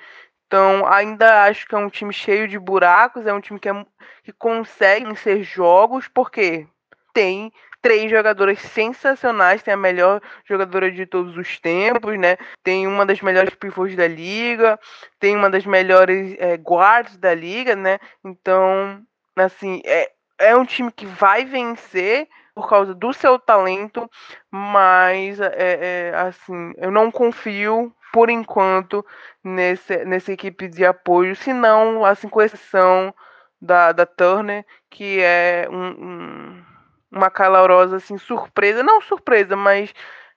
Então, 0.47 0.87
ainda 0.87 1.45
acho 1.45 1.66
que 1.66 1.74
é 1.74 1.78
um 1.78 1.91
time 1.91 2.12
cheio 2.12 2.47
de 2.47 2.59
buracos, 2.59 3.26
é 3.26 3.32
um 3.32 3.41
time 3.41 3.59
que, 3.59 3.68
é, 3.68 3.87
que 4.22 4.32
consegue 4.32 5.07
vencer 5.07 5.43
jogos, 5.43 6.07
porque 6.07 6.68
tem 7.12 7.53
três 7.87 8.11
jogadoras 8.11 8.59
sensacionais, 8.59 9.62
tem 9.62 9.72
a 9.72 9.76
melhor 9.76 10.20
jogadora 10.45 10.91
de 10.91 11.07
todos 11.07 11.37
os 11.37 11.61
tempos, 11.61 12.18
né? 12.18 12.37
Tem 12.64 12.84
uma 12.84 13.07
das 13.07 13.20
melhores 13.20 13.55
pivots 13.55 13.95
da 13.95 14.09
liga, 14.09 14.76
tem 15.20 15.37
uma 15.37 15.49
das 15.49 15.64
melhores 15.64 16.34
é, 16.41 16.57
guards 16.57 17.16
da 17.16 17.32
liga, 17.32 17.76
né? 17.76 18.01
Então, 18.24 19.01
assim, 19.37 19.80
é, 19.84 20.11
é 20.37 20.57
um 20.57 20.64
time 20.64 20.91
que 20.91 21.07
vai 21.07 21.45
vencer 21.45 22.26
por 22.57 22.68
causa 22.68 22.93
do 22.93 23.12
seu 23.12 23.39
talento, 23.39 24.11
mas 24.51 25.39
é, 25.39 25.53
é, 25.55 26.12
assim, 26.16 26.72
eu 26.78 26.91
não 26.91 27.09
confio 27.09 27.95
por 28.12 28.28
enquanto 28.30 29.07
nesse, 29.45 30.05
nessa 30.05 30.32
equipe 30.32 30.66
de 30.66 30.84
apoio, 30.84 31.37
se 31.37 31.53
não, 31.53 32.05
assim, 32.05 32.28
com 32.28 32.43
exceção 32.43 33.14
da, 33.61 33.93
da 33.93 34.05
Turner, 34.05 34.66
que 34.91 35.20
é 35.20 35.68
um, 35.70 35.87
um 35.87 36.66
uma 37.11 37.31
calorosa 37.31 37.97
assim 37.97 38.19
surpresa, 38.19 38.83
não 38.83 39.01
surpresa, 39.01 39.57
mas 39.57 39.93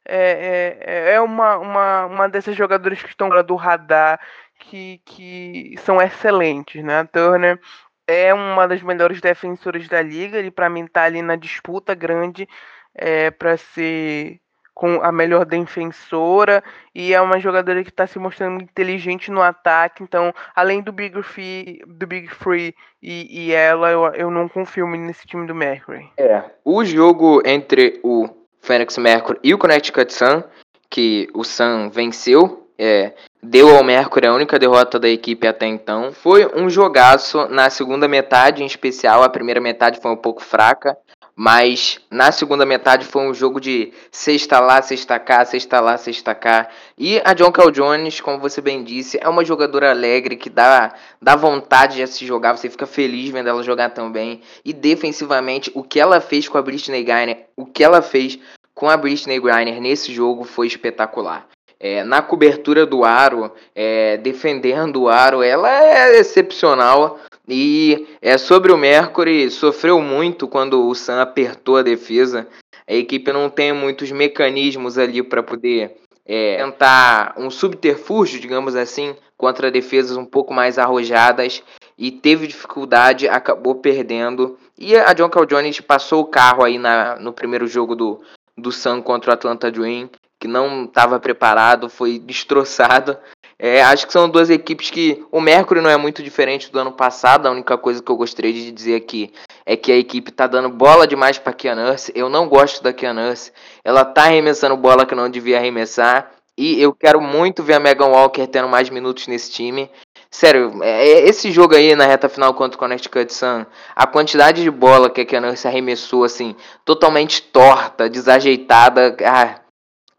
é, 0.05 0.77
é, 0.81 1.13
é 1.13 1.21
uma, 1.21 1.57
uma, 1.57 2.05
uma 2.05 2.29
dessas 2.29 2.55
jogadoras 2.55 3.01
que 3.01 3.09
estão 3.09 3.29
lá 3.29 3.41
do 3.41 3.55
radar 3.55 4.19
que, 4.59 5.01
que 5.05 5.75
são 5.79 6.01
excelentes, 6.01 6.83
né? 6.83 6.99
A 6.99 7.05
Turner 7.05 7.59
é 8.07 8.33
uma 8.33 8.67
das 8.67 8.81
melhores 8.81 9.21
defensoras 9.21 9.87
da 9.87 10.01
liga, 10.01 10.37
ele 10.37 10.51
para 10.51 10.69
mim 10.69 10.87
tá 10.87 11.03
ali 11.03 11.21
na 11.21 11.35
disputa 11.35 11.93
grande 11.93 12.47
é, 12.95 13.31
para 13.31 13.57
ser 13.57 14.39
com 14.79 15.01
a 15.03 15.11
melhor 15.11 15.43
defensora 15.43 16.63
e 16.95 17.13
é 17.13 17.19
uma 17.19 17.37
jogadora 17.37 17.83
que 17.83 17.89
está 17.89 18.07
se 18.07 18.17
mostrando 18.17 18.63
inteligente 18.63 19.29
no 19.29 19.41
ataque. 19.41 20.01
Então, 20.01 20.33
além 20.55 20.81
do 20.81 20.93
Big 20.93 21.21
Free, 21.21 21.81
do 21.85 22.07
Big 22.07 22.29
Free 22.29 22.73
e, 23.03 23.47
e 23.47 23.51
ela, 23.51 23.91
eu, 23.91 24.05
eu 24.13 24.31
não 24.31 24.47
confio 24.47 24.87
nesse 24.87 25.27
time 25.27 25.45
do 25.45 25.53
Mercury. 25.53 26.09
É, 26.17 26.45
o 26.63 26.85
jogo 26.85 27.41
entre 27.45 27.99
o 28.05 28.29
Phoenix 28.61 28.97
Mercury 28.97 29.37
e 29.43 29.53
o 29.53 29.57
Connecticut 29.57 30.13
Sun, 30.13 30.43
que 30.89 31.27
o 31.33 31.43
Sun 31.43 31.89
venceu, 31.89 32.69
é, 32.77 33.11
deu 33.43 33.75
ao 33.75 33.83
Mercury 33.83 34.27
a 34.27 34.33
única 34.33 34.57
derrota 34.57 34.97
da 34.97 35.09
equipe 35.09 35.45
até 35.45 35.65
então. 35.65 36.13
Foi 36.13 36.49
um 36.55 36.69
jogaço 36.69 37.49
na 37.49 37.69
segunda 37.69 38.07
metade, 38.07 38.63
em 38.63 38.65
especial. 38.65 39.23
A 39.23 39.29
primeira 39.29 39.59
metade 39.59 39.99
foi 39.99 40.09
um 40.09 40.15
pouco 40.15 40.41
fraca. 40.41 40.97
Mas 41.41 42.01
na 42.11 42.33
segunda 42.33 42.65
metade 42.65 43.05
foi 43.05 43.21
um 43.21 43.33
jogo 43.33 43.61
de 43.61 43.93
sexta 44.11 44.59
lá, 44.59 44.81
sexta 44.81 45.17
cá, 45.17 45.45
sexta 45.45 45.79
lá, 45.79 45.97
sexta 45.97 46.35
cá. 46.35 46.67
E 46.97 47.21
a 47.23 47.33
John 47.33 47.49
Cal 47.49 47.71
Jones, 47.71 48.19
como 48.19 48.39
você 48.39 48.59
bem 48.59 48.83
disse, 48.83 49.17
é 49.21 49.29
uma 49.29 49.45
jogadora 49.45 49.89
alegre 49.89 50.35
que 50.35 50.49
dá, 50.49 50.93
dá 51.21 51.37
vontade 51.37 51.95
de 51.95 52.07
se 52.07 52.25
jogar, 52.25 52.57
você 52.57 52.69
fica 52.69 52.85
feliz 52.85 53.29
vendo 53.29 53.47
ela 53.47 53.63
jogar 53.63 53.91
também. 53.91 54.41
E 54.65 54.73
defensivamente, 54.73 55.71
o 55.73 55.81
que 55.81 55.97
ela 55.97 56.19
fez 56.19 56.49
com 56.49 56.57
a 56.57 56.61
Britney 56.61 57.05
Griner, 57.05 57.45
o 57.55 57.65
que 57.65 57.85
ela 57.85 58.01
fez 58.01 58.37
com 58.75 58.89
a 58.89 58.97
Britney 58.97 59.39
Griner 59.39 59.79
nesse 59.79 60.13
jogo 60.13 60.43
foi 60.43 60.67
espetacular. 60.67 61.47
É, 61.79 62.03
na 62.03 62.21
cobertura 62.21 62.85
do 62.85 63.05
aro, 63.05 63.49
é, 63.73 64.17
defendendo 64.17 65.03
o 65.03 65.07
aro, 65.07 65.41
ela 65.41 65.71
é 65.71 66.19
excepcional. 66.19 67.17
E 67.49 68.07
é 68.21 68.37
sobre 68.37 68.71
o 68.71 68.77
Mercury, 68.77 69.49
sofreu 69.49 70.01
muito 70.01 70.47
quando 70.47 70.87
o 70.87 70.93
Sam 70.93 71.21
apertou 71.21 71.77
a 71.77 71.81
defesa. 71.81 72.47
A 72.87 72.93
equipe 72.93 73.31
não 73.33 73.49
tem 73.49 73.73
muitos 73.73 74.11
mecanismos 74.11 74.97
ali 74.97 75.23
para 75.23 75.41
poder 75.41 75.95
é, 76.25 76.57
tentar 76.57 77.33
um 77.37 77.49
subterfúgio, 77.49 78.39
digamos 78.39 78.75
assim, 78.75 79.15
contra 79.35 79.71
defesas 79.71 80.15
um 80.15 80.25
pouco 80.25 80.53
mais 80.53 80.77
arrojadas 80.77 81.63
e 81.97 82.11
teve 82.11 82.45
dificuldade, 82.45 83.27
acabou 83.27 83.75
perdendo. 83.75 84.57
E 84.77 84.95
a 84.95 85.11
John 85.13 85.29
Cal 85.29 85.45
Jones 85.45 85.81
passou 85.81 86.21
o 86.21 86.27
carro 86.27 86.63
aí 86.63 86.77
na, 86.77 87.15
no 87.15 87.33
primeiro 87.33 87.67
jogo 87.67 87.95
do, 87.95 88.21
do 88.55 88.71
Sun 88.71 89.01
contra 89.01 89.31
o 89.31 89.33
Atlanta 89.33 89.71
Dream, 89.71 90.09
que 90.39 90.47
não 90.47 90.85
estava 90.85 91.19
preparado, 91.19 91.89
foi 91.89 92.19
destroçado. 92.19 93.17
É, 93.61 93.81
acho 93.83 94.07
que 94.07 94.13
são 94.13 94.29
duas 94.29 94.49
equipes 94.49 94.89
que 94.89 95.25
o 95.29 95.41
Mercury 95.41 95.81
não 95.81 95.89
é 95.89 95.97
muito 95.97 96.23
diferente 96.23 96.71
do 96.71 96.79
ano 96.79 96.93
passado. 96.93 97.45
A 97.45 97.51
única 97.51 97.77
coisa 97.77 98.01
que 98.01 98.09
eu 98.09 98.15
gostaria 98.15 98.53
de 98.53 98.71
dizer 98.71 98.95
aqui 98.95 99.33
é 99.65 99.75
que 99.75 99.91
a 99.91 99.97
equipe 99.97 100.31
tá 100.31 100.47
dando 100.47 100.69
bola 100.69 101.05
demais 101.05 101.37
para 101.37 101.51
Kian 101.51 101.75
Nurse. 101.75 102.09
Eu 102.15 102.29
não 102.29 102.47
gosto 102.47 102.81
da 102.81 102.93
Kian 102.93 103.13
Nurse. 103.13 103.51
Ela 103.83 104.05
tá 104.05 104.23
arremessando 104.23 104.77
bola 104.77 105.05
que 105.05 105.13
não 105.13 105.29
devia 105.29 105.57
arremessar. 105.57 106.31
E 106.57 106.81
eu 106.81 106.93
quero 106.93 107.19
muito 107.19 107.61
ver 107.61 107.73
a 107.73 107.79
Megan 107.79 108.07
Walker 108.07 108.47
tendo 108.47 108.69
mais 108.69 108.89
minutos 108.89 109.27
nesse 109.27 109.51
time. 109.51 109.91
Sério, 110.31 110.81
é, 110.81 111.07
é, 111.07 111.29
esse 111.29 111.51
jogo 111.51 111.75
aí 111.75 111.95
na 111.95 112.05
reta 112.05 112.29
final 112.29 112.53
contra 112.53 112.77
o 112.77 112.79
Connecticut 112.79 113.33
Sun, 113.33 113.65
a 113.95 114.07
quantidade 114.07 114.61
de 114.61 114.69
bola 114.69 115.09
que 115.09 115.35
a 115.35 115.41
Nurse 115.41 115.67
arremessou, 115.67 116.23
assim, 116.23 116.55
totalmente 116.85 117.41
torta, 117.41 118.09
desajeitada, 118.09 119.17
ah, 119.25 119.59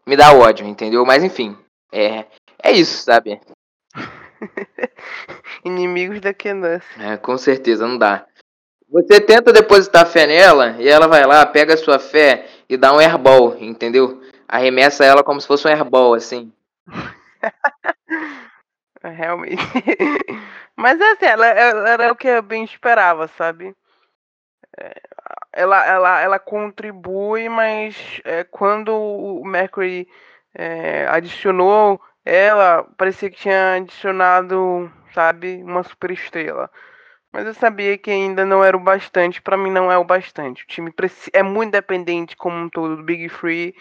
me 0.05 0.17
dá 0.17 0.33
ódio, 0.33 0.67
entendeu? 0.67 1.05
Mas 1.05 1.23
enfim, 1.23 1.55
é, 1.91 2.25
é 2.63 2.71
isso, 2.71 3.03
sabe? 3.03 3.39
Inimigos 5.63 6.19
da 6.19 6.33
Kenas. 6.33 6.83
É, 6.99 7.17
com 7.17 7.37
certeza, 7.37 7.87
não 7.87 7.97
dá. 7.97 8.25
Você 8.89 9.21
tenta 9.21 9.53
depositar 9.53 10.05
fé 10.05 10.27
nela 10.27 10.75
e 10.79 10.87
ela 10.87 11.07
vai 11.07 11.25
lá, 11.25 11.45
pega 11.45 11.75
a 11.75 11.77
sua 11.77 11.97
fé 11.97 12.45
e 12.67 12.75
dá 12.75 12.93
um 12.93 12.99
airball, 12.99 13.55
entendeu? 13.57 14.21
Arremessa 14.47 15.05
ela 15.05 15.23
como 15.23 15.39
se 15.39 15.47
fosse 15.47 15.65
um 15.65 15.71
airball, 15.71 16.13
assim. 16.13 16.51
Realmente. 19.01 19.55
Mas 20.75 20.99
é 20.99 21.11
assim, 21.11 21.25
ela, 21.25 21.47
ela 21.47 21.89
era 21.89 22.11
o 22.11 22.15
que 22.15 22.27
eu 22.27 22.41
bem 22.41 22.63
esperava, 22.63 23.27
sabe? 23.29 23.75
É, 24.77 25.01
ela, 25.53 25.85
ela, 25.85 26.21
ela 26.21 26.39
contribui, 26.39 27.49
mas 27.49 28.21
é, 28.23 28.43
quando 28.45 28.95
o 28.95 29.43
Mercury 29.45 30.07
é, 30.55 31.05
adicionou 31.07 32.01
ela 32.31 32.85
parecia 32.97 33.29
que 33.29 33.37
tinha 33.37 33.73
adicionado, 33.75 34.89
sabe, 35.13 35.61
uma 35.63 35.83
super 35.83 36.11
estrela. 36.11 36.69
Mas 37.31 37.45
eu 37.45 37.53
sabia 37.53 37.97
que 37.97 38.09
ainda 38.09 38.45
não 38.45 38.63
era 38.63 38.75
o 38.75 38.79
bastante. 38.79 39.41
Para 39.41 39.57
mim, 39.57 39.69
não 39.69 39.91
é 39.91 39.97
o 39.97 40.03
bastante. 40.03 40.63
O 40.63 40.67
time 40.67 40.93
é 41.33 41.43
muito 41.43 41.71
dependente, 41.71 42.37
como 42.37 42.57
um 42.57 42.69
todo, 42.69 42.95
do 42.95 43.03
Big 43.03 43.27
Free. 43.27 43.75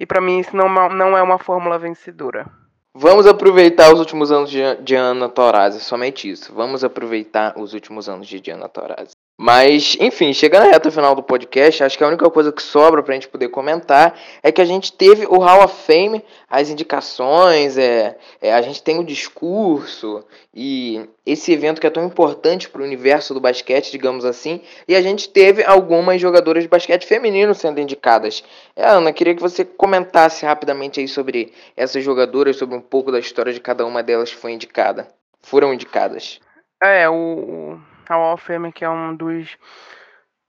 E 0.00 0.06
para 0.06 0.20
mim, 0.20 0.38
isso 0.38 0.56
não, 0.56 0.66
é 0.66 0.94
não 0.94 1.16
é 1.16 1.22
uma 1.22 1.38
fórmula 1.38 1.78
vencedora. 1.78 2.46
Vamos 2.94 3.26
aproveitar 3.26 3.92
os 3.92 3.98
últimos 3.98 4.32
anos 4.32 4.50
de, 4.50 4.60
de 4.76 4.94
Ana 4.94 5.28
Torazzi, 5.28 5.80
somente 5.80 6.30
isso. 6.30 6.54
Vamos 6.54 6.84
aproveitar 6.84 7.58
os 7.58 7.74
últimos 7.74 8.08
anos 8.08 8.26
de 8.26 8.40
Diana 8.40 8.68
Torazzi. 8.68 9.12
Mas, 9.36 9.96
enfim, 9.98 10.32
chegando 10.32 10.68
à 10.68 10.70
reta 10.70 10.92
final 10.92 11.12
do 11.12 11.22
podcast, 11.22 11.82
acho 11.82 11.98
que 11.98 12.04
a 12.04 12.06
única 12.06 12.30
coisa 12.30 12.52
que 12.52 12.62
sobra 12.62 13.02
para 13.02 13.12
a 13.12 13.16
gente 13.16 13.26
poder 13.26 13.48
comentar 13.48 14.16
é 14.40 14.52
que 14.52 14.60
a 14.60 14.64
gente 14.64 14.92
teve 14.92 15.26
o 15.26 15.38
Hall 15.38 15.64
of 15.64 15.74
Fame, 15.84 16.24
as 16.48 16.70
indicações, 16.70 17.76
é, 17.76 18.16
é, 18.40 18.54
a 18.54 18.62
gente 18.62 18.80
tem 18.80 19.00
o 19.00 19.04
discurso 19.04 20.24
e 20.54 21.04
esse 21.26 21.52
evento 21.52 21.80
que 21.80 21.86
é 21.86 21.90
tão 21.90 22.04
importante 22.04 22.68
para 22.68 22.80
o 22.80 22.84
universo 22.84 23.34
do 23.34 23.40
basquete, 23.40 23.90
digamos 23.90 24.24
assim, 24.24 24.60
e 24.86 24.94
a 24.94 25.02
gente 25.02 25.28
teve 25.28 25.64
algumas 25.64 26.20
jogadoras 26.20 26.62
de 26.62 26.68
basquete 26.68 27.04
feminino 27.04 27.56
sendo 27.56 27.80
indicadas. 27.80 28.44
É, 28.76 28.86
Ana, 28.86 29.12
queria 29.12 29.34
que 29.34 29.42
você 29.42 29.64
comentasse 29.64 30.46
rapidamente 30.46 31.00
aí 31.00 31.08
sobre 31.08 31.52
essas 31.76 32.04
jogadoras, 32.04 32.54
sobre 32.54 32.76
um 32.76 32.80
pouco 32.80 33.10
da 33.10 33.18
história 33.18 33.52
de 33.52 33.58
cada 33.58 33.84
uma 33.84 34.00
delas 34.00 34.30
que 34.30 34.36
foi 34.36 34.52
indicada. 34.52 35.08
Foram 35.42 35.74
indicadas. 35.74 36.38
É, 36.80 37.08
o 37.08 37.78
a 38.12 38.16
Hall 38.16 38.34
of 38.34 38.44
Fame 38.44 38.72
que 38.72 38.84
é 38.84 38.90
um 38.90 39.14
dos 39.14 39.56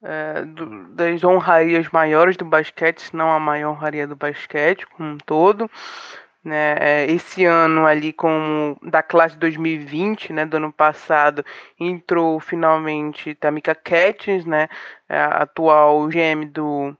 é, 0.05 0.43
do, 0.45 0.87
das 0.93 1.23
honrarias 1.23 1.89
maiores 1.89 2.37
do 2.37 2.45
basquete, 2.45 2.99
se 3.01 3.15
não 3.15 3.31
a 3.31 3.39
maior 3.39 3.71
honraria 3.71 4.07
do 4.07 4.15
basquete 4.15 4.85
como 4.85 5.09
um 5.09 5.17
todo. 5.17 5.69
né? 6.43 6.75
É, 6.79 7.11
esse 7.11 7.43
ano 7.45 7.85
ali 7.87 8.13
como 8.13 8.77
da 8.83 9.01
classe 9.01 9.37
2020, 9.37 10.31
né, 10.31 10.45
do 10.45 10.57
ano 10.57 10.71
passado, 10.71 11.43
entrou 11.79 12.39
finalmente 12.39 13.33
Tamika 13.35 13.73
Catchings, 13.73 14.45
né, 14.45 14.67
é 15.09 15.17
a 15.17 15.27
atual 15.43 16.07
GM 16.07 16.45
do 16.51 16.95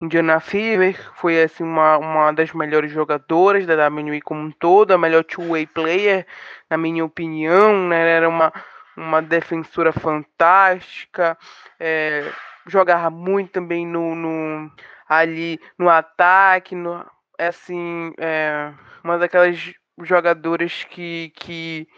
Indiana 0.00 0.38
Fever, 0.38 0.96
foi 1.16 1.42
assim 1.42 1.64
uma, 1.64 1.98
uma 1.98 2.32
das 2.32 2.52
melhores 2.52 2.92
jogadoras 2.92 3.66
da 3.66 3.88
WNBA 3.88 4.20
como 4.24 4.42
um 4.42 4.52
todo, 4.52 4.92
a 4.92 4.98
melhor 4.98 5.24
two-way 5.24 5.66
player, 5.66 6.24
na 6.70 6.78
minha 6.78 7.04
opinião, 7.04 7.88
né, 7.88 8.08
era 8.08 8.28
uma 8.28 8.52
uma 8.98 9.22
defensora 9.22 9.92
fantástica, 9.92 11.38
é, 11.78 12.30
jogava 12.66 13.10
muito 13.10 13.52
também 13.52 13.86
no, 13.86 14.14
no 14.14 14.70
ali 15.08 15.58
no 15.78 15.88
ataque, 15.88 16.74
no, 16.74 17.04
é 17.38 17.46
assim, 17.46 18.12
é, 18.18 18.72
uma 19.02 19.18
daquelas 19.18 19.72
jogadoras 20.02 20.84
que, 20.84 21.32
que 21.36 21.88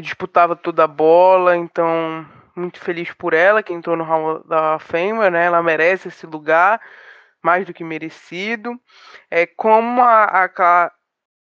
disputava 0.00 0.56
toda 0.56 0.84
a 0.84 0.88
bola, 0.88 1.56
então 1.56 2.26
muito 2.56 2.80
feliz 2.80 3.12
por 3.12 3.34
ela 3.34 3.62
que 3.62 3.72
entrou 3.72 3.96
no 3.96 4.04
Hall 4.04 4.42
da 4.44 4.78
Fama, 4.78 5.30
né? 5.30 5.44
Ela 5.44 5.62
merece 5.62 6.08
esse 6.08 6.26
lugar, 6.26 6.80
mais 7.42 7.66
do 7.66 7.74
que 7.74 7.84
merecido. 7.84 8.72
É 9.30 9.46
como 9.46 10.02
a, 10.02 10.24
a, 10.24 10.90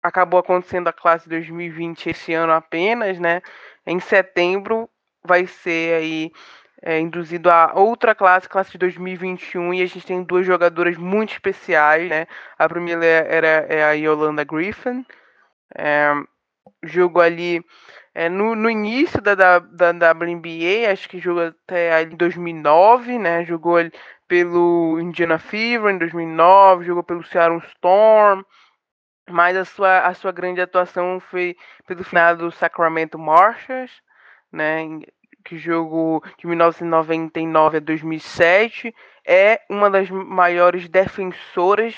acabou 0.03 0.39
acontecendo 0.39 0.88
a 0.88 0.93
classe 0.93 1.29
2020 1.29 2.09
esse 2.09 2.34
ano 2.34 2.51
apenas, 2.51 3.19
né? 3.19 3.41
Em 3.88 3.99
setembro 4.01 4.89
vai 5.23 5.47
ser 5.47 5.95
aí 5.95 6.31
é, 6.81 6.99
induzido 6.99 7.49
a 7.49 7.72
outra 7.73 8.14
classe, 8.14 8.47
classe 8.47 8.72
de 8.72 8.77
2021, 8.77 9.73
e 9.73 9.81
a 9.81 9.85
gente 9.85 10.05
tem 10.05 10.22
duas 10.23 10.45
jogadoras 10.45 10.97
muito 10.97 11.31
especiais, 11.31 12.09
né? 12.09 12.27
A 12.59 12.68
primeira 12.68 13.05
era 13.05 13.47
é 13.47 13.84
a 13.84 13.93
Yolanda 13.93 14.43
Griffin, 14.43 15.05
é, 15.76 16.11
jogou 16.84 17.22
ali 17.22 17.64
é, 18.14 18.30
no, 18.30 18.55
no 18.55 18.69
início 18.69 19.22
da, 19.22 19.35
da, 19.35 19.59
da 19.59 20.11
WNBA, 20.11 20.91
acho 20.91 21.07
que 21.07 21.19
jogou 21.19 21.43
até 21.43 22.03
em 22.03 22.15
2009, 22.15 23.18
né? 23.18 23.45
Jogou 23.45 23.77
pelo 24.27 24.99
Indiana 24.99 25.39
Fever 25.39 25.93
em 25.93 25.97
2009, 25.97 26.85
jogou 26.85 27.03
pelo 27.03 27.23
Seattle 27.23 27.61
Storm, 27.76 28.43
mas 29.30 29.58
a 29.58 29.66
sua, 29.66 29.99
a 29.99 30.14
sua 30.14 30.32
grande 30.32 30.62
atuação 30.62 31.20
foi 31.20 31.56
pelo 31.86 32.04
final 32.04 32.36
do 32.36 32.52
Sacramento 32.52 33.18
Marshalls, 33.18 33.91
né? 34.52 34.99
que 35.48 35.58
jogou 35.58 36.22
de 36.38 36.45
1999 36.45 37.78
a 37.78 37.80
2007, 37.80 38.94
é 39.26 39.62
uma 39.70 39.90
das 39.90 40.10
maiores 40.10 40.90
defensoras 40.90 41.95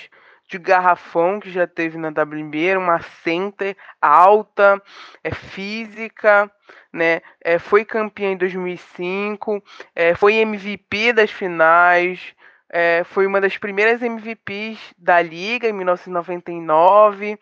de 0.48 0.60
garrafão 0.60 1.40
que 1.40 1.52
já 1.52 1.66
teve 1.66 1.98
na 1.98 2.10
WNBA, 2.10 2.78
uma 2.78 3.00
center 3.24 3.76
alta, 4.02 4.82
é 5.24 5.32
física, 5.32 6.52
né? 6.92 7.22
É, 7.40 7.60
foi 7.60 7.86
campeã 7.86 8.32
em 8.32 8.38
2005, 8.38 9.64
é, 9.96 10.16
foi 10.16 10.36
MVP 10.36 11.14
das 11.14 11.32
finais, 11.32 12.36
é, 12.70 13.04
foi 13.04 13.26
uma 13.26 13.42
das 13.42 13.58
primeiras 13.58 14.02
MVPs 14.02 14.80
da 14.98 15.22
liga 15.22 15.68
em 15.68 15.74
1999. 15.74 17.40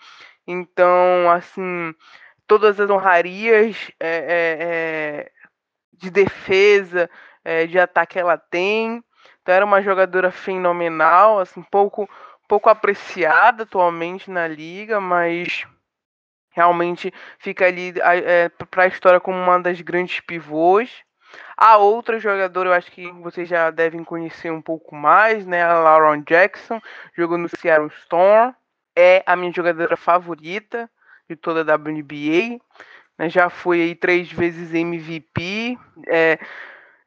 Então, 0.47 1.29
assim, 1.29 1.93
todas 2.47 2.79
as 2.79 2.89
honrarias 2.89 3.91
é, 3.99 4.07
é, 4.07 4.57
é 4.59 5.31
de 5.93 6.09
defesa, 6.09 7.09
é, 7.43 7.67
de 7.67 7.77
ataque 7.77 8.17
ela 8.17 8.37
tem. 8.37 9.03
Então 9.41 9.53
era 9.53 9.65
uma 9.65 9.81
jogadora 9.81 10.31
fenomenal, 10.31 11.39
assim, 11.39 11.61
pouco, 11.63 12.09
pouco 12.47 12.69
apreciada 12.69 13.63
atualmente 13.63 14.29
na 14.29 14.47
liga, 14.47 15.01
mas 15.01 15.65
realmente 16.51 17.13
fica 17.37 17.65
ali 17.65 17.93
é, 17.97 18.49
para 18.49 18.83
a 18.83 18.87
história 18.87 19.19
como 19.19 19.37
uma 19.37 19.59
das 19.59 19.79
grandes 19.81 20.19
pivôs. 20.21 21.06
A 21.55 21.77
outra 21.77 22.19
jogadora, 22.19 22.69
eu 22.69 22.73
acho 22.73 22.91
que 22.91 23.11
vocês 23.13 23.47
já 23.47 23.69
devem 23.71 24.03
conhecer 24.03 24.51
um 24.51 24.61
pouco 24.61 24.95
mais, 24.95 25.45
né? 25.45 25.63
A 25.63 25.79
Lauren 25.79 26.21
Jackson, 26.21 26.81
jogou 27.15 27.37
no 27.37 27.49
Seattle 27.49 27.91
Storm. 28.03 28.53
É 28.95 29.23
a 29.25 29.35
minha 29.35 29.51
jogadora 29.51 29.95
favorita 29.95 30.89
de 31.29 31.35
toda 31.35 31.61
a 31.61 31.75
WNBA 31.75 32.59
né, 33.17 33.29
já 33.29 33.49
foi 33.49 33.81
aí 33.81 33.95
três 33.95 34.31
vezes 34.31 34.73
MVP, 34.73 35.77
é, 36.07 36.37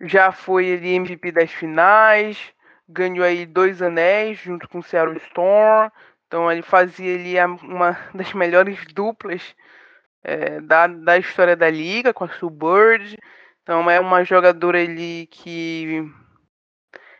já 0.00 0.32
foi 0.32 0.66
ele 0.66 0.94
MVP 0.94 1.32
das 1.32 1.50
finais, 1.50 2.52
ganhou 2.88 3.24
aí 3.24 3.46
dois 3.46 3.80
anéis 3.80 4.38
junto 4.38 4.68
com 4.68 4.78
o 4.80 4.82
Seattle 4.82 5.16
Storm, 5.28 5.90
então 6.26 6.50
ele 6.50 6.62
fazia 6.62 7.14
ali 7.14 7.36
uma 7.62 7.98
das 8.12 8.32
melhores 8.32 8.84
duplas 8.92 9.54
é, 10.22 10.60
da, 10.60 10.86
da 10.86 11.18
história 11.18 11.56
da 11.56 11.70
liga 11.70 12.12
com 12.12 12.24
a 12.24 12.28
Sue 12.28 12.50
Bird, 12.50 13.16
então 13.70 13.88
é 13.88 14.00
uma 14.00 14.24
jogadora 14.24 14.82
ali 14.82 15.28
que 15.30 16.02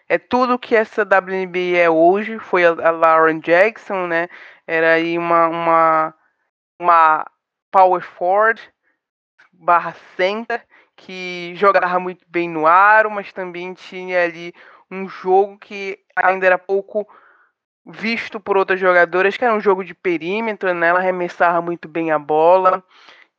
é 0.08 0.18
tudo 0.18 0.58
que 0.58 0.74
essa 0.74 1.02
WNBA 1.02 1.78
é 1.78 1.88
hoje, 1.88 2.40
foi 2.40 2.64
a, 2.64 2.70
a 2.70 2.90
Lauren 2.90 3.38
Jackson, 3.38 4.08
né, 4.08 4.28
era 4.66 4.94
aí 4.94 5.16
uma, 5.16 5.46
uma, 5.46 6.14
uma 6.76 7.30
power 7.70 8.02
forward, 8.02 8.60
barra 9.52 9.94
center, 10.16 10.66
que 10.96 11.52
jogava 11.54 12.00
muito 12.00 12.26
bem 12.28 12.50
no 12.50 12.66
aro, 12.66 13.12
mas 13.12 13.32
também 13.32 13.72
tinha 13.72 14.24
ali 14.24 14.52
um 14.90 15.08
jogo 15.08 15.56
que 15.56 16.00
ainda 16.16 16.46
era 16.46 16.58
pouco 16.58 17.08
visto 17.86 18.40
por 18.40 18.56
outras 18.56 18.80
jogadoras, 18.80 19.36
que 19.36 19.44
era 19.44 19.54
um 19.54 19.60
jogo 19.60 19.84
de 19.84 19.94
perímetro, 19.94 20.74
né? 20.74 20.88
Ela 20.88 20.98
arremessava 20.98 21.62
muito 21.62 21.86
bem 21.88 22.10
a 22.10 22.18
bola. 22.18 22.82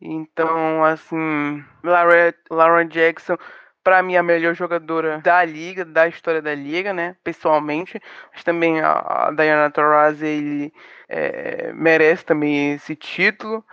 Então, 0.02 0.84
assim, 0.84 1.64
Lauren, 1.84 2.34
Lauren 2.50 2.88
Jackson, 2.88 3.38
para 3.84 4.02
mim, 4.02 4.16
a 4.16 4.24
melhor 4.24 4.56
jogadora 4.56 5.20
da 5.20 5.46
liga, 5.46 5.86
da 5.86 6.08
história 6.08 6.42
da 6.42 6.56
liga, 6.56 6.94
né? 6.94 7.16
Pessoalmente. 7.24 8.02
Mas 8.34 8.44
também 8.44 8.82
a, 8.82 9.28
a 9.28 9.32
Diana 9.32 9.70
Taurasi 9.72 10.74
é, 11.08 11.72
merece 11.74 12.26
também 12.26 12.74
esse 12.74 12.96
título 12.96 13.64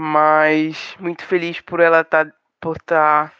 mas 0.00 0.94
muito 1.00 1.24
feliz 1.24 1.60
por 1.60 1.80
ela 1.80 2.04
tá, 2.04 2.30
por 2.60 2.78
tá, 2.78 3.32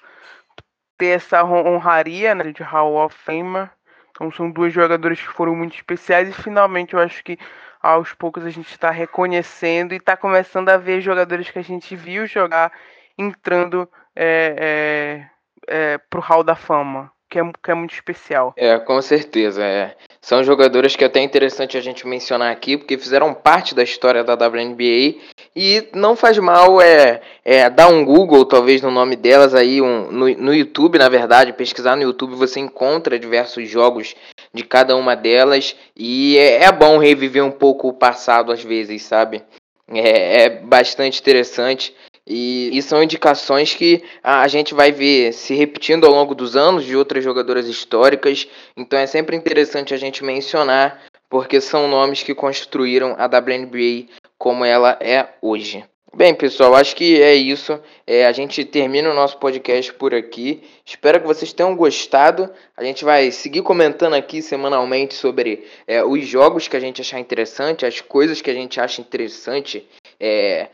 ter 0.97 1.07
essa 1.17 1.45
honraria 1.45 2.35
né, 2.35 2.53
de 2.53 2.65
Hall 2.65 2.97
of 2.97 3.17
Fame. 3.17 3.71
Então 4.11 4.31
são 4.33 4.51
duas 4.51 4.73
jogadoras 4.73 5.21
que 5.21 5.29
foram 5.29 5.55
muito 5.55 5.77
especiais 5.77 6.29
e 6.29 6.33
finalmente 6.33 6.95
eu 6.95 7.01
acho 7.01 7.23
que 7.23 7.39
aos 7.83 8.13
poucos 8.13 8.45
a 8.45 8.51
gente 8.51 8.71
está 8.71 8.91
reconhecendo 8.91 9.93
e 9.93 9.97
está 9.97 10.17
começando 10.17 10.69
a 10.69 10.77
ver 10.77 11.01
jogadores 11.01 11.51
que 11.51 11.59
a 11.59 11.63
gente 11.63 11.95
viu 11.95 12.27
jogar 12.27 12.73
entrando 13.17 13.89
é, 14.15 15.27
é, 15.67 15.95
é, 15.95 15.99
pro 16.11 16.21
Hall 16.21 16.43
da 16.43 16.55
Fama 16.55 17.13
que 17.29 17.39
é, 17.39 17.43
que 17.63 17.71
é 17.71 17.75
muito 17.75 17.93
especial. 17.93 18.55
É, 18.57 18.79
com 18.79 19.01
certeza. 19.03 19.63
É. 19.63 19.95
São 20.21 20.43
jogadoras 20.43 20.97
que 20.97 21.05
é 21.05 21.07
até 21.07 21.21
interessante 21.21 21.77
a 21.77 21.81
gente 21.81 22.07
mencionar 22.07 22.51
aqui, 22.51 22.77
porque 22.77 22.97
fizeram 22.97 23.35
parte 23.35 23.75
da 23.75 23.83
história 23.83 24.25
da 24.25 24.35
WNBA 24.35 25.19
e 25.55 25.89
não 25.95 26.17
faz 26.17 26.39
mal 26.39 26.81
é, 26.81 27.21
é 27.45 27.69
dar 27.69 27.89
um 27.89 28.05
Google, 28.05 28.45
talvez, 28.45 28.81
no 28.81 28.91
nome 28.91 29.15
delas 29.15 29.55
aí, 29.55 29.81
um, 29.81 30.11
no, 30.11 30.29
no 30.29 30.55
YouTube, 30.55 30.99
na 30.99 31.09
verdade, 31.09 31.53
pesquisar 31.53 31.97
no 31.97 32.03
YouTube 32.03 32.35
você 32.35 32.61
encontra 32.61 33.19
diversos 33.19 33.69
jogos 33.69 34.15
de 34.53 34.65
cada 34.65 34.97
uma 34.97 35.15
delas 35.15 35.77
e 35.97 36.37
é, 36.39 36.65
é 36.65 36.73
bom 36.73 36.99
reviver 36.99 37.45
um 37.45 37.51
pouco 37.51 37.89
o 37.89 37.93
passado 37.93 38.53
às 38.53 38.63
vezes, 38.63 39.03
sabe? 39.03 39.43
É, 39.89 40.43
é 40.43 40.49
bastante 40.49 41.21
interessante. 41.21 41.95
E, 42.31 42.69
e, 42.77 42.83
são 42.83 43.03
indicações 43.03 43.73
que 43.73 44.05
a, 44.23 44.43
a, 44.43 44.49
gente 44.49 44.75
vai 44.75 44.93
ver 44.93 45.33
se 45.33 45.55
repetindo 45.55 46.07
ao 46.07 46.13
longo 46.13 46.35
dos 46.35 46.57
anos 46.57 46.85
de 46.85 46.95
outras 46.95 47.25
jogadoras 47.25 47.67
históricas. 47.67 48.47
Então 48.77 48.99
é 48.99 49.07
sempre 49.07 49.35
interessante 49.35 49.95
a 49.95 49.97
gente 49.97 50.23
mencionar, 50.23 51.03
porque 51.31 51.59
são 51.59 51.89
nomes 51.89 52.23
que 52.23 52.35
construíram 52.35 53.17
a 53.19 53.25
WNBA 53.25 54.13
como 54.37 54.63
ela 54.63 54.99
é 55.01 55.27
hoje. 55.41 55.83
Bem, 56.15 56.35
pessoal, 56.35 56.75
acho 56.75 56.97
que 56.97 57.21
é 57.23 57.35
isso. 57.35 57.81
É, 58.07 58.27
a 58.27 58.33
gente 58.33 58.65
termina 58.65 59.11
o 59.11 59.15
nosso 59.15 59.37
podcast 59.39 59.93
por 59.93 60.15
aqui. 60.15 60.67
Espero 60.85 61.21
que 61.21 61.27
vocês 61.27 61.53
tenham 61.53 61.77
gostado. 61.77 62.53
A 62.77 62.83
gente 62.83 63.05
vai 63.05 63.31
seguir 63.31 63.63
comentando 63.63 64.15
aqui 64.15 64.41
semanalmente 64.41 65.15
sobre 65.15 65.69
é, 65.87 66.03
os 66.03 66.27
jogos 66.27 66.67
que 66.67 66.77
a 66.77 66.81
gente 66.81 67.03
achar 67.03 67.21
interessante, 67.21 67.85
as 67.85 68.01
coisas 68.01 68.41
que 68.41 68.51
a 68.51 68.55
gente 68.55 68.81
acha 68.81 69.03
interessante 69.03 69.87
é, 70.19 70.71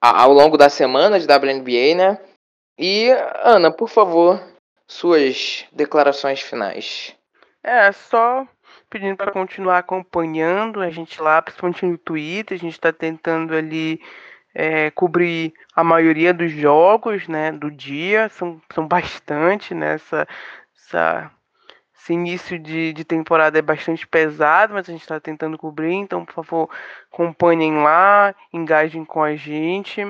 ao 0.00 0.32
longo 0.32 0.56
da 0.56 0.68
semana 0.68 1.18
de 1.18 1.26
WNBA, 1.26 1.94
né? 1.96 2.18
E, 2.78 3.10
Ana, 3.42 3.72
por 3.72 3.88
favor, 3.88 4.40
suas 4.86 5.64
declarações 5.72 6.40
finais. 6.40 7.12
É, 7.62 7.90
só 7.90 8.46
pedindo 8.88 9.16
para 9.16 9.32
continuar 9.32 9.78
acompanhando 9.78 10.80
a 10.80 10.90
gente 10.90 11.20
lá, 11.20 11.42
principalmente 11.42 11.84
no 11.84 11.98
Twitter, 11.98 12.56
a 12.56 12.60
gente 12.60 12.74
está 12.74 12.92
tentando 12.92 13.54
ali 13.54 14.00
é, 14.58 14.90
cobrir 14.90 15.52
a 15.74 15.84
maioria 15.84 16.32
dos 16.32 16.50
jogos, 16.50 17.28
né, 17.28 17.52
do 17.52 17.70
dia, 17.70 18.30
são, 18.30 18.58
são 18.72 18.88
bastante, 18.88 19.74
né, 19.74 19.94
essa, 19.94 20.26
essa 20.74 21.30
esse 21.94 22.12
início 22.14 22.58
de, 22.58 22.92
de 22.92 23.04
temporada 23.04 23.58
é 23.58 23.62
bastante 23.62 24.06
pesado, 24.06 24.72
mas 24.72 24.88
a 24.88 24.92
gente 24.92 25.02
está 25.02 25.20
tentando 25.20 25.58
cobrir, 25.58 25.92
então, 25.92 26.24
por 26.24 26.32
favor, 26.32 26.70
acompanhem 27.12 27.82
lá, 27.82 28.34
engajem 28.52 29.04
com 29.04 29.22
a 29.22 29.34
gente 29.34 30.00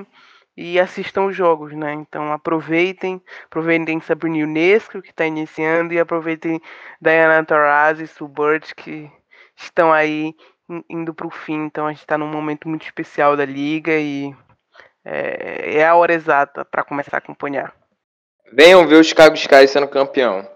e 0.57 0.79
assistam 0.79 1.25
os 1.25 1.35
jogos, 1.35 1.73
né? 1.73 1.95
Então 1.95 2.33
aproveitem, 2.33 3.21
aproveitem 3.47 4.01
Sabrina 4.01 4.45
Unesco, 4.45 5.03
que 5.03 5.11
está 5.11 5.27
iniciando, 5.27 5.95
e 5.95 5.99
aproveitem 5.99 6.61
Diana 7.01 7.45
Taurasi 7.45 8.05
e 8.05 8.07
Subert, 8.07 8.75
que 8.77 9.11
estão 9.57 9.93
aí 9.93 10.35
indo 10.89 11.15
para 11.15 11.27
o 11.27 11.31
fim. 11.31 11.65
Então 11.65 11.87
a 11.87 11.91
gente 11.91 12.01
está 12.01 12.19
num 12.19 12.29
momento 12.29 12.69
muito 12.69 12.85
especial 12.85 13.37
da 13.37 13.45
liga 13.45 13.99
e 13.99 14.35
é, 15.05 15.79
é 15.79 15.87
a 15.87 15.95
hora 15.95 16.13
exata 16.13 16.65
para 16.65 16.85
começar 16.85 17.17
a 17.17 17.19
acompanhar. 17.19 17.75
Venham 18.53 18.87
ver 18.87 18.97
o 18.97 19.05
Chicago 19.05 19.35
Sky 19.35 19.67
sendo 19.67 19.89
campeão. 19.89 20.49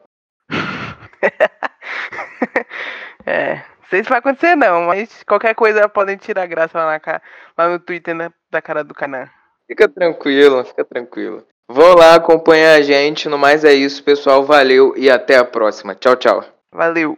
é, 3.27 3.55
não 3.55 3.89
sei 3.89 4.03
se 4.03 4.11
vai 4.11 4.19
acontecer 4.19 4.57
não, 4.57 4.83
mas 4.83 5.23
qualquer 5.25 5.55
coisa 5.55 5.89
podem 5.89 6.17
tirar 6.17 6.47
graça 6.47 6.79
lá, 6.79 7.01
na, 7.05 7.23
lá 7.57 7.69
no 7.69 7.79
Twitter 7.79 8.15
né, 8.15 8.31
da 8.51 8.63
cara 8.63 8.85
do 8.85 8.95
canal. 8.95 9.27
Fica 9.67 9.89
tranquilo, 9.89 10.65
fica 10.65 10.85
tranquilo. 10.85 11.47
Vão 11.69 11.95
lá 11.95 12.17
acompanhar 12.17 12.75
a 12.75 12.83
gente. 12.83 13.29
No 13.29 13.39
mais 13.39 13.65
é 13.65 13.73
isso, 13.73 14.03
pessoal. 14.03 14.43
Valeu 14.43 14.95
e 14.97 15.09
até 15.09 15.37
a 15.37 15.45
próxima. 15.45 15.95
Tchau, 15.95 16.17
tchau. 16.17 16.45
Valeu. 16.73 17.17